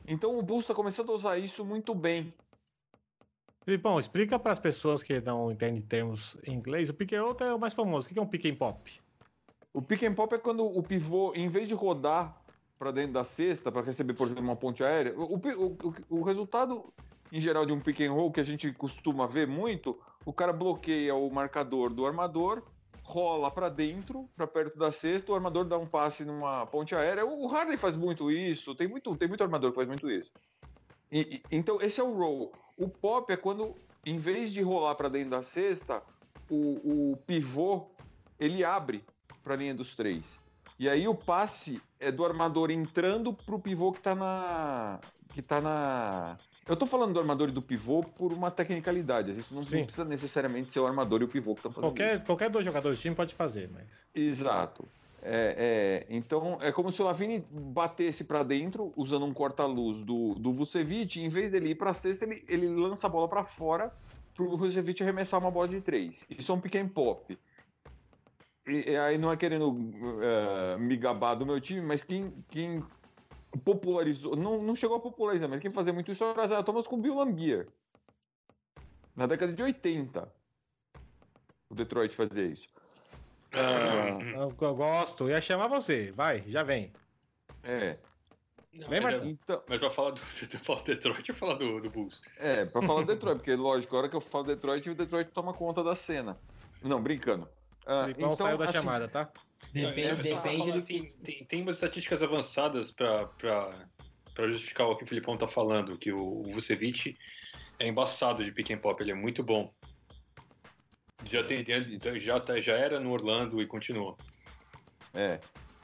[0.08, 2.34] Então o Bulls está começando a usar isso muito bem.
[3.64, 6.90] Filipão, explica para as pessoas que não entendem termos em inglês.
[6.90, 8.08] O pick and roll é o mais famoso.
[8.08, 9.02] O que é um pick and pop?
[9.74, 12.36] O pick and pop é quando o pivô, em vez de rodar
[12.78, 16.24] para dentro da cesta para receber, por exemplo, uma ponte aérea, o, o, o- o
[16.24, 16.92] resultado
[17.32, 20.54] em geral de um pick and roll que a gente costuma ver muito, o cara
[20.54, 22.64] bloqueia o marcador do armador,
[23.04, 27.26] rola para dentro, para perto da cesta, o armador dá um passe numa ponte aérea.
[27.26, 30.32] O Harden faz muito isso, tem muito, tem muito armador que faz muito isso.
[31.12, 32.52] E- e- então esse é o roll.
[32.78, 33.76] O pop é quando,
[34.06, 36.02] em vez de rolar para dentro da cesta,
[36.50, 37.88] o, o pivô
[38.40, 39.04] ele abre
[39.44, 40.24] para a linha dos três.
[40.80, 45.00] E aí o passe é do armador entrando pro pivô que tá na.
[45.34, 46.38] que tá na.
[46.72, 49.32] Eu tô falando do armador e do pivô por uma tecnicalidade.
[49.32, 49.84] Isso não, Sim.
[49.84, 51.92] precisa necessariamente ser o armador e o pivô que estão fazendo.
[51.92, 52.02] isso.
[52.02, 53.84] Qualquer, qualquer dois jogadores do time pode fazer, mas.
[54.16, 54.88] Exato.
[55.22, 60.34] É, é, então é como se o Lavini batesse para dentro usando um corta-luz do,
[60.36, 63.92] do Vucevic, em vez dele ir para cesta, ele, ele lança a bola para fora
[64.34, 66.26] para o Vucevic arremessar uma bola de três.
[66.30, 67.38] Isso é um pick and pop.
[68.66, 69.76] E, e aí não é querendo
[70.22, 72.82] eh, me gabar do meu time, mas quem, quem
[73.60, 76.88] popularizou, não, não chegou a popularizar, mas quem fazia muito isso era o Isaiah Thomas
[76.88, 77.68] com o Bill Lambier.
[79.16, 80.32] Na década de 80.
[81.70, 82.68] O Detroit fazia isso.
[83.54, 85.26] Ah, Eu, eu gosto.
[85.26, 86.12] Eu ia chamar você.
[86.12, 86.92] Vai, já vem.
[87.64, 87.98] é.
[88.74, 89.30] Não, Vem, mas, Marcão.
[89.30, 92.22] Então, mas pra falar do, do Detroit ou falar do, do Bulls?
[92.38, 95.30] é, pra falar do Detroit, porque lógico, a hora que eu falo Detroit, o Detroit
[95.32, 96.38] toma conta da cena.
[96.82, 97.50] Não, brincando.
[97.86, 99.30] Ah, Filipão saiu da assim, chamada, tá?
[99.74, 101.14] Depende, só depende do assim, que.
[101.24, 103.30] tem, tem umas estatísticas avançadas para
[104.50, 107.18] justificar o que o Filipão tá falando, que o, o Vucevic
[107.80, 109.74] é embaçado de pick and pop, ele é muito bom.
[111.24, 111.64] Já, tem,
[112.20, 114.18] já, tá- já era no Orlando e continua.
[115.14, 115.40] É.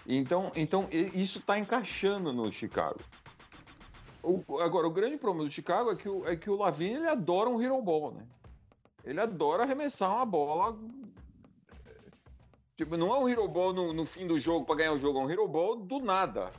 [0.06, 3.00] Então, então isso tá encaixando no Chicago.
[4.24, 7.08] O- agora, o grande problema do Chicago é que o, é que o Lavine ele
[7.08, 8.26] adora um hero ball, né?
[9.04, 10.78] Ele adora arremessar uma bola.
[12.78, 15.20] Tipo, não é um hero ball no, no fim do jogo para ganhar o jogo,
[15.20, 16.52] é um hero ball do nada.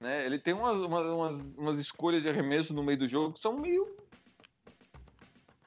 [0.00, 0.24] Né?
[0.24, 3.58] Ele tem umas, umas, umas, umas escolhas de arremesso no meio do jogo que são
[3.58, 3.94] meio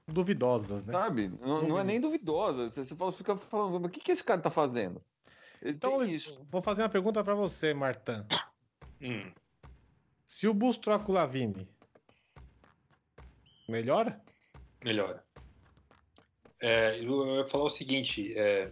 [0.07, 0.93] Duvidosas, né?
[0.93, 1.27] Sabe?
[1.41, 2.69] Não, não é nem duvidosa.
[2.69, 5.01] Você, você fala, fica falando, mas o que, que esse cara tá fazendo?
[5.61, 6.39] Ele Então, tem isso.
[6.49, 8.25] vou fazer uma pergunta pra você, Martan.
[9.01, 9.31] Hum.
[10.25, 11.67] Se o Bus troca o Lavine,
[13.67, 14.21] melhora?
[14.83, 15.23] Melhora.
[16.61, 18.71] É, eu eu ia falar o seguinte: é,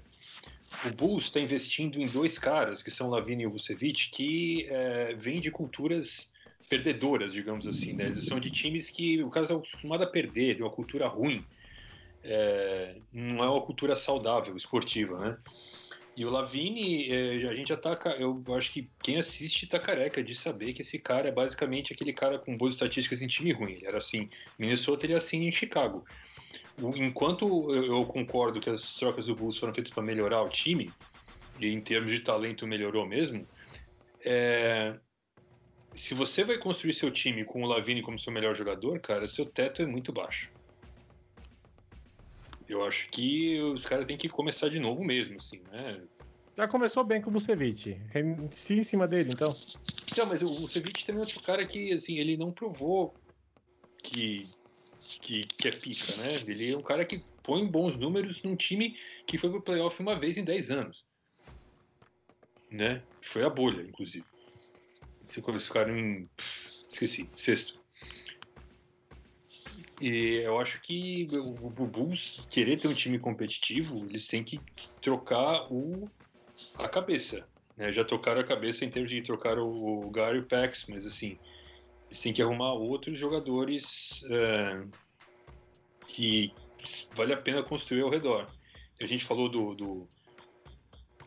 [0.85, 5.14] o Bulls está investindo em dois caras, que são Lavine e o Vucevic, que é,
[5.15, 6.31] vêm de culturas
[6.69, 7.93] perdedoras, digamos assim.
[7.93, 8.06] Né?
[8.06, 11.45] Eles são de times que o cara é acostumado a perder, de uma cultura ruim.
[12.23, 15.38] é, não é uma cultura saudável, esportiva, né?
[16.18, 17.97] E o Lavini, é, a gente já tá.
[18.18, 22.14] Eu acho que quem assiste tá careca de saber que esse cara é basicamente aquele
[22.14, 23.73] cara com boas estatísticas em time ruim.
[23.73, 24.30] Ele era assim.
[24.57, 26.06] Minnesota ele é assim em Chicago.
[26.77, 30.91] Enquanto eu concordo que as trocas do Bulls foram feitas para melhorar o time,
[31.60, 33.48] e em termos de talento melhorou mesmo,
[34.26, 34.98] é,
[35.94, 39.45] se você vai construir seu time com o Lavini como seu melhor jogador, cara, seu
[39.45, 40.52] teto é muito baixo.
[42.68, 46.02] Eu acho que os caras têm que começar de novo mesmo, assim, né?
[46.57, 48.02] Já começou bem com o Vucevic.
[48.52, 49.56] Sim, em cima dele, então.
[50.18, 53.14] Não, mas o Vucevic também é outro cara que, assim, ele não provou
[54.03, 54.49] que,
[55.06, 56.27] que, que é pica, né?
[56.48, 60.18] Ele é um cara que põe bons números num time que foi pro playoff uma
[60.18, 61.06] vez em 10 anos.
[62.72, 63.03] Né?
[63.22, 64.26] Foi a bolha, inclusive.
[65.48, 66.30] Eles ficaram em.
[66.90, 67.80] Esqueci, sexto.
[70.02, 74.60] E eu acho que o o Bulls querer ter um time competitivo, eles têm que
[75.02, 76.10] trocar o,
[76.77, 77.48] a cabeça.
[77.77, 77.91] né?
[77.91, 81.40] Já trocaram a cabeça em termos de trocar o, o Gary Pax, mas assim,
[82.07, 84.86] eles têm que arrumar outros jogadores é,
[86.07, 86.53] que
[87.15, 88.48] vale a pena construir ao redor.
[89.02, 89.76] A gente falou do.
[89.76, 90.07] do,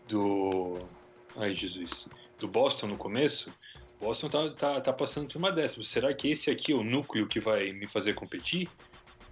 [0.08, 0.78] do
[1.36, 2.08] ai, Jesus.
[2.38, 3.52] Do Boston no começo.
[4.00, 5.88] Boston tá, tá, tá passando por uma dessas.
[5.88, 8.68] Será que esse aqui é o núcleo que vai me fazer competir?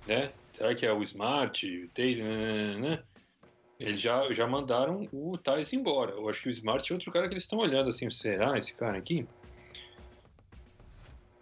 [0.06, 0.32] Né?
[0.52, 3.02] Será que é o Smart, o Tatum, né, né?
[3.78, 6.12] Eles já, já mandaram o Thais embora.
[6.12, 8.09] Eu acho que o Smart é outro cara que eles estão olhando assim.
[8.10, 9.27] Será esse cara aqui?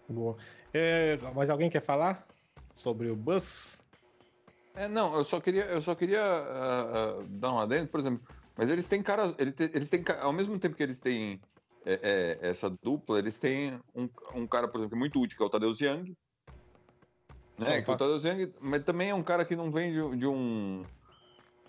[0.09, 0.37] Boa.
[0.73, 2.27] É, mas alguém quer falar
[2.75, 3.79] sobre o Bus?
[4.77, 8.21] É, não, eu só queria, eu só queria ah, ah, dar uma adendo, por exemplo,
[8.57, 11.41] mas eles têm cara, ele te- eles têm, ao mesmo tempo que eles têm
[11.87, 15.37] é, é, essa dupla, eles têm um, um cara, por exemplo, que é muito útil,
[15.37, 16.13] que é o Tadeusz Young,
[17.57, 20.27] né, que o Tadeusz Young, mas também é um cara que não vem de, de
[20.27, 20.83] um,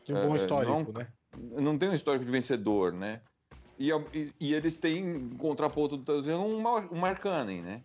[0.04, 1.08] De um bom É, histórico, não- né?
[1.62, 3.22] não tem um histórico de vencedor, né,
[3.78, 7.84] e, e, e eles têm, em contraponto do Tadeusz Young, um, um Markkanen, né,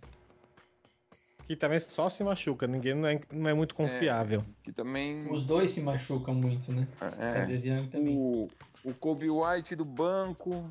[1.50, 4.44] Que também só se machuca, ninguém não é, não é muito confiável.
[4.62, 5.26] que também...
[5.28, 6.86] Os dois se machucam muito, né?
[7.18, 8.16] é, também.
[8.16, 8.48] O,
[8.84, 10.62] o Kobe White do banco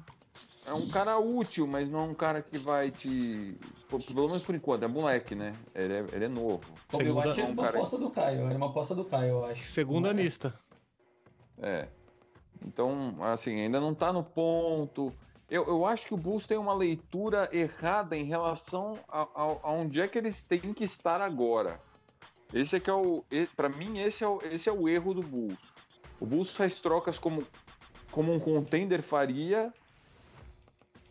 [0.65, 3.57] é um cara útil, mas não é um cara que vai te.
[3.89, 5.53] Pelo menos por enquanto, é moleque, né?
[5.75, 6.63] Ele é, ele é novo.
[6.89, 9.29] Kobe Segunda- White era um uma cara- aposta do Caio, era uma aposta do Caio,
[9.31, 9.63] eu acho.
[9.65, 10.13] Segundo Não é?
[10.13, 10.53] anista.
[11.61, 11.89] É.
[12.65, 15.11] Então, assim, ainda não tá no ponto.
[15.49, 19.99] Eu, eu acho que o Bulls tem uma leitura errada em relação a, a- aonde
[19.99, 21.79] é que eles têm que estar agora.
[22.53, 23.23] Esse é que é o.
[23.55, 25.57] Para mim, esse é o, esse é o erro do Bulls.
[26.19, 27.45] O Bulls faz trocas como,
[28.11, 29.73] como um contender faria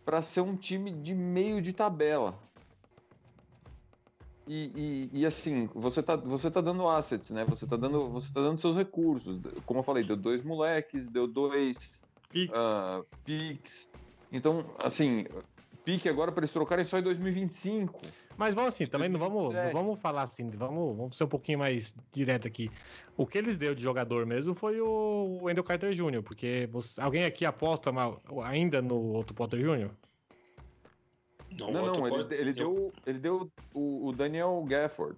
[0.04, 2.38] para ser um time de meio de tabela.
[4.46, 7.44] E, e, e, assim, você tá, você tá dando assets, né?
[7.44, 9.40] Você tá dando, você tá dando seus recursos.
[9.66, 12.52] Como eu falei, deu dois moleques, deu dois Pix.
[12.54, 13.87] ah, picks.
[14.32, 15.26] Então, assim,
[15.84, 18.00] pique agora para eles trocarem só em 2025.
[18.36, 19.74] Mas vamos assim, também não vamos, não 2027.
[19.74, 22.70] vamos falar assim, vamos, vamos ser um pouquinho mais direto aqui.
[23.16, 27.24] O que eles deu de jogador mesmo foi o Wendell Carter Jr., porque você- alguém
[27.24, 29.90] aqui aposta mal- ainda no Otto Potter Jr.?
[31.58, 35.16] Não, não, ele, ele deu, ele deu o, o Daniel Gafford.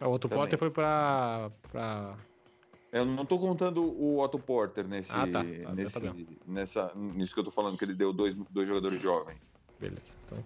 [0.00, 0.44] O Otto Também.
[0.44, 1.50] Potter foi pra.
[2.90, 5.44] Eu não tô contando o Otto Porter nesse, Ah, tá.
[5.44, 6.14] Tá, nesse tá
[6.46, 9.38] nessa, nisso que eu tô falando, que ele deu dois, dois jogadores jovens.
[9.78, 10.00] Beleza.
[10.24, 10.42] Então.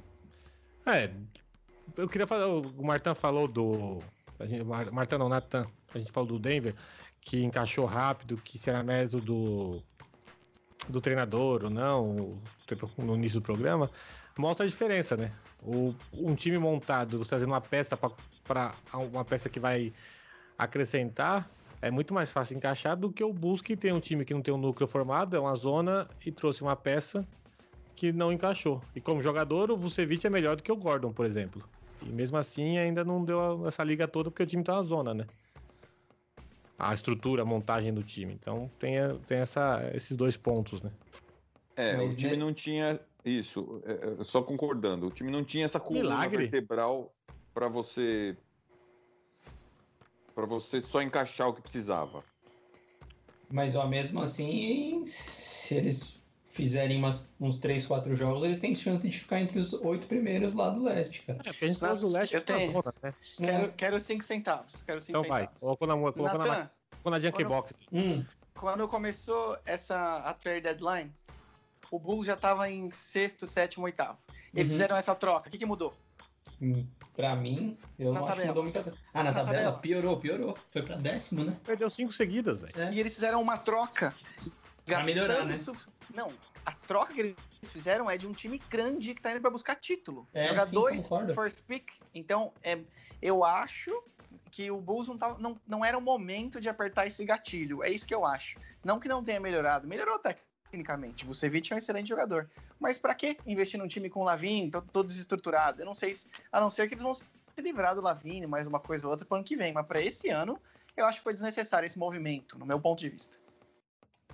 [0.86, 1.10] É.
[1.97, 2.48] Eu queria falar.
[2.48, 4.01] O Martin falou do.
[4.39, 5.66] A gente, Mar- Martin não, Nathan.
[5.94, 6.74] A gente falou do Denver,
[7.20, 9.82] que encaixou rápido, que se era mérito do.
[10.89, 12.40] do treinador ou não,
[12.98, 13.90] no início do programa.
[14.36, 15.31] Mostra a diferença, né?
[15.62, 19.93] O, um time montado, você trazendo uma peça para uma peça que vai
[20.59, 21.48] acrescentar,
[21.83, 24.41] é muito mais fácil encaixar do que o Bulls que tem um time que não
[24.41, 27.27] tem um núcleo formado, é uma zona e trouxe uma peça
[27.97, 28.81] que não encaixou.
[28.95, 31.63] E como jogador, o Vucevic é melhor do que o Gordon, por exemplo.
[32.01, 35.13] E mesmo assim ainda não deu essa liga toda porque o time tá na zona,
[35.13, 35.27] né?
[36.79, 38.33] A estrutura, a montagem do time.
[38.33, 38.95] Então tem,
[39.27, 40.91] tem essa, esses dois pontos, né?
[41.75, 42.39] É, Mas, o time né?
[42.39, 45.07] não tinha isso, é, é, só concordando.
[45.07, 46.47] O time não tinha essa coluna Milagre.
[46.47, 47.13] vertebral
[47.53, 48.37] para você
[50.35, 52.25] para você só encaixar o que precisava.
[53.51, 59.09] Mas, ó, mesmo assim, se eles fizerem umas, uns 3, 4 jogos, eles têm chance
[59.09, 61.39] de ficar entre os oito primeiros lá do leste, cara.
[61.47, 62.73] É, gente faz o leste Eu na tenho.
[62.73, 63.15] zona, né?
[63.39, 64.83] Quero, quero cinco centavos.
[64.83, 65.43] Quero cinco Então vai.
[65.43, 65.61] centavos.
[65.61, 67.75] Colocou na, colocou na, Natan, colocou na Junk quando- Box.
[67.93, 71.13] Hum, quando começou essa a trade deadline,
[71.91, 74.19] o Bulls já estava em sexto, sétimo, oitavo.
[74.55, 74.75] Eles Uhum.
[74.77, 75.49] fizeram essa troca.
[75.49, 75.95] O que, que mudou?
[77.14, 78.47] Pra mim, eu Na não acho que tabela.
[78.48, 78.98] mudou muita coisa.
[79.12, 79.78] Ah, na, Na tabela, tabela.
[79.78, 80.59] piorou, piorou.
[80.70, 81.56] Foi pra décimo, né?
[81.64, 82.72] Perdeu cinco seguidas, velho.
[82.80, 82.93] É.
[82.93, 84.14] E eles fizeram uma troca.
[84.86, 85.56] Pra melhorar, gastando né?
[85.56, 86.32] suf- Não,
[86.64, 87.36] a troca que eles
[87.70, 90.26] fizeram é de um time grande que tá indo pra buscar título.
[90.32, 91.34] É, Jogar sim, dois concordo.
[91.34, 91.90] first pick.
[92.14, 92.78] Então, é,
[93.20, 93.90] eu acho
[94.51, 97.82] que o Bulls não, tava, não, não era o momento de apertar esse gatilho.
[97.82, 98.59] É isso que eu acho.
[98.84, 99.86] Não que não tenha melhorado.
[99.86, 100.18] Melhorou
[100.73, 101.24] tecnicamente.
[101.27, 102.49] Vucevic é um excelente jogador.
[102.81, 105.82] Mas pra que investir num time com o Lavine, todo, todo desestruturado?
[105.82, 106.27] Eu não sei se.
[106.51, 107.27] A não ser que eles vão se
[107.59, 109.73] livrar do Lavine, mais uma coisa ou outra, pro ano que vem.
[109.73, 110.59] Mas pra esse ano,
[110.97, 113.39] eu acho que foi desnecessário esse movimento, no meu ponto de vista.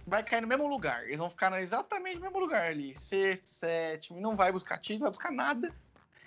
[0.06, 1.04] Vai cair no mesmo lugar.
[1.04, 2.96] Eles vão ficar no exatamente no mesmo lugar ali.
[2.96, 4.20] Sexto, sétimo.
[4.20, 5.74] Não vai buscar título, não vai buscar nada.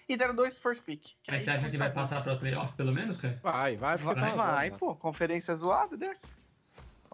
[0.07, 1.01] E deram dois first pick.
[1.23, 3.39] que Mas aí você acha que vai tá passar pra playoff pelo menos, cara?
[3.41, 4.77] Vai, vai, Vai, vai, zona.
[4.77, 4.95] pô.
[4.95, 6.27] Conferência zoada dessa.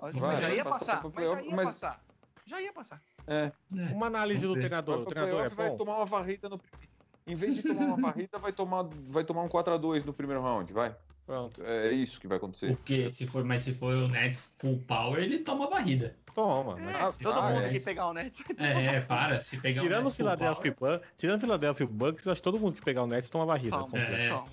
[0.01, 1.11] Lógico, Vai, mas já vai ia passar passar.
[1.13, 2.06] Mas já ia passar.
[2.47, 3.01] Já ia passar.
[3.27, 3.51] É?
[3.75, 3.85] É.
[3.93, 4.95] Uma análise do treinador.
[4.95, 5.77] vai O treinador é playoff, vai bom?
[5.77, 6.59] tomar uma varrida no.
[7.27, 10.71] Em vez de tomar uma varrida, vai tomar, vai tomar um 4x2 no primeiro round,
[10.71, 10.95] vai.
[11.25, 11.61] Pronto.
[11.61, 12.73] É isso que vai acontecer.
[12.77, 16.15] Porque se for, mas se for o Nets full power, ele toma varrida.
[16.33, 16.79] Toma.
[16.79, 17.65] É, mas- todo ah, mundo é.
[17.65, 18.43] aqui pegar o net.
[18.57, 19.41] É, para.
[19.41, 22.59] Se pegar Tirando o Nets Philadelphia power, Bucks, tirando o Philadelphia Bucks, acho que todo
[22.59, 23.77] mundo que pegar o Nets toma varrida.
[23.77, 23.97] Toma.
[23.97, 24.29] É.
[24.29, 24.47] toma,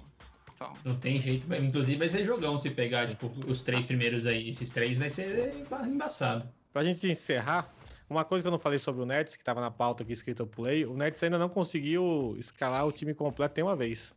[0.58, 0.74] toma.
[0.84, 1.54] Não tem jeito.
[1.54, 4.48] Inclusive vai ser jogão se pegar, tipo, os três primeiros aí.
[4.48, 6.48] Esses três vai ser emba- embaçado.
[6.72, 7.72] Pra gente encerrar,
[8.08, 10.42] uma coisa que eu não falei sobre o Nets, que tava na pauta aqui escrita
[10.42, 14.14] o play, o Nets ainda não conseguiu escalar o time completo nenhuma vez.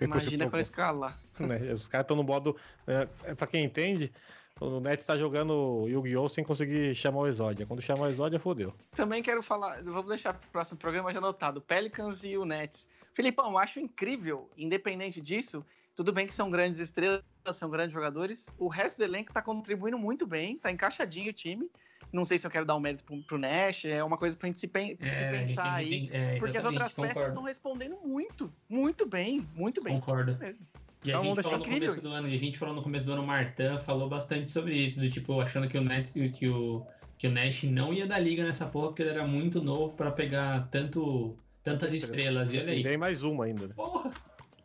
[0.00, 1.18] Imagina pra escalar.
[1.38, 1.72] né?
[1.72, 2.56] Os caras estão no modo.
[2.86, 4.12] É, é, pra quem entende,
[4.60, 6.28] o Nets tá jogando Yu-Gi-Oh!
[6.28, 7.66] sem conseguir chamar o Exódia.
[7.66, 8.74] Quando chamar o Exódia, fodeu.
[8.96, 12.88] Também quero falar, vamos deixar pro próximo programa já anotado, Pelicans e o Nets.
[13.14, 15.64] Filipão, eu acho incrível, independente disso,
[15.94, 17.22] tudo bem que são grandes estrelas,
[17.54, 21.70] são grandes jogadores, o resto do elenco tá contribuindo muito bem, tá encaixadinho o time.
[22.12, 24.46] Não sei se eu quero dar um mérito pro, pro Nash, é uma coisa pra
[24.48, 26.10] gente se, pen- se É, gente pensar tem aí.
[26.12, 27.28] é, Porque as outras peças concordo.
[27.30, 29.94] estão respondendo muito, muito bem, muito bem.
[29.98, 30.36] Concordo.
[30.38, 30.66] mesmo.
[31.04, 32.74] E Então a vamos gente falou no deixar começo do ano, e a gente falou
[32.74, 35.80] no começo do ano, o Martin falou bastante sobre isso, do tipo, achando que o
[35.82, 36.86] Nets, que o,
[37.18, 40.10] que o Nash não ia dar liga nessa porra, porque ele era muito novo pra
[40.12, 41.34] pegar tanto,
[41.64, 42.52] tantas estrelas.
[42.52, 42.82] E olha E aí.
[42.82, 43.74] vem mais uma ainda, né?
[43.74, 44.12] Porra!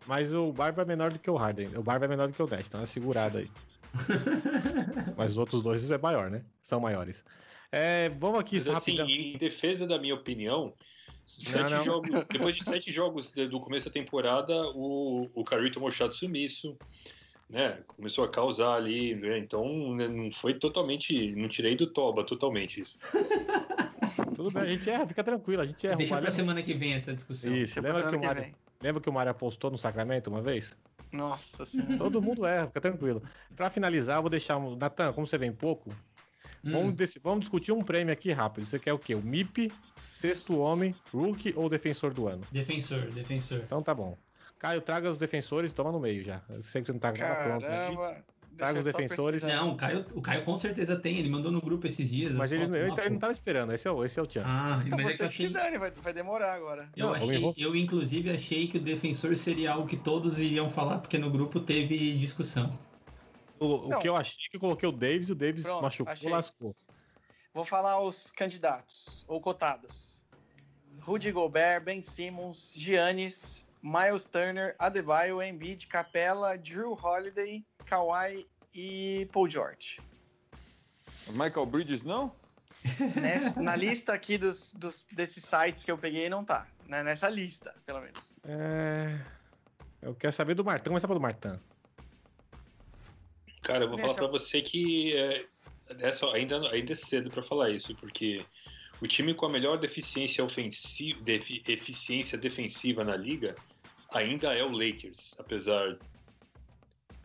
[0.06, 1.70] Mas o Barba é menor do que o Harden.
[1.76, 3.50] O Barba é menor do que o Nets, tá uma segurada aí.
[5.18, 6.44] Mas os outros dois é maior, né?
[6.62, 7.24] São maiores.
[7.72, 9.08] É, vamos aqui, Mas assim, rapidão.
[9.10, 10.74] em defesa da minha opinião,
[11.38, 11.84] sete não.
[11.84, 16.14] jogos, depois de sete jogos de- do começo da temporada, o, o Curry tomou chato
[16.16, 16.78] sumiço,
[17.50, 17.80] né?
[17.88, 19.38] Começou a causar ali, né?
[19.38, 21.36] Então né, não foi totalmente.
[21.36, 22.98] Não tirei do toba totalmente isso.
[24.36, 25.96] Tudo bem, a gente erra, fica tranquilo, a gente erra.
[25.98, 27.54] Deixa pra Mário- semana que vem essa discussão.
[27.56, 28.52] Isso, lembra que, que Mário,
[28.82, 30.78] lembra que o Mário apostou no Sacramento uma vez?
[31.12, 31.98] Nossa senhora.
[31.98, 33.22] Todo mundo erra, fica tranquilo.
[33.56, 34.58] Pra finalizar, eu vou deixar.
[34.58, 35.90] um- Natan, como você vem pouco,
[36.64, 38.66] Hum, vamos, dec- vamos discutir um prêmio aqui rápido.
[38.66, 39.16] Você quer o quê?
[39.16, 39.72] O MIP,
[40.02, 42.44] sexto homem, rookie ou defensor do ano?
[42.52, 43.62] Defensor, defensor.
[43.64, 44.18] Então tá bom.
[44.60, 46.42] Caio, traga os defensores, toma no meio já.
[46.50, 47.62] Eu sei que você não tá tá pronto.
[47.62, 48.24] né?
[48.58, 49.42] Traga os eu defensores.
[49.42, 49.62] pesquisar.
[49.62, 52.36] Não, o Caio, o Caio com certeza tem, ele mandou no grupo esses dias.
[52.36, 53.20] Mas as ele, fotos lá, ele não pô.
[53.20, 54.44] tava esperando, esse é o, esse é o Tchan.
[54.46, 55.50] Ah, Então mas é você que eu que se achei.
[55.50, 56.92] dane, vai, vai demorar agora.
[56.96, 61.00] Eu, Não, achei, eu inclusive achei que o defensor seria algo que todos iriam falar,
[61.00, 62.78] porque no grupo teve discussão.
[63.60, 64.00] O, o Não.
[64.00, 66.32] que eu achei que eu coloquei o Davis, o Davis Pronto, machucou, achei.
[66.32, 66.76] lascou.
[67.54, 70.24] Vou falar os candidatos, ou cotados.
[71.00, 79.50] Rudy Gobert, Ben Simmons, Giannis, Miles Turner, Adebayo, Embiid, Capella, Drew Holiday, Kawhi e Paul
[79.50, 80.00] George.
[81.30, 82.34] Michael Bridges não?
[83.16, 86.68] Nessa- na lista aqui dos, dos- desses sites que eu peguei, não tá.
[86.86, 87.04] né?
[87.04, 88.20] Nessa lista, pelo menos.
[88.46, 89.20] É...
[90.02, 91.60] Eu quero saber do Martão, começa pelo Martão.
[93.64, 95.46] Cara, eu vou Deixa falar eu- pra você que é,
[96.00, 98.46] essa, ainda, ainda é cedo pra falar isso, porque
[99.02, 103.56] o time com a melhor deficiência ofensiva, defi- eficiência defensiva na liga
[104.12, 105.98] ainda é o Lakers, apesar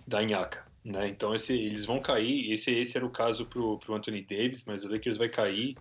[0.06, 0.64] da Inhaca.
[0.84, 1.08] Né?
[1.08, 2.52] Então esse, eles vão cair.
[2.52, 5.76] Esse, esse era o caso pro, pro Anthony Davis, mas o Lakers vai cair.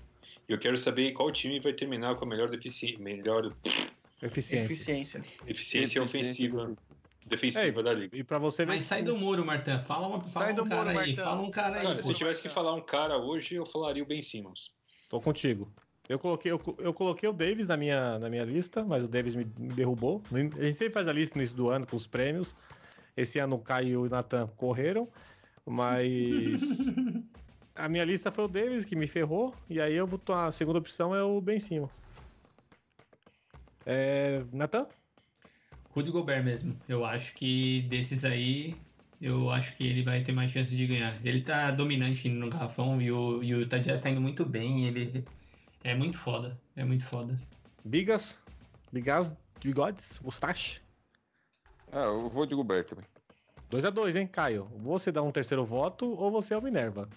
[0.48, 3.52] E eu quero saber qual time vai terminar com a melhor, defici melhor
[4.22, 4.66] Eficiência.
[4.66, 5.26] Eficiência.
[5.48, 6.76] eficiência ofensiva,
[7.26, 8.16] defensiva da liga.
[8.16, 8.66] E pra você.
[8.68, 9.82] Mas sai do muro, Martin.
[9.82, 11.16] Fala, uma, fala Sai um do cara muro, aí.
[11.16, 11.82] Fala um cara aí.
[11.82, 12.04] Cara, pô.
[12.04, 14.70] se eu tivesse que falar um cara hoje, eu falaria o Ben Simmons.
[15.12, 15.70] Tô contigo.
[16.08, 19.36] Eu coloquei, eu, eu coloquei o Davis na minha, na minha lista, mas o Davis
[19.36, 20.24] me, me derrubou.
[20.32, 22.56] A gente sempre faz a lista no início do ano com os prêmios.
[23.16, 25.10] Esse ano o Caio e o Nathan correram,
[25.66, 26.62] mas
[27.76, 30.80] a minha lista foi o Davis que me ferrou, e aí eu boto a segunda
[30.80, 32.02] opção é o Ben Simmons.
[33.86, 34.88] É, Nathan?
[35.90, 36.74] Rudy Gobert mesmo.
[36.88, 38.78] Eu acho que desses aí,
[39.22, 41.16] eu acho que ele vai ter mais chance de ganhar.
[41.24, 44.88] Ele tá dominante no garrafão e o, e o Utah Jazz tá indo muito bem.
[44.88, 45.24] Ele
[45.84, 46.60] é muito foda.
[46.76, 47.38] É muito foda.
[47.86, 48.42] Bigas?
[48.92, 49.38] Bigas?
[49.64, 50.20] Bigodes?
[50.22, 50.82] Mustache?
[51.92, 53.06] Ah, eu vou de Gobert também.
[53.70, 54.66] 2x2, hein, Caio?
[54.78, 57.08] Você dá um terceiro voto ou você é o Minerva?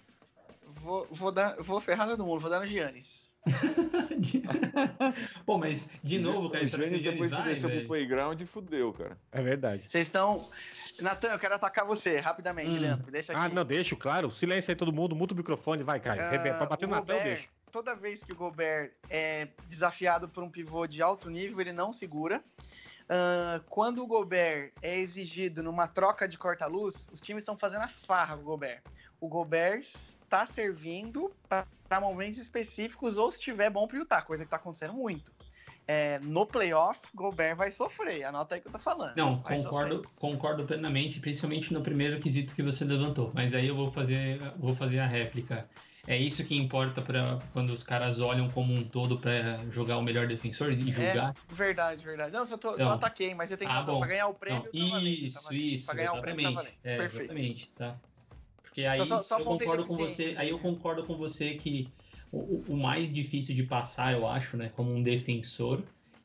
[0.82, 3.24] Vou, vou, dar, vou ferrar todo mundo, vou dar no Giannis.
[5.45, 7.87] Pô, mas de novo, cara, o será que o Giannis Giannis depois que desceu pro
[7.87, 9.19] playground, fudeu, cara.
[9.33, 9.89] É verdade.
[9.89, 10.49] Vocês estão.
[11.01, 12.81] Natan, eu quero atacar você, rapidamente, Hum.
[12.81, 13.11] Leandro.
[13.11, 13.41] Deixa aqui.
[13.41, 14.31] Ah, não, deixa, claro.
[14.31, 16.23] Silêncio aí todo mundo, muta o microfone, vai, Caio.
[16.23, 16.59] Ah, Arrebenta.
[16.59, 17.49] Pra bater o no Natan, eu deixo.
[17.73, 21.93] Toda vez que o Gobert é desafiado por um pivô de alto nível, ele não
[21.93, 22.43] segura.
[23.09, 27.89] Ah, quando o Gobert é exigido numa troca de corta-luz, os times estão fazendo a
[27.89, 28.81] farra com o Gobert.
[29.21, 29.85] O Gobert
[30.35, 34.93] está servindo para momentos específicos ou se tiver bom para Utah, coisa que está acontecendo
[34.93, 35.32] muito.
[35.86, 38.24] É, no playoff, Gobert vai sofrer.
[38.24, 39.16] Anota aí que eu tô falando.
[39.16, 43.31] Não, Vai concordo, concordo plenamente, principalmente no primeiro quesito que você levantou.
[43.35, 45.69] Mas aí eu vou fazer, vou fazer a réplica.
[46.06, 50.02] É isso que importa para quando os caras olham como um todo para jogar o
[50.02, 51.35] melhor defensor e julgar.
[51.51, 52.32] É, verdade, verdade.
[52.32, 52.93] Não, só, tô, só Não.
[52.93, 53.94] ataquei, mas você tem Ah, razão.
[53.94, 54.01] bom.
[54.01, 55.62] Pra ganhar o prêmio, Não, tá valendo, isso, tá valendo.
[55.62, 56.74] isso, Pra ganhar o prêmio, tá valendo.
[56.82, 57.32] É, Perfeito.
[57.32, 57.97] exatamente, tá?
[58.75, 61.89] Porque aí só- só eu concordo com você, aí eu concordo com você que
[62.33, 65.81] o, o- mais difícil de passar, eu acho, né, como um defensor,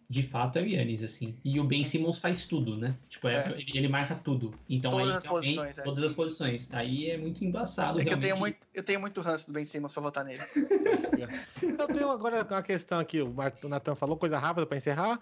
[0.09, 1.35] de fato é o Yannis, assim.
[1.45, 2.95] E o Ben Simmons faz tudo, né?
[3.07, 3.51] Tipo, é- É.
[3.61, 4.51] ele, ele marca tudo.
[4.67, 5.81] Então Todas aí as realmente, posições, é.
[5.83, 6.73] todas as posições.
[6.73, 8.21] Aí é muito embaçado, É que eu realmente.
[8.23, 10.39] tenho, muito, eu tenho muito ranço do Ben Simmons pra votar nele.
[11.79, 13.21] Eu tenho agora uma questão aqui.
[13.21, 13.31] O
[13.69, 15.19] Natan falou coisa rápida pra encerrar.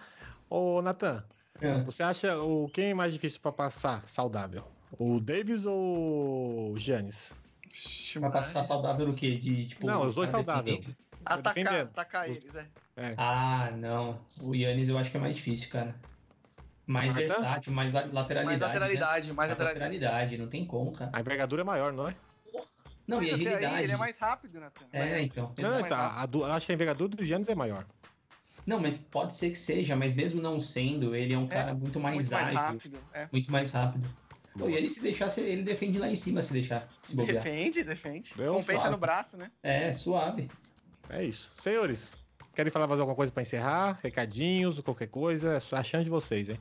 [0.50, 1.22] Ô, Natan,
[1.60, 1.82] É.
[1.84, 4.64] você acha o quem é mais difícil pra passar saudável?
[4.98, 7.34] O Davis ou o Giannis?
[8.14, 9.38] Pra passar saudável o quê?
[9.38, 10.96] De, tipo, Não, os dois defendendo?
[11.26, 12.66] Atacar, atacar eles, é.
[12.96, 13.14] É.
[13.18, 14.20] Ah, não.
[14.42, 15.94] O Yannis eu acho que é mais difícil, cara.
[16.88, 17.28] Mais Marta?
[17.28, 18.46] versátil, mais la- lateralidade.
[18.46, 18.66] Mais né?
[18.66, 19.94] lateralidade, mais Mais lateralidade.
[19.96, 21.12] lateralidade, não tem como, cara.
[21.14, 22.16] A envergadura é maior, não é?
[23.06, 23.84] Não, e Mas aí, agilidade.
[23.84, 24.86] Ele é mais rápido, Nathan.
[24.94, 25.54] É, então.
[25.58, 26.22] Não, mais tá.
[26.22, 27.86] A do- eu acho que a envergadura do Giannis é maior.
[28.66, 32.00] Não, mas pode ser que seja, mas mesmo não sendo, ele é um cara muito
[32.00, 33.00] mais Muito mais ágil, rápido.
[33.14, 33.28] É.
[33.32, 34.10] muito mais rápido.
[34.58, 37.44] Pô, e ele se deixar, ele defende lá em cima se deixar, se bobear.
[37.44, 38.34] Defende, defende.
[38.38, 38.92] Eu Compensa falo.
[38.92, 39.52] no braço, né?
[39.62, 40.50] É, suave.
[41.10, 41.52] É isso.
[41.62, 42.16] Senhores,
[42.56, 44.00] querem falar mais alguma coisa pra encerrar?
[44.04, 45.54] Recadinhos, qualquer coisa?
[45.54, 46.60] É só a chance de vocês, hein?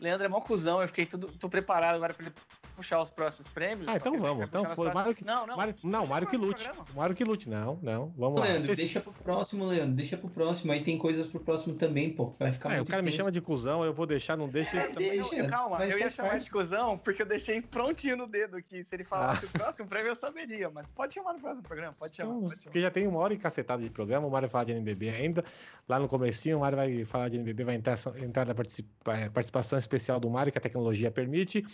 [0.00, 1.28] Leandro é mó cuzão, eu fiquei tudo.
[1.38, 2.34] tô preparado agora pra ele
[2.74, 3.88] puxar os próximos prêmios.
[3.88, 4.44] Ah, então vamos.
[4.44, 4.92] Então foi.
[4.92, 5.56] Mário que, Não, não.
[5.56, 6.70] Mário, não, Mário que lute.
[6.94, 7.48] Mário que lute.
[7.48, 8.12] Não, não.
[8.16, 8.46] Vamos lá.
[8.46, 9.94] Leandro, deixa pro próximo, Leandro.
[9.94, 10.72] Deixa pro próximo.
[10.72, 12.34] Aí tem coisas pro próximo também, pô.
[12.38, 14.88] Vai ficar É, o cara me chama de cuzão, eu vou deixar, não deixa isso
[14.92, 15.10] também.
[15.10, 15.34] deixa.
[15.36, 16.44] Eu- calma, eu ia chamar parte.
[16.44, 18.84] de cuzão porque eu deixei prontinho no dedo aqui.
[18.84, 20.70] Se ele falasse o próximo prêmio, eu saberia.
[20.70, 22.30] Mas pode chamar no próximo programa, pode chamar.
[22.30, 22.64] Então, Pode chamar.
[22.64, 25.08] porque já tem uma hora e cacetada de programa, o Mário vai falar de NBB
[25.10, 25.44] ainda.
[25.88, 29.78] Lá no comecinho, o Mário vai falar de NBB, vai entrar, entrar na eh, participação
[29.78, 31.64] especial do Mário, que a tecnologia permite.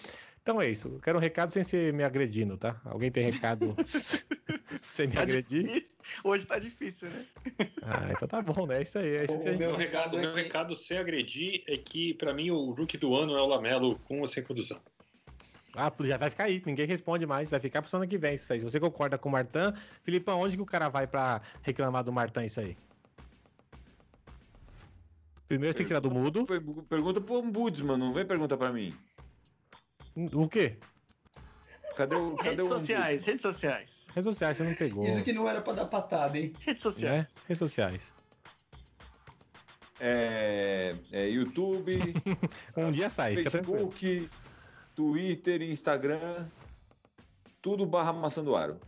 [0.42, 0.88] Então é isso.
[0.88, 2.80] Eu quero um recado sem ser me agredindo, tá?
[2.84, 3.76] Alguém tem recado
[4.80, 5.64] sem me Tá agredir?
[5.64, 5.88] difícil.
[6.24, 7.26] Hoje tá difícil, né?
[7.82, 8.82] Ah, então tá bom, né?
[8.82, 9.16] Isso aí.
[9.16, 12.70] É isso O meu recado meu é recado sem agredir é que, pra mim, o
[12.70, 14.80] rookie do ano é o Lamelo com ou sem condução.
[15.76, 18.52] Ah, já vai ficar aí, ninguém responde mais, vai ficar pro semana que vem isso
[18.52, 18.58] aí.
[18.58, 19.72] Se você concorda com o Martan,
[20.02, 22.76] Filipão, onde que o cara vai pra reclamar do Martan isso aí?
[25.46, 26.44] Primeiro tem que tirar do mudo.
[26.46, 28.92] Per- Pergunta pro Ombudsman, não vem perguntar pra mim.
[30.32, 30.76] O quê?
[31.96, 34.06] Cadê o, cadê Redes o sociais, redes sociais.
[34.14, 35.06] Redes sociais, você não pegou.
[35.06, 36.52] Isso que não era pra dar patada, hein?
[36.60, 37.20] Redes sociais.
[37.20, 37.28] Né?
[37.46, 38.12] Redes sociais.
[40.00, 41.98] É, é YouTube,
[42.76, 43.34] Um dia sai.
[43.34, 44.30] Facebook,
[44.94, 46.46] Twitter, Instagram,
[47.60, 48.80] tudo barra maçã do aro.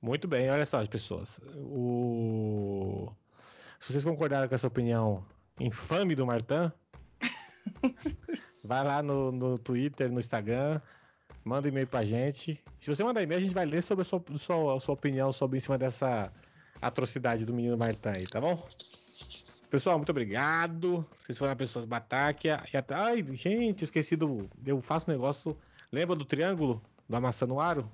[0.00, 1.40] Muito bem, olha só, as pessoas.
[1.56, 3.10] O...
[3.80, 5.24] Se vocês concordaram com essa opinião
[5.58, 6.72] infame do Martan,
[8.64, 10.80] vai lá no, no Twitter, no Instagram,
[11.44, 12.62] manda e-mail pra gente.
[12.80, 15.58] Se você mandar e-mail, a gente vai ler sobre a sua, sua, sua opinião sobre
[15.58, 16.32] em cima dessa
[16.80, 18.62] atrocidade do menino Martan aí, tá bom?
[19.70, 21.06] Pessoal, muito obrigado.
[21.18, 22.62] Vocês foram pessoas batáquia.
[22.72, 22.94] E até...
[22.94, 24.48] Ai, gente, esqueci do.
[24.64, 25.56] Eu faço um negócio.
[25.92, 27.90] Lembra do triângulo da maçã no aro?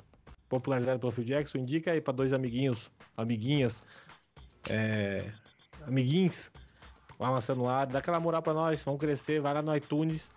[0.49, 1.59] Popularizado pelo Phil Jackson?
[1.59, 3.83] Indica aí pra dois amiguinhos, amiguinhas,
[4.71, 5.25] é,
[5.87, 6.51] amiguinhos,
[7.19, 7.91] uma maçã no aro.
[7.91, 8.83] Dá aquela moral pra nós.
[8.85, 9.41] Vamos crescer.
[9.41, 10.29] Vai lá no iTunes,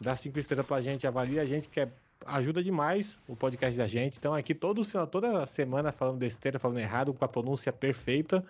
[0.00, 1.88] dá cinco estrelas pra gente, avalia a gente, que é,
[2.26, 4.18] ajuda demais o podcast da gente.
[4.18, 8.44] Então, aqui todos, toda semana falando besteira, falando errado, com a pronúncia perfeita.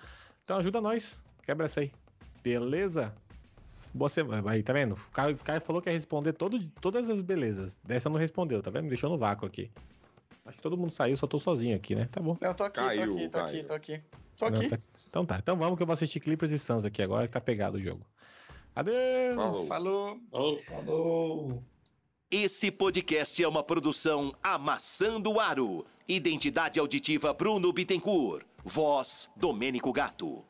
[0.45, 1.17] Então, ajuda nós.
[1.43, 1.91] Quebra essa aí.
[2.43, 3.15] Beleza?
[3.93, 4.49] Boa semana.
[4.51, 4.95] Aí, tá vendo?
[4.95, 7.77] O Caio, o Caio falou que ia responder todo, todas as belezas.
[7.85, 8.85] Dessa não respondeu, tá vendo?
[8.85, 9.71] Me deixou no vácuo aqui.
[10.47, 12.09] Acho que todo mundo saiu, só tô sozinho aqui, né?
[12.11, 12.37] Tá bom.
[12.41, 13.67] Não, tô aqui, Caiu, tô aqui, tô aqui, caiu.
[13.67, 14.03] tô aqui.
[14.37, 14.69] Tô Não, aqui.
[14.69, 14.79] tá-
[15.09, 15.39] Então tá.
[15.39, 17.81] Então vamos que eu vou assistir Clippers e Suns aqui agora, que tá pegado o
[17.81, 18.05] jogo.
[18.75, 19.37] Adeus!
[19.37, 19.67] Falou.
[19.67, 20.19] Falou.
[20.31, 20.59] Falou.
[20.63, 21.65] Falou!
[22.31, 25.85] Esse podcast é uma produção Amassando Aro.
[26.07, 28.45] Identidade auditiva Bruno Bittencourt.
[28.65, 30.45] Voz Domênico Gato.